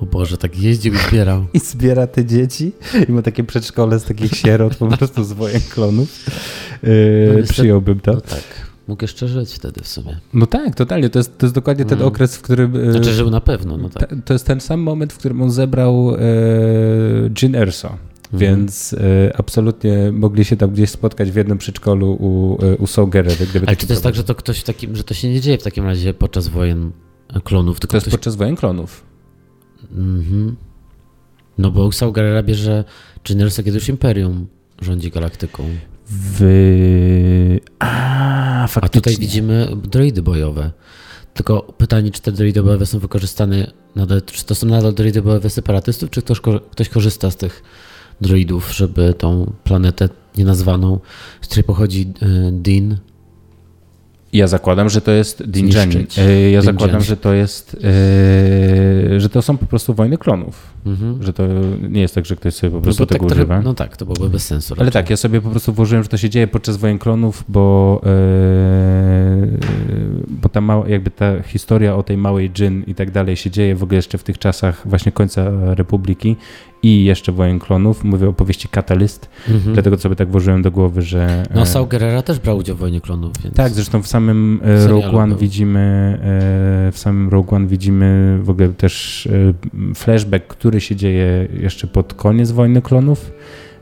O 0.00 0.06
Boże, 0.06 0.38
tak 0.38 0.58
jeździł 0.58 0.94
i 0.94 0.96
zbierał. 0.96 1.46
I 1.52 1.58
zbiera 1.58 2.06
te 2.06 2.24
dzieci 2.24 2.72
i 3.08 3.12
ma 3.12 3.22
takie 3.22 3.44
przedszkole 3.44 3.98
z 3.98 4.04
takich 4.04 4.32
sierot, 4.32 4.76
po 4.76 4.86
prostu 4.86 5.24
z 5.24 5.32
wojen 5.32 5.60
klonów. 5.70 6.26
Yy, 6.82 7.36
no 7.40 7.46
przyjąłbym 7.48 8.00
to. 8.00 8.12
No 8.12 8.20
tak. 8.20 8.70
Mógł 8.88 9.04
jeszcze 9.04 9.28
żyć 9.28 9.54
wtedy 9.54 9.80
w 9.82 9.88
sumie. 9.88 10.16
No 10.34 10.46
tak, 10.46 10.74
totalnie. 10.74 11.10
To 11.10 11.18
jest, 11.18 11.38
to 11.38 11.46
jest 11.46 11.54
dokładnie 11.54 11.84
ten 11.84 11.98
mm. 11.98 12.08
okres, 12.08 12.36
w 12.36 12.42
którym. 12.42 12.74
Yy, 12.74 12.92
znaczy, 12.92 13.12
żył 13.12 13.30
na 13.30 13.40
pewno. 13.40 13.76
No 13.76 13.88
tak. 13.88 14.14
to 14.24 14.32
jest 14.32 14.46
ten 14.46 14.60
sam 14.60 14.80
moment, 14.80 15.12
w 15.12 15.18
którym 15.18 15.42
on 15.42 15.50
zebrał 15.50 16.10
yy, 16.10 17.30
Gin 17.30 17.54
Erso. 17.54 17.88
Mhm. 18.32 18.40
Więc 18.40 18.92
y, 18.92 19.32
absolutnie 19.38 20.12
mogli 20.12 20.44
się 20.44 20.56
tam 20.56 20.70
gdzieś 20.70 20.90
spotkać 20.90 21.30
w 21.30 21.36
jednym 21.36 21.58
przedszkolu 21.58 22.12
u, 22.12 22.64
y, 22.64 22.76
u 22.76 22.86
Sogerer. 22.86 23.32
Ale 23.66 23.76
czy 23.76 23.86
to 23.86 23.92
jest 23.92 24.02
tak, 24.02 24.14
że 24.14 24.24
to 24.24 24.34
ktoś 24.34 24.60
w 24.60 24.64
takim, 24.64 24.96
że 24.96 25.04
to 25.04 25.14
się 25.14 25.28
nie 25.28 25.40
dzieje 25.40 25.58
w 25.58 25.62
takim 25.62 25.84
razie 25.84 26.14
podczas 26.14 26.48
wojen 26.48 26.90
klonów? 27.44 27.80
Tylko 27.80 27.90
to 27.90 27.96
jest 27.96 28.06
ktoś... 28.06 28.12
podczas 28.12 28.36
wojen 28.36 28.56
klonów. 28.56 29.09
Mhm. 29.92 30.56
No 31.58 31.70
bo 31.70 31.92
Saul 31.92 32.12
Gerrera 32.12 32.42
bierze 32.42 32.84
kiedy 33.24 33.72
już 33.74 33.88
Imperium 33.88 34.46
rządzi 34.80 35.10
galaktyką. 35.10 35.64
W... 36.06 37.58
A, 37.78 38.66
faktycznie. 38.68 38.98
A 38.98 39.02
tutaj 39.02 39.16
widzimy 39.16 39.68
droidy 39.82 40.22
bojowe. 40.22 40.70
Tylko 41.34 41.62
pytanie, 41.62 42.10
czy 42.10 42.22
te 42.22 42.32
droidy 42.32 42.62
bojowe 42.62 42.86
są 42.86 42.98
wykorzystane, 42.98 43.70
nadal, 43.96 44.22
czy 44.22 44.44
to 44.44 44.54
są 44.54 44.66
nadal 44.66 44.94
droidy 44.94 45.22
bojowe 45.22 45.50
separatystów, 45.50 46.10
czy 46.10 46.22
ktoś, 46.22 46.40
ktoś 46.70 46.88
korzysta 46.88 47.30
z 47.30 47.36
tych 47.36 47.62
droidów, 48.20 48.72
żeby 48.72 49.14
tą 49.14 49.52
planetę 49.64 50.08
nienazwaną, 50.36 51.00
z 51.40 51.46
której 51.46 51.64
pochodzi 51.64 52.12
e, 52.22 52.52
Dean, 52.52 52.96
ja 54.32 54.46
zakładam, 54.46 54.88
że 54.88 55.00
to 55.00 55.10
jest 55.10 55.42
Din 55.46 55.68
Djanin. 55.68 56.06
E, 56.18 56.50
ja 56.50 56.62
zakładam, 56.62 57.02
że 57.02 57.16
to 57.16 57.32
jest, 57.32 57.76
e, 57.84 59.20
że 59.20 59.28
to 59.28 59.42
są 59.42 59.58
po 59.58 59.66
prostu 59.66 59.94
wojny 59.94 60.18
klonów. 60.18 60.66
Mhm. 60.86 61.22
Że 61.22 61.32
to 61.32 61.42
nie 61.90 62.00
jest 62.00 62.14
tak, 62.14 62.26
że 62.26 62.36
ktoś 62.36 62.54
sobie 62.54 62.70
po 62.70 62.80
prostu 62.80 63.02
no 63.02 63.06
tego 63.06 63.26
tak, 63.26 63.36
używa. 63.36 63.60
No 63.60 63.74
tak, 63.74 63.96
to 63.96 64.06
byłoby 64.06 64.30
bez 64.30 64.46
sensu. 64.46 64.74
Ale 64.78 64.90
tak, 64.90 65.10
ja 65.10 65.16
sobie 65.16 65.40
po 65.40 65.50
prostu 65.50 65.72
włożyłem, 65.72 66.02
że 66.02 66.08
to 66.08 66.16
się 66.16 66.30
dzieje 66.30 66.46
podczas 66.46 66.76
wojen 66.76 66.98
klonów, 66.98 67.44
bo, 67.48 68.00
e, 68.04 68.10
bo 69.88 69.89
ta 70.50 70.60
mała, 70.60 70.88
jakby 70.88 71.10
ta 71.10 71.42
historia 71.42 71.96
o 71.96 72.02
tej 72.02 72.16
małej 72.16 72.50
dżin 72.50 72.84
i 72.86 72.94
tak 72.94 73.10
dalej 73.10 73.36
się 73.36 73.50
dzieje 73.50 73.74
w 73.76 73.82
ogóle 73.82 73.96
jeszcze 73.96 74.18
w 74.18 74.22
tych 74.22 74.38
czasach 74.38 74.82
właśnie 74.84 75.12
końca 75.12 75.50
Republiki 75.74 76.36
i 76.82 77.04
jeszcze 77.04 77.32
Wojen 77.32 77.58
Klonów. 77.58 78.04
Mówię 78.04 78.28
o 78.28 78.32
powieści 78.32 78.68
Catalyst, 78.68 79.28
mhm. 79.48 79.74
dlatego 79.74 79.98
sobie 79.98 80.16
tak 80.16 80.30
włożyłem 80.30 80.62
do 80.62 80.70
głowy, 80.70 81.02
że... 81.02 81.46
No 81.54 81.66
Saul 81.66 81.88
Gerrera 81.88 82.22
też 82.22 82.38
brał 82.38 82.56
udział 82.56 82.76
w 82.76 82.78
Wojnie 82.78 83.00
Klonów, 83.00 83.32
więc... 83.44 83.56
Tak, 83.56 83.72
zresztą 83.72 84.02
w 84.02 84.06
samym 84.06 84.60
Rogue 84.86 85.16
One 85.18 85.28
był. 85.28 85.38
widzimy 85.38 86.18
w 86.92 86.98
samym 86.98 87.28
Rogue 87.28 87.54
One 87.54 87.66
widzimy 87.66 88.38
w 88.42 88.50
ogóle 88.50 88.68
też 88.68 89.28
flashback, 89.94 90.46
który 90.46 90.80
się 90.80 90.96
dzieje 90.96 91.48
jeszcze 91.60 91.86
pod 91.86 92.14
koniec 92.14 92.50
Wojny 92.50 92.82
Klonów 92.82 93.32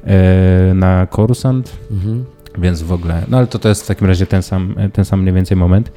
e, 0.05 0.73
na 0.75 1.07
Coruscant, 1.07 1.77
mhm. 1.91 2.25
więc 2.59 2.83
w 2.83 2.93
ogóle, 2.93 3.23
no 3.29 3.39
ale 3.39 3.47
to, 3.47 3.59
to 3.59 3.69
jest 3.69 3.83
w 3.83 3.87
takim 3.87 4.07
razie 4.07 4.27
ten 4.27 4.43
sam, 4.43 4.75
ten 4.93 5.05
sam 5.05 5.23
mniej 5.23 5.35
więcej 5.35 5.57
moment. 5.57 5.93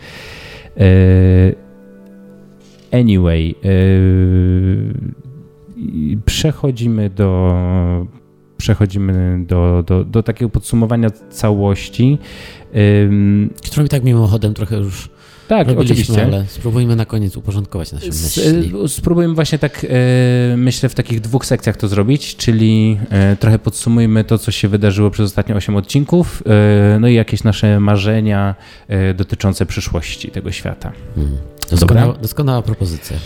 E, 0.77 1.53
anyway, 2.91 3.55
e, 3.63 3.67
przechodzimy 6.25 7.09
do 7.09 8.07
przechodzimy 8.57 9.45
do, 9.45 9.83
do, 9.87 10.05
do 10.05 10.23
takiego 10.23 10.49
podsumowania 10.49 11.09
całości. 11.09 12.17
Którą 13.65 13.85
i 13.85 13.89
tak 13.89 14.03
mimochodem 14.03 14.53
trochę 14.53 14.77
już 14.77 15.09
tak, 15.51 15.67
oczywiście. 15.77 16.23
Ale 16.23 16.45
spróbujmy 16.47 16.95
na 16.95 17.05
koniec 17.05 17.37
uporządkować 17.37 17.91
nasze 17.91 18.07
myśli. 18.07 18.73
E, 18.83 18.87
spróbujmy 18.87 19.33
właśnie 19.33 19.59
tak, 19.59 19.85
e, 19.89 20.57
myślę, 20.57 20.89
w 20.89 20.95
takich 20.95 21.21
dwóch 21.21 21.45
sekcjach 21.45 21.77
to 21.77 21.87
zrobić, 21.87 22.35
czyli 22.35 22.97
e, 23.09 23.35
trochę 23.35 23.59
podsumujmy 23.59 24.23
to, 24.23 24.37
co 24.37 24.51
się 24.51 24.67
wydarzyło 24.67 25.11
przez 25.11 25.25
ostatnie 25.25 25.55
8 25.55 25.75
odcinków, 25.75 26.43
no 26.99 27.07
i 27.07 27.13
jakieś 27.13 27.43
nasze 27.43 27.79
marzenia 27.79 28.55
dotyczące 29.15 29.65
przyszłości 29.65 30.31
tego 30.31 30.51
świata. 30.51 30.91
Hmm. 31.15 31.37
Doskonała, 31.71 32.13
doskonała 32.13 32.61
propozycja. 32.61 33.17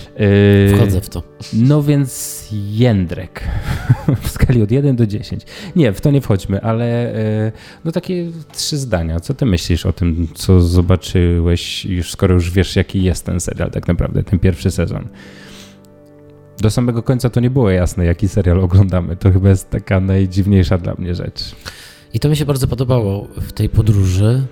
Wchodzę 0.76 1.02
w 1.02 1.10
to. 1.10 1.24
No 1.54 1.84
więc 1.84 2.48
Jędrek 2.72 3.44
w 4.22 4.30
skali 4.30 4.64
od 4.64 4.72
1 4.72 4.96
do 4.96 5.08
10. 5.08 5.46
Nie, 5.76 5.94
w 5.94 6.02
to 6.02 6.12
nie 6.12 6.22
wchodźmy, 6.22 6.62
ale 6.62 7.14
no 7.86 7.92
takie 7.92 8.32
trzy 8.54 8.78
zdania. 8.78 9.20
Co 9.20 9.34
ty 9.34 9.46
myślisz 9.46 9.86
o 9.86 9.94
tym, 9.94 10.28
co 10.34 10.62
zobaczyłeś 10.62 11.86
już 11.86 12.12
skoro 12.12 12.34
już 12.34 12.52
wiesz, 12.52 12.76
jaki 12.76 13.04
jest 13.04 13.26
ten 13.26 13.40
serial 13.40 13.72
tak 13.72 13.88
naprawdę, 13.88 14.24
ten 14.24 14.40
pierwszy 14.40 14.72
sezon. 14.72 15.08
Do 16.60 16.70
samego 16.70 17.04
końca 17.04 17.30
to 17.30 17.40
nie 17.40 17.50
było 17.50 17.70
jasne, 17.70 18.06
jaki 18.06 18.28
serial 18.28 18.60
oglądamy. 18.60 19.16
To 19.16 19.32
chyba 19.32 19.50
jest 19.50 19.70
taka 19.70 20.00
najdziwniejsza 20.00 20.78
dla 20.78 20.96
mnie 20.98 21.16
rzecz. 21.16 21.56
I 22.14 22.20
to 22.20 22.30
mi 22.30 22.36
się 22.36 22.46
bardzo 22.46 22.68
podobało 22.68 23.28
w 23.42 23.54
tej 23.54 23.70
podróży, 23.70 24.46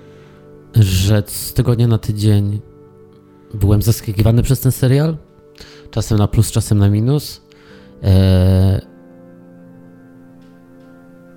że 0.75 1.23
z 1.27 1.53
tygodnia 1.53 1.87
na 1.87 1.97
tydzień 1.97 2.61
byłem 3.53 3.81
zaskakiwany 3.81 4.43
przez 4.43 4.59
ten 4.59 4.71
serial. 4.71 5.17
Czasem 5.91 6.17
na 6.17 6.27
plus, 6.27 6.51
czasem 6.51 6.77
na 6.77 6.89
minus. 6.89 7.41
Eee... 8.03 8.93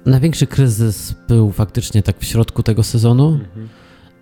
Największy 0.06 0.46
kryzys 0.46 1.14
był 1.28 1.52
faktycznie 1.52 2.02
tak 2.02 2.18
w 2.18 2.24
środku 2.24 2.62
tego 2.62 2.82
sezonu, 2.82 3.28
mhm. 3.28 3.68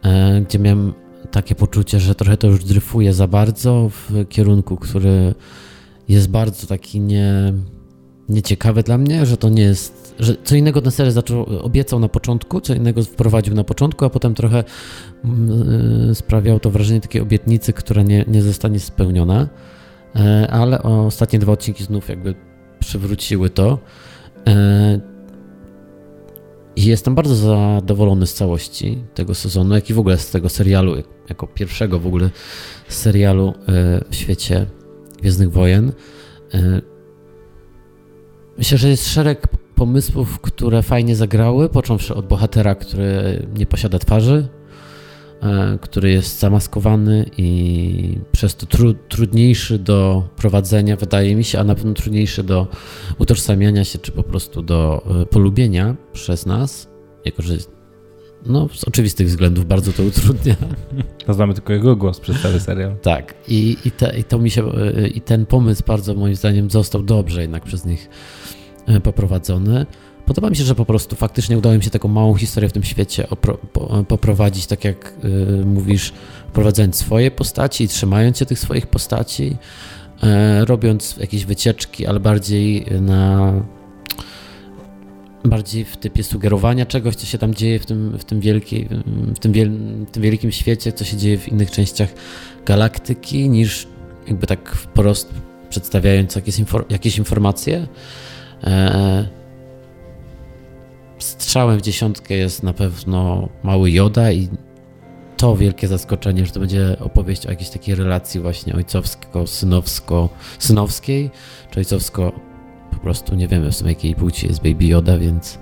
eee, 0.02 0.42
gdzie 0.42 0.58
miałem 0.58 0.92
takie 1.30 1.54
poczucie, 1.54 2.00
że 2.00 2.14
trochę 2.14 2.36
to 2.36 2.46
już 2.46 2.64
dryfuje 2.64 3.14
za 3.14 3.26
bardzo 3.28 3.88
w 3.88 4.28
kierunku, 4.28 4.76
który 4.76 5.34
jest 6.08 6.30
bardzo 6.30 6.66
taki 6.66 7.00
nie, 7.00 7.52
nieciekawy 8.28 8.82
dla 8.82 8.98
mnie, 8.98 9.26
że 9.26 9.36
to 9.36 9.48
nie 9.48 9.62
jest, 9.62 10.14
że 10.18 10.36
co 10.44 10.56
innego 10.56 10.82
ten 10.82 10.92
serial 10.92 11.12
zaczął, 11.12 11.42
obiecał 11.42 11.98
na 11.98 12.08
początku, 12.08 12.60
co 12.60 12.74
innego 12.74 13.02
wprowadził 13.02 13.54
na 13.54 13.64
początku, 13.64 14.04
a 14.04 14.10
potem 14.10 14.34
trochę 14.34 14.64
yy, 16.08 16.14
sprawiał 16.14 16.60
to 16.60 16.70
wrażenie 16.70 17.00
takiej 17.00 17.20
obietnicy, 17.20 17.72
która 17.72 18.02
nie, 18.02 18.24
nie 18.28 18.42
zostanie 18.42 18.80
spełniona, 18.80 19.48
yy, 20.14 20.50
ale 20.50 20.82
ostatnie 20.82 21.38
dwa 21.38 21.52
odcinki 21.52 21.84
znów 21.84 22.08
jakby 22.08 22.34
przywróciły 22.80 23.50
to. 23.50 23.78
Yy, 24.46 25.14
i 26.76 26.84
jestem 26.84 27.14
bardzo 27.14 27.34
zadowolony 27.34 28.26
z 28.26 28.34
całości 28.34 29.04
tego 29.14 29.34
sezonu, 29.34 29.74
jak 29.74 29.90
i 29.90 29.94
w 29.94 29.98
ogóle 29.98 30.18
z 30.18 30.30
tego 30.30 30.48
serialu, 30.48 30.96
jako 31.28 31.46
pierwszego 31.46 31.98
w 31.98 32.06
ogóle 32.06 32.30
serialu 32.88 33.48
e, 33.48 34.04
w 34.10 34.14
świecie 34.14 34.66
Gwiezdnych 35.18 35.52
Wojen. 35.52 35.92
Myślę, 38.58 38.78
że 38.78 38.88
jest 38.88 39.08
szereg 39.08 39.48
pomysłów, 39.74 40.40
które 40.40 40.82
fajnie 40.82 41.16
zagrały, 41.16 41.68
począwszy 41.68 42.14
od 42.14 42.26
bohatera, 42.26 42.74
który 42.74 43.46
nie 43.58 43.66
posiada 43.66 43.98
twarzy, 43.98 44.48
e, 45.42 45.78
który 45.80 46.10
jest 46.10 46.40
zamaskowany 46.40 47.30
i 47.38 48.18
przez 48.32 48.56
to 48.56 48.66
tru, 48.66 48.94
trudniejszy 48.94 49.78
do 49.78 50.28
prowadzenia, 50.36 50.96
wydaje 50.96 51.36
mi 51.36 51.44
się, 51.44 51.58
a 51.60 51.64
na 51.64 51.74
pewno 51.74 51.94
trudniejszy 51.94 52.42
do 52.42 52.66
utożsamiania 53.18 53.84
się, 53.84 53.98
czy 53.98 54.12
po 54.12 54.22
prostu 54.22 54.62
do 54.62 55.04
e, 55.22 55.26
polubienia 55.26 55.96
przez 56.12 56.46
nas, 56.46 56.88
jako 57.24 57.42
że 57.42 57.54
no, 58.46 58.68
z 58.74 58.84
oczywistych 58.84 59.26
względów 59.26 59.66
bardzo 59.66 59.92
to 59.92 60.02
utrudnia. 60.02 60.54
Znamy 61.28 61.54
tylko 61.54 61.72
jego 61.72 61.96
głos 61.96 62.20
przez 62.20 62.42
cały 62.42 62.60
serial. 62.60 62.96
Tak, 63.02 63.34
i, 63.48 63.76
i, 63.84 63.90
te, 63.90 64.18
i 64.18 64.24
to 64.24 64.38
mi 64.38 64.50
się, 64.50 64.72
i 65.14 65.20
ten 65.20 65.46
pomysł 65.46 65.82
bardzo 65.86 66.14
moim 66.14 66.34
zdaniem 66.34 66.70
został 66.70 67.02
dobrze 67.02 67.42
jednak 67.42 67.62
przez 67.62 67.84
nich 67.84 68.08
poprowadzony. 69.02 69.86
Podoba 70.26 70.50
mi 70.50 70.56
się, 70.56 70.64
że 70.64 70.74
po 70.74 70.84
prostu 70.84 71.16
faktycznie 71.16 71.58
udało 71.58 71.74
im 71.74 71.82
się 71.82 71.90
taką 71.90 72.08
małą 72.08 72.34
historię 72.34 72.68
w 72.68 72.72
tym 72.72 72.82
świecie 72.82 73.26
poprowadzić, 74.08 74.66
tak 74.66 74.84
jak 74.84 75.14
y, 75.24 75.64
mówisz, 75.66 76.12
wprowadzając 76.48 76.96
swoje 76.96 77.30
postaci 77.30 77.84
i 77.84 77.88
trzymając 77.88 78.38
się 78.38 78.46
tych 78.46 78.58
swoich 78.58 78.86
postaci, 78.86 79.56
y, 80.62 80.64
robiąc 80.64 81.16
jakieś 81.16 81.44
wycieczki, 81.44 82.06
ale 82.06 82.20
bardziej 82.20 82.86
na 83.00 83.52
bardziej 85.44 85.84
w 85.84 85.96
typie 85.96 86.22
sugerowania 86.22 86.86
czegoś, 86.86 87.16
co 87.16 87.26
się 87.26 87.38
tam 87.38 87.54
dzieje 87.54 87.78
w 87.78 87.86
tym, 87.86 88.18
w 88.18 88.24
tym, 88.24 88.40
wielkiej, 88.40 88.88
w 89.34 89.38
tym, 89.38 89.52
wiel, 89.52 89.70
w 90.06 90.10
tym 90.10 90.22
wielkim 90.22 90.52
świecie, 90.52 90.92
co 90.92 91.04
się 91.04 91.16
dzieje 91.16 91.38
w 91.38 91.48
innych 91.48 91.70
częściach 91.70 92.08
galaktyki, 92.66 93.48
niż 93.48 93.86
jakby 94.26 94.46
tak 94.46 94.70
wprost 94.70 95.34
przedstawiając 95.70 96.36
jakieś, 96.36 96.58
infor 96.58 96.86
jakieś 96.90 97.18
informacje. 97.18 97.86
E, 98.64 99.28
strzałem 101.18 101.78
w 101.78 101.82
dziesiątkę 101.82 102.34
jest 102.34 102.62
na 102.62 102.72
pewno 102.72 103.48
mały 103.62 103.90
Joda 103.90 104.32
i 104.32 104.48
to 105.36 105.56
wielkie 105.56 105.88
zaskoczenie, 105.88 106.46
że 106.46 106.52
to 106.52 106.60
będzie 106.60 106.96
opowieść 107.00 107.46
o 107.46 107.50
jakiejś 107.50 107.70
takiej 107.70 107.94
relacji 107.94 108.40
właśnie 108.40 108.74
ojcowsko-synowsko-synowskiej, 108.74 111.30
czy 111.70 111.80
ojcowsko 111.80 112.32
prostu 113.04 113.34
nie 113.34 113.48
wiemy 113.48 113.72
w 113.72 113.76
sumie 113.76 113.90
jakiej 113.90 114.14
płci 114.14 114.46
jest 114.46 114.62
Baby 114.62 114.84
Yoda, 114.84 115.18
więc 115.18 115.58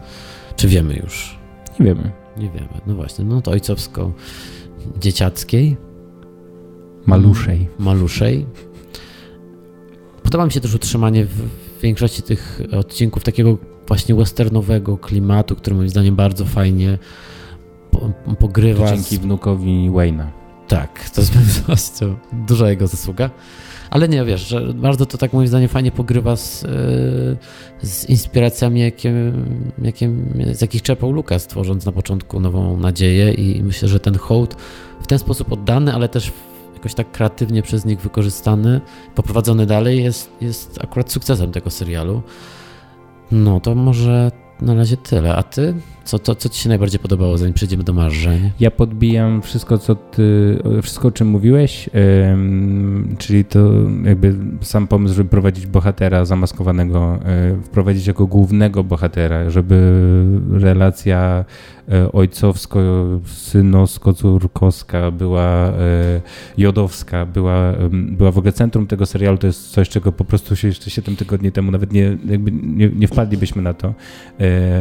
czy 0.57 0.69
wiemy 0.69 0.95
już? 0.95 1.39
Nie 1.81 1.87
wiemy. 1.87 2.13
Nie 2.37 2.51
wiemy, 2.51 2.69
no 2.87 2.95
właśnie, 2.95 3.25
no 3.25 3.43
to 3.43 3.51
ojcowsko-dzieciackiej. 3.51 5.77
Maluszej. 7.07 7.69
Maluszej. 7.79 8.47
Podoba 10.23 10.47
mi 10.47 10.53
się 10.53 10.61
też 10.61 10.75
utrzymanie 10.75 11.25
w 11.25 11.49
większości 11.83 12.23
tych 12.23 12.61
odcinków 12.79 13.25
takiego 13.25 13.59
właśnie 13.89 14.15
westernowego 14.15 14.99
klimatu, 14.99 15.57
który 15.57 15.77
moim 15.77 15.89
zdaniem 15.89 16.17
bardzo 16.17 16.45
fajnie 16.45 16.99
po, 17.91 18.13
pogrywa. 18.39 18.89
To 18.89 18.95
dzięki 18.95 19.17
z... 19.17 19.19
wnukowi 19.19 19.91
Wayne'a. 19.91 20.27
Tak, 20.69 21.11
to 21.11 21.21
jest 21.21 21.33
pewnością 21.33 22.17
duża 22.33 22.71
jego 22.71 22.87
zasługa. 22.87 23.31
Ale 23.93 24.09
nie, 24.09 24.25
wiesz, 24.25 24.49
że 24.49 24.75
bardzo 24.75 25.07
to 25.07 25.19
tak 25.19 25.33
moim 25.33 25.49
zdaniem 25.49 25.69
fajnie 25.69 25.91
pogrywa 25.91 26.37
z, 26.37 26.65
e, 26.65 26.69
z 27.87 28.09
inspiracjami, 28.09 28.81
jakie, 28.81 29.33
jakie, 29.83 30.11
z 30.53 30.61
jakich 30.61 30.83
czerpał 30.83 31.13
Lukas, 31.13 31.47
tworząc 31.47 31.87
na 31.87 31.93
początku 31.93 32.41
Nową 32.41 32.77
Nadzieję 32.77 33.33
i 33.33 33.63
myślę, 33.63 33.89
że 33.89 34.01
ten 34.01 34.19
hołd 34.19 34.57
w 35.01 35.07
ten 35.07 35.19
sposób 35.19 35.53
oddany, 35.53 35.95
ale 35.95 36.09
też 36.09 36.33
jakoś 36.75 36.95
tak 36.95 37.11
kreatywnie 37.11 37.63
przez 37.63 37.85
nich 37.85 38.01
wykorzystany, 38.01 38.81
poprowadzony 39.15 39.67
dalej 39.67 40.05
jest, 40.05 40.31
jest 40.41 40.79
akurat 40.83 41.13
sukcesem 41.13 41.53
tego 41.53 41.71
serialu. 41.71 42.23
No 43.31 43.61
to 43.61 43.75
może 43.75 44.31
na 44.61 44.75
razie 44.75 44.97
tyle. 44.97 45.37
A 45.37 45.43
ty? 45.43 45.75
Co, 46.05 46.19
to, 46.19 46.35
co 46.35 46.49
ci 46.49 46.63
się 46.63 46.69
najbardziej 46.69 47.01
podobało, 47.01 47.39
zanim 47.39 47.55
przejdziemy 47.55 47.85
do 47.85 47.93
marzeń? 47.93 48.51
Ja 48.61 48.71
podbijam 48.71 49.43
wszystko, 49.43 49.79
co 49.79 49.95
ty, 49.95 50.59
wszystko 50.83 51.09
o 51.09 51.11
czym 51.11 51.29
mówiłeś, 51.29 51.87
yy, 51.87 51.93
czyli 53.19 53.45
to 53.45 53.59
jakby 54.05 54.35
sam 54.61 54.87
pomysł, 54.87 55.15
żeby 55.15 55.31
prowadzić 55.31 55.67
bohatera 55.67 56.25
zamaskowanego, 56.25 57.19
yy, 57.55 57.63
wprowadzić 57.63 58.07
jako 58.07 58.27
głównego 58.27 58.85
bohatera, 58.85 59.51
żeby 59.51 59.93
relacja 60.51 61.45
E, 61.89 62.13
ojcowsko-synowsko-córkowska, 62.13 65.13
była 65.13 65.69
e, 65.69 66.21
jodowska, 66.59 67.27
była, 67.27 67.73
była 67.91 68.31
w 68.31 68.39
ogóle 68.39 68.53
centrum 68.53 68.87
tego 68.87 69.07
serialu, 69.07 69.39
to 69.39 69.47
jest 69.47 69.71
coś, 69.71 69.89
czego 69.89 70.13
po 70.13 70.25
prostu 70.25 70.57
się 70.57 70.69
jeszcze 70.69 70.91
7 70.91 71.17
tygodni 71.17 71.53
temu 71.53 71.71
nawet 71.71 71.93
nie, 71.93 72.19
jakby 72.27 72.53
nie, 72.53 72.89
nie 72.89 73.09
wpadlibyśmy 73.09 73.63
na 73.63 73.75
to, 73.75 73.95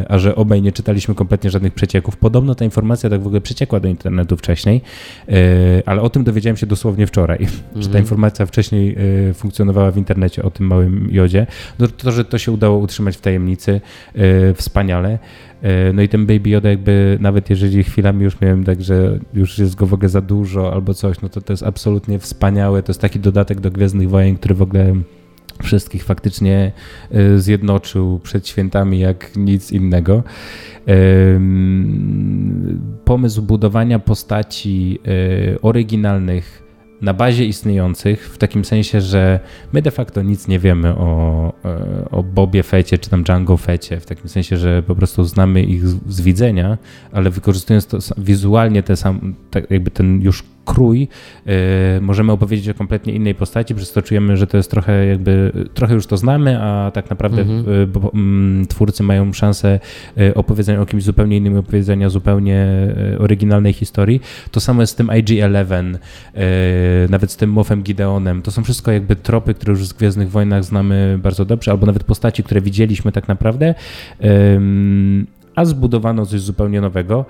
a 0.10 0.20
że 0.20 0.36
obaj 0.36 0.62
nie 0.62 0.72
czytaliśmy 0.72 1.11
kompletnie 1.16 1.50
żadnych 1.50 1.74
przecieków. 1.74 2.18
Podobno 2.18 2.56
ta 2.56 2.66
informacja 2.66 3.10
tak 3.10 3.22
w 3.22 3.28
ogóle 3.28 3.42
przeciekła 3.42 3.80
do 3.80 3.88
internetu 3.88 4.38
wcześniej, 4.38 4.82
ale 5.86 6.02
o 6.02 6.10
tym 6.10 6.24
dowiedziałem 6.24 6.58
się 6.58 6.66
dosłownie 6.66 7.08
wczoraj, 7.08 7.48
że 7.76 7.84
ta 7.84 7.98
mhm. 7.98 8.04
informacja 8.04 8.46
wcześniej 8.46 8.98
funkcjonowała 9.34 9.92
w 9.92 9.98
internecie 9.98 10.44
o 10.44 10.52
tym 10.52 10.68
małym 10.68 11.08
jodzie. 11.12 11.48
No 11.80 11.88
to, 11.88 12.12
że 12.12 12.26
to 12.26 12.38
się 12.38 12.52
udało 12.52 12.78
utrzymać 12.78 13.18
w 13.18 13.22
tajemnicy, 13.22 13.82
wspaniale. 14.56 15.20
E, 15.62 15.94
no 15.94 16.02
i 16.02 16.10
ten 16.10 16.26
Baby 16.26 16.50
Yoda 16.50 16.70
jakby, 16.70 17.18
nawet 17.22 17.50
jeżeli 17.50 17.84
chwilami 17.84 18.24
już 18.24 18.42
miałem 18.42 18.64
tak, 18.64 18.84
że 18.84 19.20
już 19.34 19.60
jest 19.60 19.76
go 19.76 19.86
w 19.86 19.94
ogóle 19.94 20.10
za 20.10 20.22
dużo 20.22 20.74
albo 20.74 20.94
coś, 20.94 21.22
no 21.22 21.30
to 21.30 21.42
to 21.42 21.54
jest 21.54 21.64
absolutnie 21.64 22.20
wspaniałe. 22.20 22.84
To 22.84 22.92
jest 22.92 23.02
taki 23.02 23.20
dodatek 23.20 23.60
do 23.60 23.72
Gwiezdnych 23.72 24.10
Wojen, 24.10 24.36
który 24.36 24.56
w 24.56 24.62
ogóle 24.62 24.94
wszystkich 25.62 26.04
faktycznie 26.04 26.72
e, 27.12 27.40
zjednoczył 27.40 28.20
przed 28.20 28.48
świętami 28.48 29.00
jak 29.00 29.36
nic 29.36 29.72
innego. 29.72 30.24
Pomysł 33.06 33.42
budowania 33.42 34.00
postaci 34.00 35.00
e, 35.54 35.62
oryginalnych 35.62 36.62
na 37.02 37.14
bazie 37.14 37.46
istniejących, 37.46 38.30
w 38.30 38.38
takim 38.38 38.66
sensie, 38.66 39.02
że 39.02 39.40
my 39.74 39.82
de 39.82 39.92
facto 39.92 40.22
nic 40.22 40.48
nie 40.48 40.60
wiemy 40.60 40.96
o, 40.96 41.54
e, 41.66 42.10
o 42.12 42.24
Bobie 42.24 42.64
Fecie 42.64 42.98
czy 42.98 43.10
tam 43.10 43.24
Django 43.24 43.58
Fecie, 43.58 44.00
w 44.00 44.06
takim 44.06 44.30
sensie, 44.30 44.58
że 44.58 44.84
po 44.84 44.96
prostu 44.96 45.24
znamy 45.24 45.64
ich 45.64 45.88
z 45.88 46.22
widzenia, 46.22 46.78
ale 47.12 47.30
wykorzystując 47.30 47.88
to 47.88 47.98
wizualnie 48.18 48.84
te 48.84 48.96
sam, 48.96 49.36
tak 49.52 49.72
jakby 49.72 49.92
ten 49.92 50.22
już 50.22 50.44
krój, 50.66 51.08
y, 51.98 52.02
możemy 52.02 52.32
opowiedzieć 52.32 52.70
o 52.70 52.74
kompletnie 52.74 53.14
innej 53.14 53.36
postaci, 53.36 53.76
przez 53.76 53.92
to 53.92 54.02
czujemy, 54.02 54.38
że 54.38 54.48
to 54.48 54.58
jest 54.58 54.72
trochę 54.72 55.06
jakby, 55.06 55.52
trochę 55.74 55.94
już 55.94 56.08
to 56.08 56.18
znamy, 56.18 56.62
a 56.62 56.92
tak 56.94 57.10
naprawdę 57.10 57.42
mhm. 57.42 57.92
Bo, 57.92 58.12
mm, 58.14 58.66
twórcy 58.68 59.04
mają 59.04 59.34
szansę 59.34 59.80
y, 60.18 60.34
opowiedzenia 60.34 60.82
o 60.82 60.86
kimś 60.86 61.04
zupełnie 61.04 61.38
innym, 61.38 61.58
opowiedzenia 61.58 62.10
zupełnie 62.10 62.68
oryginalnej 63.20 63.74
historii. 63.74 64.22
To 64.52 64.60
samo 64.60 64.82
jest 64.82 64.94
z 64.94 64.96
tym 64.96 65.08
IG-11, 65.08 65.98
nawet 67.10 67.32
z 67.32 67.38
tym 67.38 67.50
Mofem 67.50 67.84
Gideonem. 67.84 68.42
To 68.42 68.52
są 68.52 68.64
wszystko 68.64 68.92
jakby 68.92 69.16
tropy, 69.16 69.54
które 69.54 69.72
już 69.72 69.88
z 69.88 69.94
Gwiezdnych 69.94 70.32
Wojnach 70.32 70.64
znamy 70.64 71.20
bardzo 71.24 71.46
dobrze, 71.46 71.72
albo 71.72 71.86
nawet 71.86 72.04
postaci, 72.04 72.44
które 72.44 72.62
widzieliśmy 72.62 73.12
tak 73.12 73.28
naprawdę 73.28 73.76
a 75.56 75.66
zbudowano 75.66 76.26
coś 76.26 76.42
zupełnie 76.42 76.82
nowego. 76.82 77.26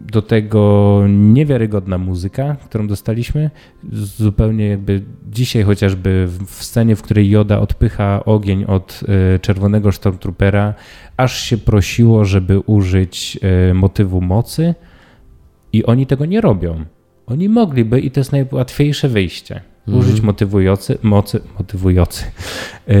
Do 0.00 0.22
tego 0.22 1.02
niewiarygodna 1.08 1.98
muzyka, 1.98 2.56
którą 2.64 2.86
dostaliśmy. 2.86 3.50
Zupełnie 3.92 4.68
jakby 4.68 5.02
dzisiaj 5.30 5.62
chociażby 5.62 6.28
w 6.46 6.64
scenie, 6.64 6.96
w 6.96 7.02
której 7.02 7.30
Joda 7.30 7.60
odpycha 7.60 8.24
ogień 8.24 8.64
od 8.64 9.00
e, 9.34 9.38
czerwonego 9.38 9.92
Stormtroopera, 9.92 10.74
aż 11.16 11.42
się 11.42 11.58
prosiło, 11.58 12.24
żeby 12.24 12.60
użyć 12.60 13.38
e, 13.70 13.74
motywu 13.74 14.20
mocy 14.20 14.74
i 15.72 15.84
oni 15.84 16.06
tego 16.06 16.26
nie 16.26 16.40
robią. 16.40 16.84
Oni 17.26 17.48
mogliby 17.48 18.00
i 18.00 18.10
to 18.10 18.20
jest 18.20 18.32
najłatwiejsze 18.32 19.08
wyjście. 19.08 19.60
Użyć 19.86 20.14
mm. 20.14 20.24
motywujący, 20.24 20.98
mocy, 21.02 21.40
motywujący, 21.58 22.24
e, 22.88 22.94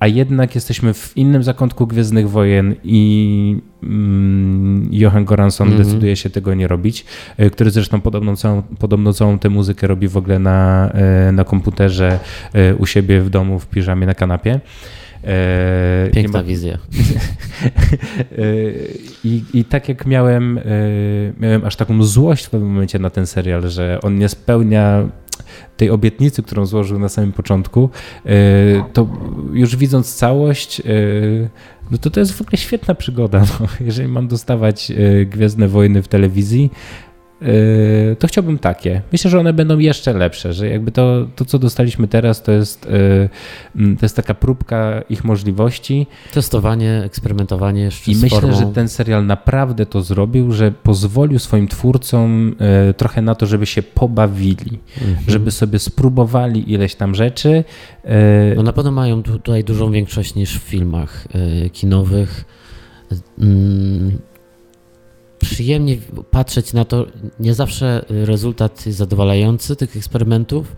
a 0.00 0.06
jednak 0.06 0.54
jesteśmy 0.54 0.94
w 0.94 1.16
innym 1.16 1.42
zakątku 1.42 1.86
Gwiezdnych 1.86 2.30
Wojen 2.30 2.74
i 2.84 3.56
mm, 3.82 4.88
Johan 4.92 5.24
Goranson 5.24 5.68
mm 5.68 5.80
-hmm. 5.80 5.84
decyduje 5.84 6.16
się 6.16 6.30
tego 6.30 6.54
nie 6.54 6.68
robić, 6.68 7.04
e, 7.36 7.50
który 7.50 7.70
zresztą 7.70 8.00
podobną 8.00 8.36
całą, 8.36 8.62
podobno 8.62 9.12
całą 9.12 9.38
tę 9.38 9.48
muzykę 9.48 9.86
robi 9.86 10.08
w 10.08 10.16
ogóle 10.16 10.38
na, 10.38 10.90
e, 10.94 11.32
na 11.32 11.44
komputerze 11.44 12.18
e, 12.52 12.74
u 12.74 12.86
siebie 12.86 13.20
w 13.20 13.30
domu 13.30 13.58
w 13.58 13.66
piżamie 13.66 14.06
na 14.06 14.14
kanapie. 14.14 14.60
Piękna 16.12 16.38
ma... 16.38 16.44
wizja. 16.44 16.78
I, 19.24 19.42
I 19.54 19.64
tak 19.64 19.88
jak 19.88 20.06
miałem, 20.06 20.60
miałem 21.40 21.64
aż 21.64 21.76
taką 21.76 22.02
złość 22.02 22.46
w 22.46 22.50
pewnym 22.50 22.70
momencie 22.70 22.98
na 22.98 23.10
ten 23.10 23.26
serial, 23.26 23.70
że 23.70 23.98
on 24.02 24.18
nie 24.18 24.28
spełnia 24.28 25.08
tej 25.76 25.90
obietnicy, 25.90 26.42
którą 26.42 26.66
złożył 26.66 26.98
na 26.98 27.08
samym 27.08 27.32
początku, 27.32 27.90
e, 28.26 28.30
to 28.92 29.06
już 29.52 29.76
widząc 29.76 30.14
całość, 30.14 30.80
e, 30.80 30.84
no 31.90 31.98
to 31.98 32.10
to 32.10 32.20
jest 32.20 32.32
w 32.32 32.40
ogóle 32.40 32.56
świetna 32.56 32.94
przygoda. 32.94 33.40
No. 33.40 33.66
Jeżeli 33.86 34.08
mam 34.08 34.28
dostawać 34.28 34.90
e, 34.90 35.24
Gwiezdne 35.24 35.68
Wojny 35.68 36.02
w 36.02 36.08
telewizji, 36.08 36.70
to 38.18 38.26
chciałbym 38.26 38.58
takie. 38.58 39.02
Myślę, 39.12 39.30
że 39.30 39.40
one 39.40 39.52
będą 39.52 39.78
jeszcze 39.78 40.12
lepsze, 40.12 40.52
że 40.52 40.68
jakby 40.68 40.92
to, 40.92 41.26
to 41.36 41.44
co 41.44 41.58
dostaliśmy 41.58 42.08
teraz, 42.08 42.42
to 42.42 42.52
jest, 42.52 42.88
yy, 43.74 43.96
to 43.96 44.04
jest 44.04 44.16
taka 44.16 44.34
próbka 44.34 45.02
ich 45.08 45.24
możliwości. 45.24 46.06
Testowanie, 46.32 47.02
eksperymentowanie 47.04 47.82
jeszcze 47.82 48.10
I 48.12 48.16
myślę, 48.16 48.40
formą. 48.40 48.56
że 48.58 48.66
ten 48.66 48.88
serial 48.88 49.26
naprawdę 49.26 49.86
to 49.86 50.02
zrobił, 50.02 50.52
że 50.52 50.72
pozwolił 50.72 51.38
swoim 51.38 51.68
twórcom 51.68 52.54
yy, 52.86 52.94
trochę 52.94 53.22
na 53.22 53.34
to, 53.34 53.46
żeby 53.46 53.66
się 53.66 53.82
pobawili, 53.82 54.78
Mhm. 55.00 55.16
żeby 55.28 55.50
sobie 55.50 55.78
spróbowali 55.78 56.72
ileś 56.72 56.94
tam 56.94 57.14
rzeczy. 57.14 57.64
yy, 58.04 58.10
No 58.56 58.62
na 58.62 58.72
pewno 58.72 58.90
mają 58.90 59.22
tu- 59.22 59.32
tutaj 59.32 59.64
dużą 59.64 59.90
większość 59.90 60.34
niż 60.34 60.58
w 60.58 60.62
filmach 60.62 61.28
kinowych. 61.72 62.44
Przyjemnie 65.50 65.96
patrzeć 66.30 66.72
na 66.72 66.84
to, 66.84 67.06
nie 67.40 67.54
zawsze 67.54 68.04
rezultat 68.08 68.86
jest 68.86 68.98
zadowalający 68.98 69.76
tych 69.76 69.96
eksperymentów, 69.96 70.76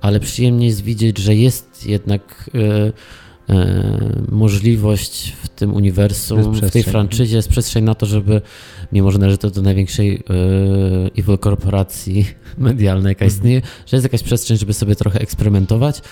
ale 0.00 0.20
przyjemnie 0.20 0.66
jest 0.66 0.82
widzieć, 0.82 1.18
że 1.18 1.34
jest 1.34 1.86
jednak 1.86 2.50
y, 2.54 2.58
y, 2.58 2.92
możliwość 4.28 5.32
w 5.42 5.48
tym 5.48 5.74
uniwersum, 5.74 6.52
w 6.52 6.70
tej 6.70 6.82
franczyzie, 6.82 7.36
jest 7.36 7.48
przestrzeń 7.48 7.84
na 7.84 7.94
to, 7.94 8.06
żeby, 8.06 8.40
mimo 8.92 9.10
że 9.10 9.18
należy 9.18 9.38
to 9.38 9.50
do 9.50 9.62
największej 9.62 10.16
y, 10.16 10.20
evil 11.18 11.38
korporacji 11.38 12.26
medialnej, 12.58 13.10
jaka 13.10 13.24
istnieje, 13.24 13.62
że 13.86 13.96
jest 13.96 14.04
jakaś 14.04 14.22
przestrzeń, 14.22 14.56
żeby 14.56 14.72
sobie 14.72 14.96
trochę 14.96 15.20
eksperymentować 15.20 16.02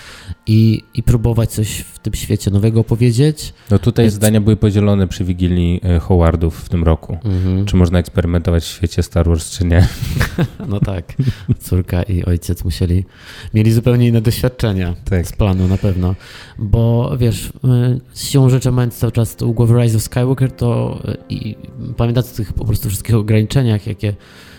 i, 0.47 0.83
i 0.93 1.03
próbować 1.03 1.51
coś 1.51 1.69
w 1.77 1.99
tym 1.99 2.13
świecie 2.13 2.51
nowego 2.51 2.83
powiedzieć. 2.83 3.53
No 3.71 3.79
tutaj 3.79 4.05
Jest- 4.05 4.15
zdania 4.15 4.41
były 4.41 4.55
podzielone 4.57 5.07
przy 5.07 5.23
Wigilii 5.25 5.79
e, 5.83 5.99
Howardów 5.99 6.59
w 6.59 6.69
tym 6.69 6.83
roku. 6.83 7.17
Mhm. 7.25 7.65
Czy 7.65 7.75
można 7.75 7.99
eksperymentować 7.99 8.63
w 8.63 8.67
świecie 8.67 9.03
Star 9.03 9.27
Wars, 9.27 9.51
czy 9.57 9.65
nie? 9.65 9.87
No 10.67 10.79
tak, 10.79 11.13
córka 11.59 12.03
i 12.03 12.23
ojciec 12.23 12.63
musieli, 12.63 13.05
mieli 13.53 13.71
zupełnie 13.71 14.07
inne 14.07 14.21
doświadczenia 14.21 14.95
Tak. 15.09 15.27
z 15.27 15.31
planu 15.31 15.67
na 15.67 15.77
pewno, 15.77 16.15
bo 16.59 17.17
wiesz, 17.21 17.47
y, 17.47 17.51
z 18.13 18.27
siłą 18.27 18.49
rzeczy 18.49 18.71
mając 18.71 18.97
cały 18.97 19.11
czas 19.11 19.41
u 19.41 19.53
głowy 19.53 19.81
Rise 19.81 19.97
of 19.97 20.03
Skywalker, 20.03 20.51
to 20.51 20.99
y, 21.05 21.17
i 21.29 21.55
pamiętając 21.97 22.33
o 22.33 22.35
tych 22.35 22.53
po 22.53 22.65
prostu 22.65 22.89
wszystkich 22.89 23.15
ograniczeniach, 23.15 23.87
jakie 23.87 24.13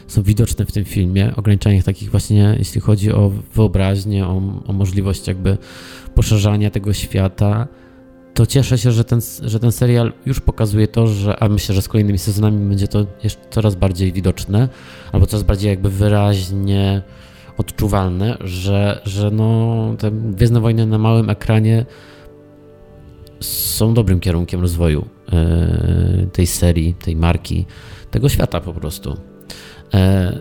są 0.07 0.23
widoczne 0.23 0.67
w 0.67 0.73
tym 0.73 0.85
filmie, 0.85 1.33
ograniczeniach 1.37 1.85
takich 1.85 2.11
właśnie, 2.11 2.57
jeśli 2.59 2.81
chodzi 2.81 3.13
o 3.13 3.33
wyobraźnię, 3.55 4.27
o, 4.27 4.43
o 4.67 4.73
możliwość 4.73 5.29
jakby 5.29 5.59
poszerzania 6.15 6.71
tego 6.71 6.93
świata, 6.93 7.69
to 8.35 8.47
cieszę 8.47 8.79
się, 8.79 8.93
że 8.93 9.05
ten, 9.05 9.21
że 9.43 9.61
ten 9.61 9.73
serial 9.73 10.13
już 10.27 10.41
pokazuje 10.41 10.89
to, 10.89 11.07
że, 11.07 11.43
a 11.43 11.49
myślę, 11.49 11.75
że 11.75 11.83
z 11.83 11.89
kolejnymi 11.89 12.19
sezonami 12.19 12.69
będzie 12.69 12.89
to 12.89 13.07
jeszcze 13.25 13.43
coraz 13.51 13.75
bardziej 13.75 14.13
widoczne, 14.13 14.69
albo 15.13 15.27
coraz 15.27 15.43
bardziej 15.43 15.71
jakby 15.71 15.91
wyraźnie 15.91 17.03
odczuwalne, 17.59 18.37
że, 18.41 19.01
że 19.05 19.31
no, 19.31 19.95
te 19.99 20.11
Gwiezdne 20.11 20.61
Wojny 20.61 20.87
na 20.87 20.99
małym 20.99 21.31
ekranie 21.31 21.87
są 23.43 23.95
dobrym 23.95 24.21
kierunkiem 24.21 24.61
rozwoju 24.61 25.07
e, 25.33 26.27
tej 26.33 26.47
serii, 26.47 26.95
tej 26.95 27.17
marki, 27.17 27.67
tego 28.11 28.29
świata 28.29 28.61
po 28.61 28.75
prostu. 28.75 29.17
E, 29.95 30.39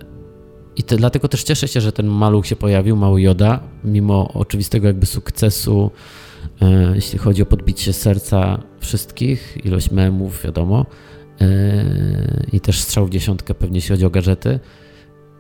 I 0.76 0.84
te, 0.84 0.97
dlatego 0.97 1.28
też 1.28 1.43
cieszę 1.43 1.68
się, 1.68 1.82
że 1.82 1.91
ten 1.91 2.08
maluch 2.08 2.47
się 2.47 2.56
pojawił, 2.56 2.95
mały 2.95 3.22
Joda, 3.22 3.60
mimo 3.84 4.34
oczywistego 4.34 4.88
jakby 4.88 5.06
sukcesu, 5.06 5.91
e, 6.62 6.95
jeśli 6.95 7.20
chodzi 7.20 7.41
o 7.41 7.45
podbicie 7.45 7.93
serca 7.93 8.64
wszystkich, 8.80 9.58
ilość 9.64 9.91
memów, 9.91 10.43
wiadomo, 10.43 10.86
i 12.54 12.60
też 12.60 12.80
strzał 12.80 13.06
w 13.06 13.10
dziesiątkę 13.10 13.54
pewnie 13.54 13.78
jeśli 13.78 13.89
chodzi 13.89 14.06
o 14.06 14.10
gadżety, 14.10 14.60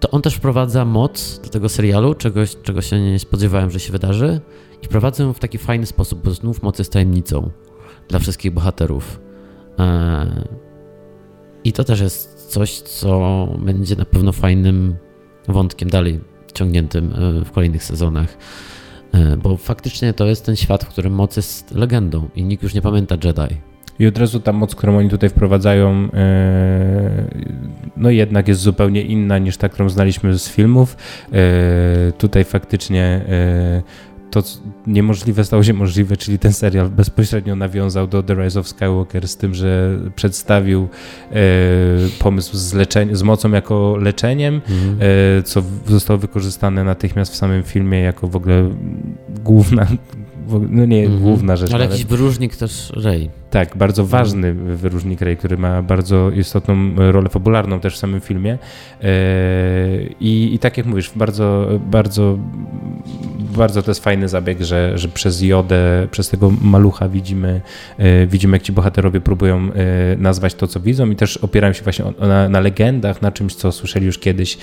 to 0.01 0.11
on 0.11 0.21
też 0.21 0.35
wprowadza 0.35 0.85
moc 0.85 1.39
do 1.43 1.49
tego 1.49 1.69
serialu, 1.69 2.13
czegoś, 2.13 2.55
czego 2.63 2.81
się 2.81 3.01
nie 3.01 3.19
spodziewałem, 3.19 3.71
że 3.71 3.79
się 3.79 3.91
wydarzy 3.91 4.41
i 4.81 4.85
wprowadza 4.85 5.23
ją 5.23 5.33
w 5.33 5.39
taki 5.39 5.57
fajny 5.57 5.85
sposób, 5.85 6.23
bo 6.23 6.31
znów 6.31 6.63
moc 6.63 6.79
jest 6.79 6.93
tajemnicą 6.93 7.51
dla 8.07 8.19
wszystkich 8.19 8.51
bohaterów. 8.51 9.21
E, 9.79 10.47
I 11.63 11.73
to 11.73 11.83
też 11.83 11.99
jest 11.99 12.49
coś, 12.49 12.79
co 12.79 13.47
będzie 13.59 13.95
na 13.95 14.05
pewno 14.05 14.31
fajnym 14.31 14.95
wątkiem 15.47 15.89
dalej 15.89 16.19
ciągniętym 16.53 17.13
e, 17.13 17.45
w 17.45 17.51
kolejnych 17.51 17.83
sezonach. 17.83 18.37
E, 19.11 19.37
Bo 19.37 19.57
faktycznie 19.57 20.13
to 20.13 20.25
jest 20.25 20.45
ten 20.45 20.55
świat, 20.55 20.83
w 20.83 20.87
którym 20.87 21.13
moc 21.13 21.35
jest 21.35 21.71
legendą 21.71 22.29
i 22.35 22.43
nikt 22.43 22.63
już 22.63 22.73
nie 22.73 22.81
pamięta 22.81 23.15
Jedi. 23.23 23.70
I 23.99 24.07
od 24.07 24.17
razu 24.17 24.39
ta 24.39 24.53
moc, 24.53 24.75
którą 24.75 24.97
oni 24.97 25.09
tutaj 25.09 25.29
wprowadzają, 25.29 26.09
e, 26.13 27.25
no 27.97 28.09
jednak 28.09 28.47
jest 28.47 28.61
zupełnie 28.61 29.01
inna 29.01 29.37
niż 29.37 29.57
ta, 29.57 29.69
którą 29.69 29.89
znaliśmy 29.89 30.39
z 30.39 30.49
filmów. 30.49 30.97
E, 31.33 32.11
tutaj 32.11 32.43
faktycznie 32.43 33.03
e, 33.03 33.81
to 34.31 34.43
niemożliwe 34.87 35.43
stało 35.43 35.63
się 35.63 35.73
możliwe, 35.73 36.17
czyli 36.17 36.39
ten 36.39 36.53
serial 36.53 36.89
bezpośrednio 36.89 37.55
nawiązał 37.55 38.07
do 38.07 38.23
The 38.23 38.35
Rise 38.35 38.59
of 38.59 38.67
Skywalker 38.67 39.27
z 39.27 39.37
tym, 39.37 39.55
że 39.55 39.99
przedstawił 40.15 40.87
e, 41.31 41.37
pomysł 42.19 42.57
z, 42.57 42.93
z 43.11 43.23
mocą 43.23 43.51
jako 43.51 43.97
leczeniem, 43.97 44.61
e, 45.37 45.43
co 45.43 45.63
zostało 45.87 46.19
wykorzystane 46.19 46.83
natychmiast 46.83 47.33
w 47.33 47.35
samym 47.35 47.63
filmie 47.63 47.99
jako 47.99 48.27
w 48.27 48.35
ogóle 48.35 48.69
główna, 49.43 49.87
no 50.69 50.85
nie 50.85 51.03
Mhm. 51.03 51.21
główna 51.21 51.55
rzecz, 51.55 51.69
Ale 51.73 51.83
ale 51.83 51.91
jakiś 51.91 52.05
wyróżnik 52.05 52.55
też 52.55 52.93
Rey. 52.95 53.29
tak, 53.49 53.77
bardzo 53.77 54.05
ważny 54.05 54.53
wyróżnik 54.53 55.21
Rey, 55.21 55.37
który 55.37 55.57
ma 55.57 55.81
bardzo 55.81 56.31
istotną 56.31 56.75
rolę 57.11 57.29
fabularną 57.29 57.79
też 57.79 57.95
w 57.95 57.97
samym 57.97 58.21
filmie. 58.21 58.57
E, 59.01 59.07
I, 60.19 60.53
i 60.55 60.59
tak 60.59 60.77
jak 60.77 60.85
mówisz, 60.85 61.11
bardzo, 61.15 61.67
bardzo, 61.91 62.37
bardzo 63.57 63.81
to 63.83 63.91
jest 63.91 64.03
fajny 64.03 64.29
zabieg, 64.29 64.61
że, 64.61 64.97
że 64.97 65.07
przez 65.07 65.41
Jodę, 65.41 66.07
przez 66.11 66.29
tego 66.29 66.51
malucha 66.61 67.09
widzimy, 67.09 67.61
e, 67.97 68.27
widzimy 68.27 68.55
jak 68.55 68.61
ci 68.63 68.71
bohaterowie 68.71 69.21
próbują 69.21 69.57
e, 69.57 69.71
nazwać 70.17 70.53
to, 70.55 70.67
co 70.67 70.79
widzą 70.79 71.09
i 71.09 71.15
też 71.15 71.37
opierają 71.37 71.73
się 71.73 71.83
właśnie 71.83 72.05
na, 72.19 72.49
na 72.49 72.59
legendach, 72.59 73.21
na 73.21 73.31
czymś, 73.31 73.55
co 73.55 73.71
słyszeli 73.71 74.05
już 74.05 74.17
kiedyś 74.19 74.57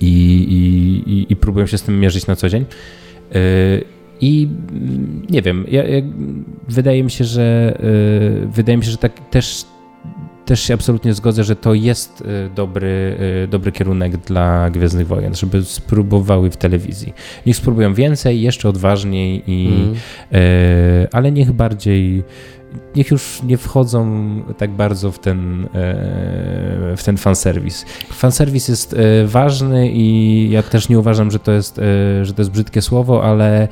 i, 0.00 0.14
i, 1.06 1.32
i 1.32 1.36
próbują 1.36 1.66
się 1.66 1.78
z 1.78 1.82
tym 1.82 2.00
mierzyć 2.00 2.26
na 2.26 2.36
co 2.36 2.48
dzień. 2.48 2.64
I 4.20 4.48
mm, 4.72 5.22
nie 5.30 5.42
wiem, 5.42 5.64
ja, 5.70 5.84
ja, 5.84 6.02
wydaje 6.68 7.04
mi 7.04 7.10
się, 7.10 7.24
że 7.24 7.78
y, 8.44 8.46
wydaje 8.46 8.78
mi 8.78 8.84
się, 8.84 8.90
że 8.90 8.96
tak 8.96 9.30
też, 9.30 9.64
też 10.44 10.60
się 10.60 10.74
absolutnie 10.74 11.14
zgodzę, 11.14 11.44
że 11.44 11.56
to 11.56 11.74
jest 11.74 12.20
y, 12.20 12.24
dobry, 12.54 13.16
y, 13.44 13.48
dobry 13.48 13.72
kierunek 13.72 14.16
dla 14.16 14.70
Gwiezdnych 14.70 15.06
Wojen, 15.06 15.34
żeby 15.34 15.64
spróbowały 15.64 16.50
w 16.50 16.56
telewizji. 16.56 17.14
Niech 17.46 17.56
spróbują 17.56 17.94
więcej, 17.94 18.40
jeszcze 18.42 18.68
odważniej, 18.68 19.42
i, 19.46 19.66
Mhm. 19.66 19.94
y, 20.42 21.08
ale 21.12 21.32
niech 21.32 21.52
bardziej 21.52 22.24
niech 22.96 23.10
już 23.10 23.42
nie 23.42 23.56
wchodzą 23.56 24.30
tak 24.58 24.70
bardzo 24.70 25.12
w 25.12 25.18
ten, 25.18 25.64
e, 25.64 25.68
w 26.96 27.02
ten 27.04 27.16
fanserwis. 27.16 27.84
Fanserwis 28.12 28.68
jest 28.68 28.94
e, 28.94 29.26
ważny 29.26 29.90
i 29.92 30.50
ja 30.50 30.62
też 30.62 30.88
nie 30.88 30.98
uważam, 30.98 31.30
że 31.30 31.38
to 31.38 31.52
jest, 31.52 31.78
e, 31.78 32.24
że 32.24 32.34
to 32.34 32.42
jest 32.42 32.50
brzydkie 32.50 32.82
słowo, 32.82 33.24
ale 33.24 33.68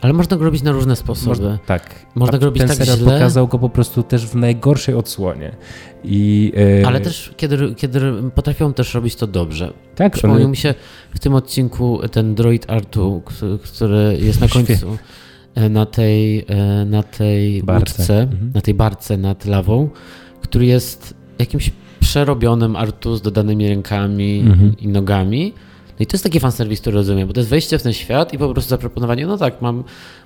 Ale 0.00 0.12
można 0.12 0.36
go 0.36 0.44
robić 0.44 0.62
na 0.62 0.72
różne 0.72 0.96
sposoby. 0.96 1.28
można, 1.28 1.58
tak. 1.66 1.94
Można 2.14 2.38
go 2.38 2.46
robić 2.46 2.60
ten 2.60 2.68
tak 2.68 2.76
serial 2.76 2.96
źle. 2.98 3.12
pokazał 3.12 3.48
go 3.48 3.58
po 3.58 3.68
prostu 3.68 4.02
też 4.02 4.26
w 4.26 4.34
najgorszej 4.34 4.94
odsłonie. 4.94 5.56
I, 6.04 6.52
Ale 6.86 7.00
też, 7.00 7.34
kiedy, 7.36 7.74
kiedy 7.74 8.00
potrafią 8.34 8.72
też 8.72 8.94
robić 8.94 9.16
to 9.16 9.26
dobrze. 9.26 9.72
tak, 9.94 10.12
Przypomniał 10.12 10.40
one, 10.40 10.50
mi 10.50 10.56
się 10.56 10.74
w 11.14 11.18
tym 11.18 11.34
odcinku 11.34 12.00
ten 12.12 12.34
droid 12.34 12.70
Artu, 12.70 13.22
który- 13.64 14.16
jest 14.20 14.40
na 14.40 14.48
końcu, 14.48 14.96
na 15.70 15.86
tej, 15.86 16.44
e, 16.48 16.84
na 16.84 17.02
tej 17.02 17.62
Barce. 17.62 18.02
łódce, 18.02 18.22
Mhm. 18.22 18.50
na 18.54 18.60
tej 18.60 18.74
barce 18.74 19.16
nad 19.16 19.44
lawą, 19.44 19.88
który 20.42 20.66
jest 20.66 21.14
jakimś 21.38 21.70
przerobionym 22.00 22.76
Artu 22.76 23.16
z 23.16 23.22
dodanymi 23.22 23.68
rękami 23.68 24.40
Mhm. 24.40 24.76
i 24.78 24.88
nogami. 24.88 25.52
No 25.88 26.02
i 26.02 26.06
to 26.06 26.14
jest 26.14 26.24
taki 26.24 26.40
fanserwis, 26.40 26.80
który 26.80 26.96
rozumiem, 26.96 27.28
bo 27.28 27.34
to 27.34 27.40
jest 27.40 27.50
wejście 27.50 27.78
w 27.78 27.82
ten 27.82 27.92
świat 27.92 28.32
i 28.32 28.38
po 28.38 28.52
prostu 28.52 28.70
zaproponowanie, 28.70 29.26
no 29.26 29.38
tak, 29.38 29.62
mam, 29.62 29.84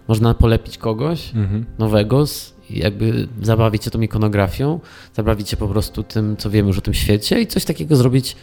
można 0.09 0.35
polepić 0.35 0.79
kogoś 0.79 1.35
mhm. 1.35 1.65
nowego, 1.79 2.27
z, 2.27 2.55
jakby 2.71 3.29
zabawić 3.43 3.85
się 3.85 3.91
tą 3.91 4.01
ikonografią, 4.01 4.81
zabawić 5.17 5.49
się 5.49 5.57
po 5.57 5.69
prostu 5.69 6.03
tym, 6.03 6.37
co 6.37 6.51
wiemy 6.51 6.69
już 6.69 6.79
o 6.79 6.81
tym 6.81 6.95
świecie 6.95 7.41
i 7.41 7.47
coś 7.47 7.65
takiego 7.65 7.97
zrobić 7.97 8.37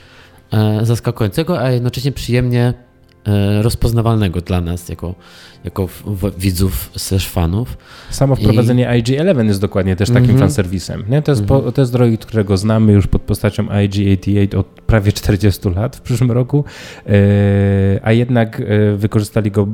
e, 0.51 0.85
zaskakującego, 0.85 1.59
a 1.61 1.71
jednocześnie 1.71 2.11
przyjemnie 2.11 2.63
e, 2.63 2.73
rozpoznawalnego 3.61 4.41
dla 4.41 4.61
nas 4.61 4.89
jako, 4.89 5.15
jako 5.63 5.87
widzów 6.37 6.91
slash 6.97 7.29
fanów. 7.29 7.77
Samo 8.09 8.35
wprowadzenie 8.35 8.83
I... 8.97 9.03
IG-11 9.03 9.47
jest 9.47 9.61
dokładnie 9.61 9.95
też 9.95 10.09
takim 10.09 10.23
mm 10.23 10.35
-hmm. 10.35 10.39
fanserwisem. 10.39 11.03
Nie? 11.09 11.21
To, 11.21 11.31
jest 11.31 11.41
mm 11.41 11.61
-hmm. 11.61 11.63
po, 11.63 11.71
to 11.71 11.81
jest 11.81 11.91
droid, 11.91 12.25
którego 12.25 12.57
znamy 12.57 12.93
już 12.93 13.07
pod 13.07 13.21
postacią 13.21 13.63
IG-88 13.63 14.57
od 14.57 14.67
prawie 14.67 15.11
40 15.11 15.69
lat 15.69 15.95
w 15.95 16.01
przyszłym 16.01 16.31
roku, 16.31 16.63
e, 17.05 17.11
a 18.03 18.11
jednak 18.11 18.61
e, 18.61 18.95
wykorzystali 18.97 19.51
go, 19.51 19.67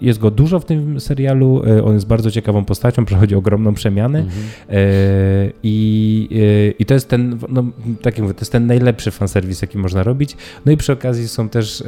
jest 0.00 0.18
go 0.18 0.30
dużo 0.30 0.60
w 0.60 0.64
tym 0.64 1.00
serialu, 1.00 1.62
on 1.84 1.94
jest 1.94 2.06
bardzo 2.06 2.30
ciekawą 2.30 2.64
postacią, 2.64 3.04
przechodzi 3.04 3.34
ogromną 3.34 3.74
przemianę 3.74 4.18
mm 4.18 4.30
-hmm. 4.30 5.52
i, 5.62 6.74
i 6.78 6.84
to 6.84 6.94
jest 6.94 7.08
ten, 7.08 7.38
no, 7.48 7.64
tak 8.02 8.14
jak 8.14 8.22
mówię, 8.22 8.34
to 8.34 8.40
jest 8.40 8.52
ten 8.52 8.66
najlepszy 8.66 9.10
fanserwis, 9.10 9.62
jaki 9.62 9.78
można 9.78 10.02
robić. 10.02 10.36
No 10.66 10.72
i 10.72 10.76
przy 10.76 10.92
okazji 10.92 11.28
są 11.28 11.48
też 11.48 11.84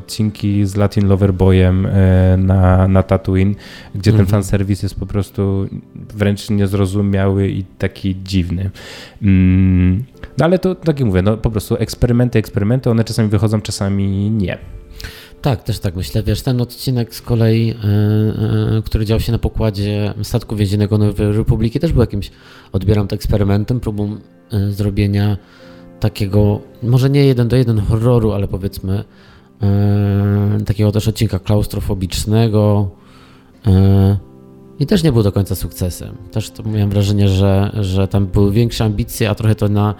odcinki 0.00 0.66
z 0.66 0.76
Latin 0.76 1.08
Loverboyem 1.08 1.88
na, 2.38 2.88
na 2.88 3.02
Tatooine, 3.02 3.54
gdzie 3.94 4.10
mhm. 4.10 4.26
ten 4.26 4.32
fanserwis 4.32 4.82
jest 4.82 4.94
po 4.94 5.06
prostu 5.06 5.68
wręcz 6.14 6.50
niezrozumiały 6.50 7.48
i 7.48 7.64
taki 7.64 8.16
dziwny. 8.24 8.70
Mm, 9.22 10.04
no 10.38 10.44
ale 10.44 10.58
to, 10.58 10.74
tak 10.74 11.00
jak 11.00 11.08
mówię, 11.08 11.22
no 11.22 11.36
po 11.36 11.50
prostu 11.50 11.76
eksperymenty, 11.76 12.38
eksperymenty, 12.38 12.90
one 12.90 13.04
czasami 13.04 13.28
wychodzą, 13.28 13.60
czasami 13.60 14.30
nie. 14.30 14.58
Tak, 15.42 15.62
też 15.62 15.78
tak 15.78 15.96
myślę. 15.96 16.22
Wiesz, 16.22 16.42
ten 16.42 16.60
odcinek 16.60 17.14
z 17.14 17.22
kolei, 17.22 17.66
yy, 17.66 17.74
yy, 18.74 18.82
który 18.82 19.04
dział 19.04 19.20
się 19.20 19.32
na 19.32 19.38
pokładzie 19.38 20.14
statku 20.22 20.56
więziennego 20.56 20.98
Nowej 20.98 21.32
Republiki, 21.32 21.80
też 21.80 21.92
był 21.92 22.00
jakimś, 22.00 22.30
odbieram 22.72 23.08
to 23.08 23.16
eksperymentem, 23.16 23.80
próbą 23.80 24.16
yy, 24.52 24.72
zrobienia 24.72 25.36
takiego, 26.00 26.60
może 26.82 27.10
nie 27.10 27.24
jeden 27.24 27.48
do 27.48 27.56
jeden 27.56 27.78
horroru, 27.78 28.32
ale 28.32 28.48
powiedzmy 28.48 29.04
takiego 30.66 30.92
też 30.92 31.08
odcinka 31.08 31.38
klaustrofobicznego 31.38 32.90
yy, 33.66 33.72
i 34.80 34.86
też 34.86 35.02
nie 35.02 35.12
był 35.12 35.22
do 35.22 35.32
końca 35.32 35.54
sukcesem. 35.54 36.16
Też 36.32 36.50
to 36.50 36.62
miałem 36.62 36.90
wrażenie, 36.90 37.28
że, 37.28 37.70
że 37.80 38.08
tam 38.08 38.26
były 38.26 38.52
większe 38.52 38.84
ambicje, 38.84 39.30
a 39.30 39.34
trochę 39.34 39.54
to 39.54 39.68
na 39.68 39.94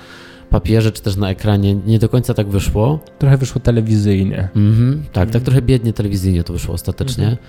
papierze 0.50 0.92
czy 0.92 1.02
też 1.02 1.16
na 1.16 1.30
ekranie 1.30 1.74
nie 1.74 1.98
do 1.98 2.08
końca 2.08 2.34
tak 2.34 2.48
wyszło. 2.48 2.98
Trochę 3.18 3.36
wyszło 3.36 3.60
telewizyjnie. 3.60 4.48
Mhm, 4.56 5.02
tak, 5.12 5.30
tak 5.30 5.42
trochę 5.42 5.62
biednie 5.62 5.92
telewizyjnie 5.92 6.44
to 6.44 6.52
wyszło 6.52 6.74
ostatecznie, 6.74 7.24
mhm. 7.24 7.46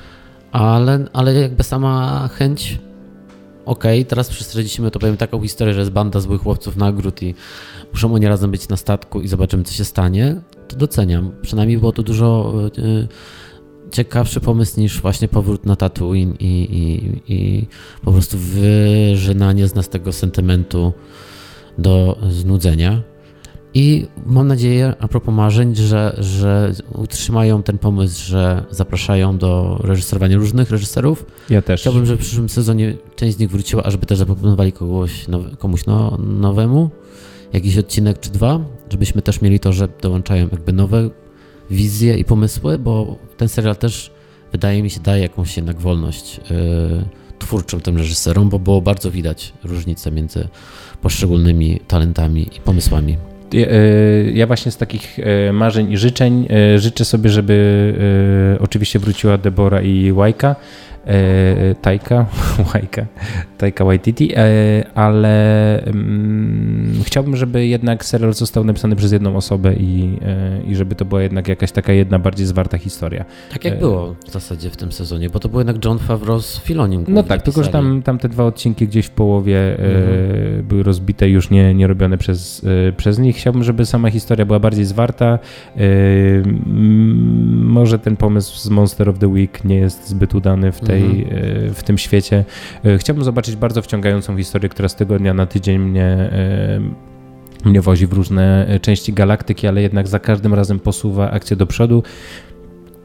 ale, 0.51 1.07
ale 1.13 1.33
jakby 1.33 1.63
sama 1.63 2.27
chęć 2.27 2.79
okej, 3.65 3.99
okay, 3.99 4.09
teraz 4.09 4.29
przez 4.29 4.49
40 4.49 4.81
minut 4.81 4.95
opowiem 4.95 5.17
taką 5.17 5.41
historię, 5.41 5.73
że 5.73 5.79
jest 5.79 5.91
banda 5.91 6.19
złych 6.19 6.45
łowców 6.45 6.77
nagród 6.77 7.23
i 7.23 7.35
muszą 7.93 8.13
oni 8.13 8.27
razem 8.27 8.51
być 8.51 8.69
na 8.69 8.77
statku 8.77 9.21
i 9.21 9.27
zobaczymy, 9.27 9.63
co 9.63 9.73
się 9.73 9.85
stanie, 9.85 10.41
to 10.71 10.77
doceniam. 10.77 11.31
Przynajmniej 11.41 11.77
było 11.77 11.91
to 11.91 12.03
dużo 12.03 12.53
y, 12.77 13.07
ciekawszy 13.91 14.39
pomysł 14.39 14.79
niż 14.79 15.01
właśnie 15.01 15.27
powrót 15.27 15.65
na 15.65 15.75
Tatooine 15.75 16.33
i, 16.39 16.45
i, 16.45 17.33
i 17.33 17.67
po 18.03 18.11
prostu 18.11 18.37
wyżynanie 18.37 19.67
z 19.67 19.75
nas 19.75 19.89
tego 19.89 20.13
sentymentu 20.13 20.93
do 21.77 22.17
znudzenia. 22.29 23.01
I 23.73 24.07
mam 24.25 24.47
nadzieję, 24.47 24.93
a 24.99 25.07
propos 25.07 25.35
marzeń, 25.35 25.75
że, 25.75 26.15
że 26.19 26.71
utrzymają 26.93 27.63
ten 27.63 27.77
pomysł, 27.77 28.25
że 28.25 28.65
zapraszają 28.69 29.37
do 29.37 29.79
reżyserowania 29.83 30.37
różnych 30.37 30.71
reżyserów. 30.71 31.25
Ja 31.49 31.61
też. 31.61 31.81
Chciałbym, 31.81 32.05
żeby 32.05 32.17
w 32.17 32.21
przyszłym 32.25 32.49
sezonie 32.49 32.97
część 33.15 33.37
z 33.37 33.39
nich 33.39 33.49
wróciła, 33.49 33.83
a 33.83 33.91
żeby 33.91 34.05
też 34.05 34.17
zaproponowali 34.17 34.71
kogoś 34.71 35.25
komuś 35.57 35.85
no, 35.85 36.17
nowemu, 36.17 36.89
jakiś 37.53 37.77
odcinek 37.77 38.19
czy 38.19 38.29
dwa, 38.29 38.59
żebyśmy 38.91 39.21
też 39.21 39.41
mieli 39.41 39.59
to, 39.59 39.73
że 39.73 39.87
dołączają 40.01 40.47
jakby 40.51 40.73
nowe 40.73 41.09
wizje 41.69 42.17
i 42.17 42.25
pomysły, 42.25 42.79
bo 42.79 43.17
ten 43.37 43.49
serial 43.49 43.75
też 43.75 44.11
wydaje 44.51 44.83
mi 44.83 44.89
się 44.89 44.99
daje 44.99 45.21
jakąś 45.21 45.57
jednak 45.57 45.79
wolność 45.79 46.37
yy, 46.37 47.05
twórczą 47.39 47.79
tym 47.79 47.97
reżyserom, 47.97 48.49
bo 48.49 48.59
było 48.59 48.81
bardzo 48.81 49.11
widać 49.11 49.53
różnicę 49.63 50.11
między 50.11 50.47
poszczególnymi 51.01 51.79
talentami 51.87 52.49
i 52.57 52.59
pomysłami. 52.59 53.17
E, 53.53 54.31
ja 54.31 54.47
właśnie 54.47 54.71
z 54.71 54.77
takich 54.77 55.19
e, 55.19 55.53
marzeń 55.53 55.91
i 55.91 55.97
życzeń 55.97 56.47
e, 56.49 56.79
życzę 56.79 57.05
sobie, 57.05 57.29
żeby 57.29 58.57
oczywiście 58.59 58.99
wróciła 58.99 59.37
Debora 59.37 59.81
i 59.81 60.11
Łajka, 60.11 60.55
e, 61.05 61.75
Tajka, 61.75 62.25
Łajka, 62.73 63.05
Tajka 63.57 63.85
Waititi, 63.85 64.33
e, 64.35 64.37
ale 64.95 65.83
mm, 65.83 66.93
chciałbym, 67.03 67.35
żeby 67.35 67.67
jednak 67.67 68.05
serial 68.05 68.33
został 68.33 68.63
napisany 68.63 68.95
przez 68.95 69.11
jedną 69.11 69.35
osobę 69.35 69.73
i, 69.73 70.19
e, 70.21 70.61
i 70.63 70.75
żeby 70.75 70.95
to 70.95 71.05
była 71.05 71.21
jednak 71.21 71.47
jakaś 71.47 71.71
taka 71.71 71.93
jedna 71.93 72.19
bardziej 72.19 72.45
zwarta 72.45 72.77
historia. 72.77 73.25
Tak 73.51 73.65
jak 73.65 73.73
e, 73.73 73.77
było 73.77 74.15
w 74.27 74.31
zasadzie 74.31 74.69
w 74.69 74.77
tym 74.77 74.91
sezonie, 74.91 75.29
bo 75.29 75.39
to 75.39 75.49
był 75.49 75.59
jednak 75.59 75.85
John 75.85 75.99
Favreau 75.99 76.41
z 76.41 76.59
Filonim. 76.59 77.05
No 77.07 77.23
tak, 77.23 77.41
tylko 77.41 77.63
że 77.63 77.69
tam, 77.69 78.01
tam 78.01 78.17
te 78.17 78.29
dwa 78.29 78.43
odcinki 78.43 78.87
gdzieś 78.87 79.05
w 79.05 79.11
połowie 79.11 79.57
e, 79.57 79.77
mhm. 79.77 80.63
były 80.63 80.83
rozbite, 80.83 81.29
już 81.29 81.49
nie, 81.49 81.73
nie 81.73 81.87
robione 81.87 82.17
przez, 82.17 82.65
e, 82.89 82.91
przez 82.91 83.19
nich. 83.19 83.35
Chciałbym, 83.35 83.63
żeby 83.63 83.85
sama 83.85 84.09
historia 84.09 84.45
była 84.45 84.59
bardziej 84.59 84.85
zwarta. 84.85 85.39
Może 87.51 87.99
ten 87.99 88.15
pomysł 88.15 88.57
z 88.57 88.69
Monster 88.69 89.09
of 89.09 89.19
the 89.19 89.27
Week 89.27 89.63
nie 89.63 89.75
jest 89.75 90.09
zbyt 90.09 90.35
udany 90.35 90.71
w 90.71 90.79
tej, 90.91 91.23
mhm. 91.23 91.73
w 91.73 91.83
tym 91.83 91.97
świecie. 91.97 92.45
Chciałbym 92.97 93.25
zobaczyć 93.25 93.55
bardzo 93.55 93.81
wciągającą 93.81 94.37
historię, 94.37 94.69
która 94.69 94.89
z 94.89 94.95
tygodnia 94.95 95.33
na 95.33 95.45
tydzień 95.45 95.79
mnie, 95.79 96.05
e, 96.05 96.81
mnie 97.65 97.81
wozi 97.81 98.07
w 98.07 98.13
różne 98.13 98.67
części 98.81 99.13
galaktyki, 99.13 99.67
ale 99.67 99.81
jednak 99.81 100.07
za 100.07 100.19
każdym 100.19 100.53
razem 100.53 100.79
posuwa 100.79 101.31
akcję 101.31 101.57
do 101.57 101.67
przodu 101.67 102.03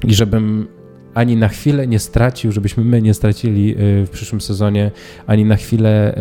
i 0.05 0.15
żebym 0.15 0.69
ani 1.15 1.37
na 1.37 1.49
chwilę 1.49 1.87
nie 1.87 1.99
stracił, 1.99 2.53
żebyśmy 2.53 2.85
my 2.85 3.03
nie 3.03 3.15
stracili 3.15 3.73
e, 3.73 3.77
w 4.07 4.11
przyszłym 4.11 4.41
sezonie 4.41 4.91
ani 5.27 5.45
na 5.45 5.57
chwilę 5.57 6.15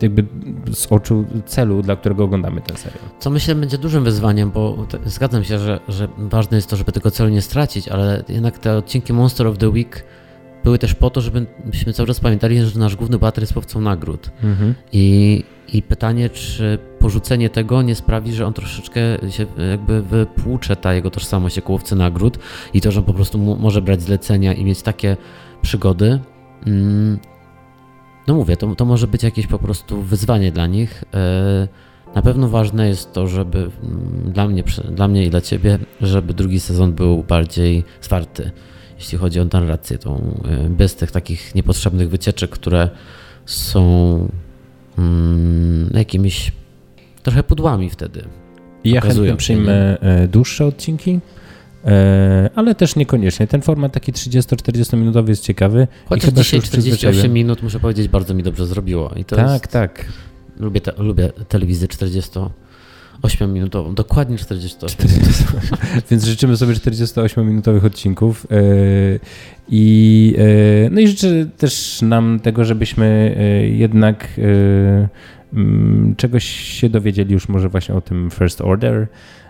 jakby 0.00 0.24
z 0.72 0.86
oczu 0.92 1.24
celu, 1.46 1.82
dla 1.82 1.96
którego 1.96 2.24
oglądamy 2.24 2.60
ten 2.60 2.76
serial. 2.76 3.00
Co 3.20 3.30
myślę 3.30 3.54
będzie 3.54 3.78
dużym 3.78 4.04
wyzwaniem, 4.04 4.50
bo 4.50 4.86
zgadzam 5.04 5.44
się, 5.44 5.58
że, 5.58 5.80
że 5.88 6.08
ważne 6.18 6.56
jest 6.56 6.70
to, 6.70 6.76
żeby 6.76 6.92
tego 6.92 7.10
celu 7.10 7.28
nie 7.28 7.42
stracić, 7.42 7.88
ale 7.88 8.24
jednak 8.28 8.58
te 8.58 8.76
odcinki 8.76 9.12
Monster 9.12 9.46
of 9.46 9.58
the 9.58 9.68
Week 9.68 10.04
były 10.66 10.78
też 10.78 10.94
po 10.94 11.10
to, 11.10 11.20
żebyśmy 11.20 11.92
cały 11.92 12.06
czas 12.06 12.20
pamiętali, 12.20 12.60
że 12.60 12.78
nasz 12.78 12.96
główny 12.96 13.18
bohater 13.18 13.42
jest 13.42 13.56
łowcą 13.56 13.80
nagród. 13.80 14.30
Mhm. 14.42 14.74
I, 14.92 15.44
I 15.72 15.82
pytanie, 15.82 16.30
czy 16.30 16.78
porzucenie 16.98 17.50
tego 17.50 17.82
nie 17.82 17.94
sprawi, 17.94 18.32
że 18.32 18.46
on 18.46 18.52
troszeczkę 18.52 19.00
się 19.30 19.46
jakby 19.70 20.02
wypłucze 20.02 20.76
ta 20.76 20.94
jego 20.94 21.10
tożsamość 21.10 21.56
jako 21.56 21.72
łowcy 21.72 21.96
nagród 21.96 22.38
i 22.74 22.80
to, 22.80 22.90
że 22.90 23.00
on 23.00 23.06
po 23.06 23.14
prostu 23.14 23.38
może 23.38 23.82
brać 23.82 24.02
zlecenia 24.02 24.52
i 24.52 24.64
mieć 24.64 24.82
takie 24.82 25.16
przygody. 25.62 26.20
Mm, 26.66 27.18
no 28.26 28.34
mówię, 28.34 28.56
to, 28.56 28.74
to 28.74 28.84
może 28.84 29.06
być 29.06 29.22
jakieś 29.22 29.46
po 29.46 29.58
prostu 29.58 30.02
wyzwanie 30.02 30.52
dla 30.52 30.66
nich. 30.66 31.04
E, 31.14 31.68
na 32.14 32.22
pewno 32.22 32.48
ważne 32.48 32.88
jest 32.88 33.12
to, 33.12 33.26
żeby 33.26 33.58
mm, 33.58 34.32
dla 34.32 34.48
mnie, 34.48 34.64
dla 34.90 35.08
mnie 35.08 35.26
i 35.26 35.30
dla 35.30 35.40
ciebie, 35.40 35.78
żeby 36.00 36.34
drugi 36.34 36.60
sezon 36.60 36.92
był 36.92 37.22
bardziej 37.22 37.84
zwarty 38.00 38.50
jeśli 38.98 39.18
chodzi 39.18 39.40
o 39.40 39.44
narrację, 39.52 39.98
tą, 39.98 40.40
y, 40.66 40.70
bez 40.70 40.94
tych 40.96 41.10
takich 41.10 41.54
niepotrzebnych 41.54 42.10
wycieczek, 42.10 42.50
które 42.50 42.90
są 43.46 44.28
mm, 44.98 45.90
jakimiś 45.94 46.52
trochę 47.22 47.42
pudłami 47.42 47.90
wtedy. 47.90 48.24
Ja 48.84 49.00
chętnie 49.00 49.36
przyjmę 49.36 50.00
e, 50.00 50.28
dłuższe 50.28 50.66
odcinki, 50.66 51.20
e, 51.84 52.50
ale 52.54 52.74
też 52.74 52.96
niekoniecznie. 52.96 53.46
Ten 53.46 53.62
format 53.62 53.92
taki 53.92 54.12
30-40 54.12 54.96
minutowy 54.96 55.32
jest 55.32 55.42
ciekawy. 55.42 55.88
Chociaż 56.06 56.30
dzisiaj 56.30 56.62
48 56.62 57.32
minut, 57.32 57.62
muszę 57.62 57.80
powiedzieć, 57.80 58.08
bardzo 58.08 58.34
mi 58.34 58.42
dobrze 58.42 58.66
zrobiło. 58.66 59.08
Tak, 59.26 59.52
jest, 59.52 59.68
tak. 59.68 60.04
Lubię, 60.58 60.80
te, 60.80 60.92
lubię 60.98 61.32
telewizję 61.48 61.88
40 61.88 62.30
8-minutową, 63.22 63.94
dokładnie 63.94 64.38
48. 64.38 65.08
Więc 66.10 66.24
życzymy 66.24 66.56
sobie 66.56 66.74
48-minutowych 66.74 67.84
odcinków. 67.84 68.46
E, 68.50 68.56
I, 69.68 70.34
e, 70.38 70.90
no 70.90 71.00
i 71.00 71.08
życzę 71.08 71.46
też 71.58 72.02
nam 72.02 72.40
tego, 72.40 72.64
żebyśmy 72.64 73.36
e, 73.38 73.68
jednak 73.68 74.28
czegoś 76.16 76.44
się 76.44 76.88
dowiedzieli 76.88 77.32
już 77.32 77.48
może 77.48 77.68
właśnie 77.68 77.94
o 77.94 78.00
tym 78.00 78.30
First 78.30 78.60
Order, 78.60 79.06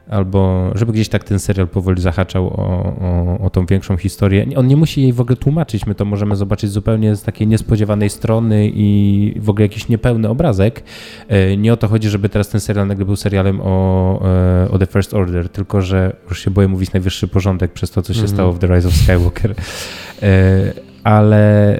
albo 0.08 0.70
żeby 0.74 0.92
gdzieś 0.92 1.08
tak 1.08 1.24
ten 1.24 1.38
serial 1.38 1.68
powoli 1.68 2.02
zahaczał 2.02 2.46
o, 2.46 2.94
o, 3.00 3.38
o, 3.40 3.50
tą 3.50 3.66
większą 3.66 3.96
historię. 3.96 4.46
On 4.56 4.66
nie 4.66 4.76
musi 4.76 5.02
jej 5.02 5.12
w 5.12 5.20
ogóle 5.20 5.36
tłumaczyć, 5.36 5.86
my 5.86 5.94
to 5.94 6.04
możemy 6.04 6.36
zobaczyć 6.36 6.70
zupełnie 6.70 7.16
z 7.16 7.22
takiej 7.22 7.46
niespodziewanej 7.46 8.10
strony 8.10 8.70
i 8.74 9.34
w 9.40 9.50
ogóle 9.50 9.64
jakiś 9.64 9.88
niepełny 9.88 10.28
obrazek. 10.28 10.82
E, 11.28 11.56
nie 11.56 11.72
o 11.72 11.76
to 11.76 11.88
chodzi, 11.88 12.08
żeby 12.08 12.28
teraz 12.28 12.48
ten 12.48 12.60
serial 12.60 12.86
nagle 12.86 13.04
był 13.04 13.16
serialem 13.16 13.60
o, 13.62 14.20
e, 14.24 14.70
o 14.70 14.78
The 14.78 14.86
First 14.86 15.14
Order, 15.14 15.48
tylko 15.48 15.82
że 15.82 16.16
już 16.28 16.44
się 16.44 16.50
boję 16.50 16.68
mówić 16.68 16.92
najwyższy 16.92 17.28
porządek 17.28 17.72
przez 17.72 17.90
to, 17.90 18.02
co 18.02 18.14
się 18.14 18.20
mm 18.20 18.30
-hmm. 18.30 18.34
stało 18.34 18.52
w 18.52 18.58
The 18.58 18.66
Rise 18.66 18.88
of 18.88 18.94
Skywalker. 18.94 19.54
Ale 21.06 21.78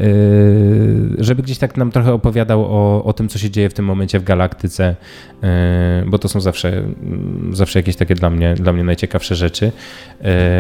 żeby 1.19 1.43
gdzieś 1.43 1.59
tak 1.59 1.77
nam 1.77 1.91
trochę 1.91 2.13
opowiadał 2.13 2.65
o, 2.65 3.05
o 3.05 3.13
tym, 3.13 3.29
co 3.29 3.39
się 3.39 3.51
dzieje 3.51 3.71
w 3.71 3.75
tym 3.75 3.85
momencie 3.85 4.21
w 4.21 4.25
galaktyce, 4.25 4.97
bo 6.07 6.19
to 6.19 6.29
są 6.29 6.41
zawsze, 6.41 6.83
zawsze 7.53 7.79
jakieś 7.79 7.97
takie 7.97 8.15
dla 8.15 8.31
mnie, 8.31 8.55
dla 8.55 8.73
mnie 8.73 8.85
najciekawsze 8.85 9.35
rzeczy. 9.35 9.73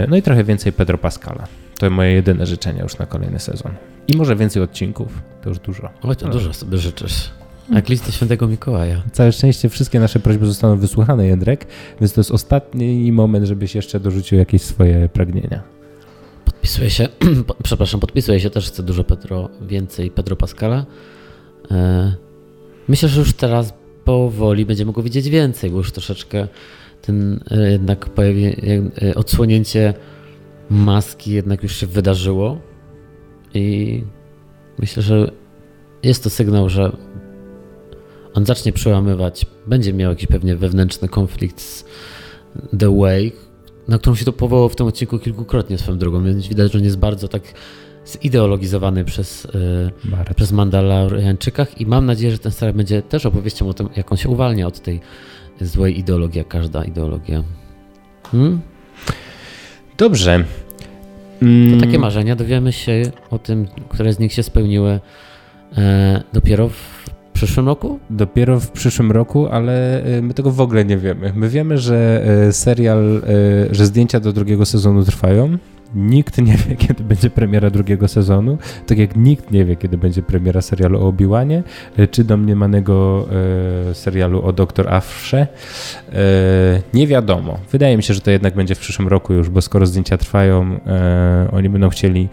No 0.08 0.16
i 0.16 0.22
trochę 0.22 0.44
więcej 0.44 0.72
Pedro 0.72 0.98
Pascala. 0.98 1.46
To 1.78 1.90
moje 1.90 2.12
jedyne 2.12 2.46
życzenie 2.46 2.82
już 2.82 2.98
na 2.98 3.06
kolejny 3.06 3.38
sezon. 3.38 3.72
I 4.08 4.16
może 4.16 4.36
więcej 4.36 4.62
odcinków. 4.62 5.22
To 5.42 5.48
już 5.48 5.58
dużo. 5.58 5.90
O, 6.02 6.14
to 6.14 6.28
dużo 6.28 6.52
sobie 6.52 6.78
życzysz. 6.78 7.30
Jak 7.72 7.88
listy 7.88 8.12
świętego 8.12 8.46
Mikołaja. 8.48 9.02
Całe 9.12 9.32
szczęście 9.32 9.68
wszystkie 9.68 10.00
nasze 10.00 10.20
prośby 10.20 10.46
zostaną 10.46 10.76
wysłuchane, 10.76 11.26
Jędrek, 11.26 11.66
więc 12.00 12.12
to 12.12 12.20
jest 12.20 12.30
ostatni 12.30 13.12
moment, 13.12 13.46
żebyś 13.46 13.74
jeszcze 13.74 14.00
dorzucił 14.00 14.38
jakieś 14.38 14.62
swoje 14.62 15.08
pragnienia. 15.08 15.75
Podpisuję 16.66 16.90
się, 16.90 17.08
przepraszam, 17.62 18.00
podpisuję 18.00 18.40
się 18.40 18.50
też, 18.50 18.68
chcę 18.68 18.82
dużo 18.82 19.04
Pedro, 19.04 19.48
więcej 19.62 20.10
Pedro 20.10 20.36
Pascala. 20.36 20.86
E, 21.70 22.14
myślę, 22.88 23.08
że 23.08 23.20
już 23.20 23.32
teraz 23.32 23.74
powoli 24.04 24.66
będziemy 24.66 24.92
go 24.92 25.02
widzieć 25.02 25.28
więcej, 25.28 25.70
bo 25.70 25.76
już 25.76 25.92
troszeczkę 25.92 26.48
ten 27.02 27.40
e, 27.50 27.70
jednak 27.70 28.08
pojawi, 28.08 28.44
e, 29.02 29.14
odsłonięcie 29.14 29.94
maski 30.70 31.32
jednak 31.32 31.62
już 31.62 31.76
się 31.76 31.86
wydarzyło 31.86 32.60
i 33.54 34.04
myślę, 34.78 35.02
że 35.02 35.30
jest 36.02 36.24
to 36.24 36.30
sygnał, 36.30 36.68
że 36.68 36.96
on 38.34 38.46
zacznie 38.46 38.72
przełamywać, 38.72 39.46
będzie 39.66 39.92
miał 39.92 40.10
jakiś 40.10 40.26
pewnie 40.26 40.56
wewnętrzny 40.56 41.08
konflikt 41.08 41.60
z 41.60 41.84
The 42.78 42.96
Way, 42.98 43.32
na 43.88 43.98
którą 43.98 44.16
się 44.16 44.24
to 44.24 44.32
powołało 44.32 44.68
w 44.68 44.76
tym 44.76 44.86
odcinku 44.86 45.18
kilkukrotnie 45.18 45.78
swoją 45.78 45.98
drogą, 45.98 46.24
więc 46.24 46.48
widać, 46.48 46.72
że 46.72 46.78
on 46.78 46.84
jest 46.84 46.98
bardzo 46.98 47.28
tak 47.28 47.42
zideologizowany 48.06 49.04
przez, 49.04 49.48
yy, 50.28 50.34
przez 50.36 50.52
Mandaloriańczykach 50.52 51.80
i 51.80 51.86
mam 51.86 52.06
nadzieję, 52.06 52.32
że 52.32 52.38
ten 52.38 52.52
serial 52.52 52.74
będzie 52.74 53.02
też 53.02 53.26
opowieścią 53.26 53.68
o 53.68 53.74
tym, 53.74 53.88
jak 53.96 54.12
on 54.12 54.18
się 54.18 54.28
uwalnia 54.28 54.66
od 54.66 54.80
tej 54.80 55.00
złej 55.60 55.98
ideologii, 55.98 56.38
jak 56.38 56.48
każda 56.48 56.84
ideologia. 56.84 57.42
Hmm? 58.32 58.60
Dobrze. 59.98 60.44
Mm. 61.42 61.74
To 61.74 61.86
takie 61.86 61.98
marzenia 61.98 62.36
dowiemy 62.36 62.72
się 62.72 63.02
o 63.30 63.38
tym, 63.38 63.66
które 63.88 64.12
z 64.12 64.18
nich 64.18 64.32
się 64.32 64.42
spełniły 64.42 65.00
e, 65.76 66.22
dopiero 66.32 66.68
w 66.68 67.06
przyszłym 67.36 67.66
roku? 67.66 67.98
Dopiero 68.10 68.60
w 68.60 68.70
przyszłym 68.70 69.12
roku, 69.12 69.46
ale 69.46 70.04
e, 70.04 70.22
my 70.22 70.34
tego 70.34 70.50
w 70.50 70.60
ogóle 70.60 70.84
nie 70.84 70.96
wiemy. 70.96 71.32
My 71.36 71.48
wiemy, 71.48 71.78
że 71.78 72.24
e, 72.48 72.52
serial, 72.52 73.16
e, 73.16 73.74
że 73.74 73.86
zdjęcia 73.86 74.20
do 74.20 74.32
drugiego 74.32 74.66
sezonu 74.66 75.04
trwają. 75.04 75.58
Nikt 75.94 76.38
nie 76.38 76.56
wie, 76.56 76.76
kiedy 76.86 77.04
będzie 77.04 77.30
premiera 77.30 77.70
drugiego 77.70 78.08
sezonu, 78.08 78.58
tak 78.86 78.98
jak 78.98 79.16
nikt 79.16 79.50
nie 79.50 79.64
wie, 79.64 79.76
kiedy 79.76 79.98
będzie 79.98 80.22
premiera 80.22 80.62
serialu 80.62 81.00
o 81.04 81.08
Obi-Wanie, 81.08 81.62
czy 82.10 82.24
domniemanego 82.24 83.26
e, 83.90 83.94
serialu 83.94 84.42
o 84.42 84.52
Doktor 84.52 84.94
Afrze. 84.94 85.46
E, 86.12 86.82
nie 86.94 87.06
wiadomo. 87.06 87.58
Wydaje 87.72 87.96
mi 87.96 88.02
się, 88.02 88.14
że 88.14 88.20
to 88.20 88.30
jednak 88.30 88.54
będzie 88.54 88.74
w 88.74 88.78
przyszłym 88.78 89.08
roku 89.08 89.32
już, 89.32 89.48
bo 89.50 89.62
skoro 89.62 89.86
zdjęcia 89.86 90.18
trwają, 90.18 90.78
e, 90.86 91.48
oni 91.52 91.68
będą 91.68 91.88
chcieli 91.88 92.28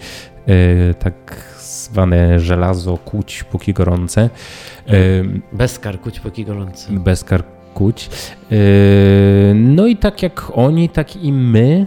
tak 0.99 1.52
zwane 1.93 2.39
żelazo 2.39 2.97
kuć 2.97 3.43
póki 3.43 3.73
gorące. 3.73 4.29
Bez 5.53 5.79
kuć 6.03 6.19
póki 6.19 6.45
gorące. 6.45 6.91
Bez 6.91 7.25
kuć. 7.73 8.09
No 9.55 9.87
i 9.87 9.97
tak 9.97 10.23
jak 10.23 10.51
oni, 10.53 10.89
tak 10.89 11.15
i 11.15 11.33
my 11.33 11.85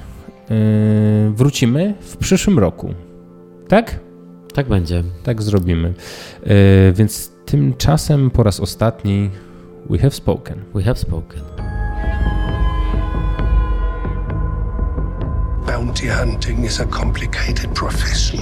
wrócimy 1.34 1.94
w 2.00 2.16
przyszłym 2.16 2.58
roku. 2.58 2.94
Tak? 3.68 4.00
Tak 4.54 4.68
będzie. 4.68 5.02
Tak 5.22 5.42
zrobimy. 5.42 5.94
Yy, 6.46 6.92
więc 6.92 7.32
tymczasem 7.46 8.30
po 8.30 8.42
raz 8.42 8.60
ostatni 8.60 9.30
we 9.90 9.98
have 9.98 10.10
spoken. 10.10 10.64
We 10.74 10.82
have 10.82 10.96
spoken. 10.96 11.40
Bounty 15.66 16.08
hunting 16.08 16.64
is 16.64 16.80
a 16.80 16.86
complicated 16.86 17.70
profession. 17.74 18.40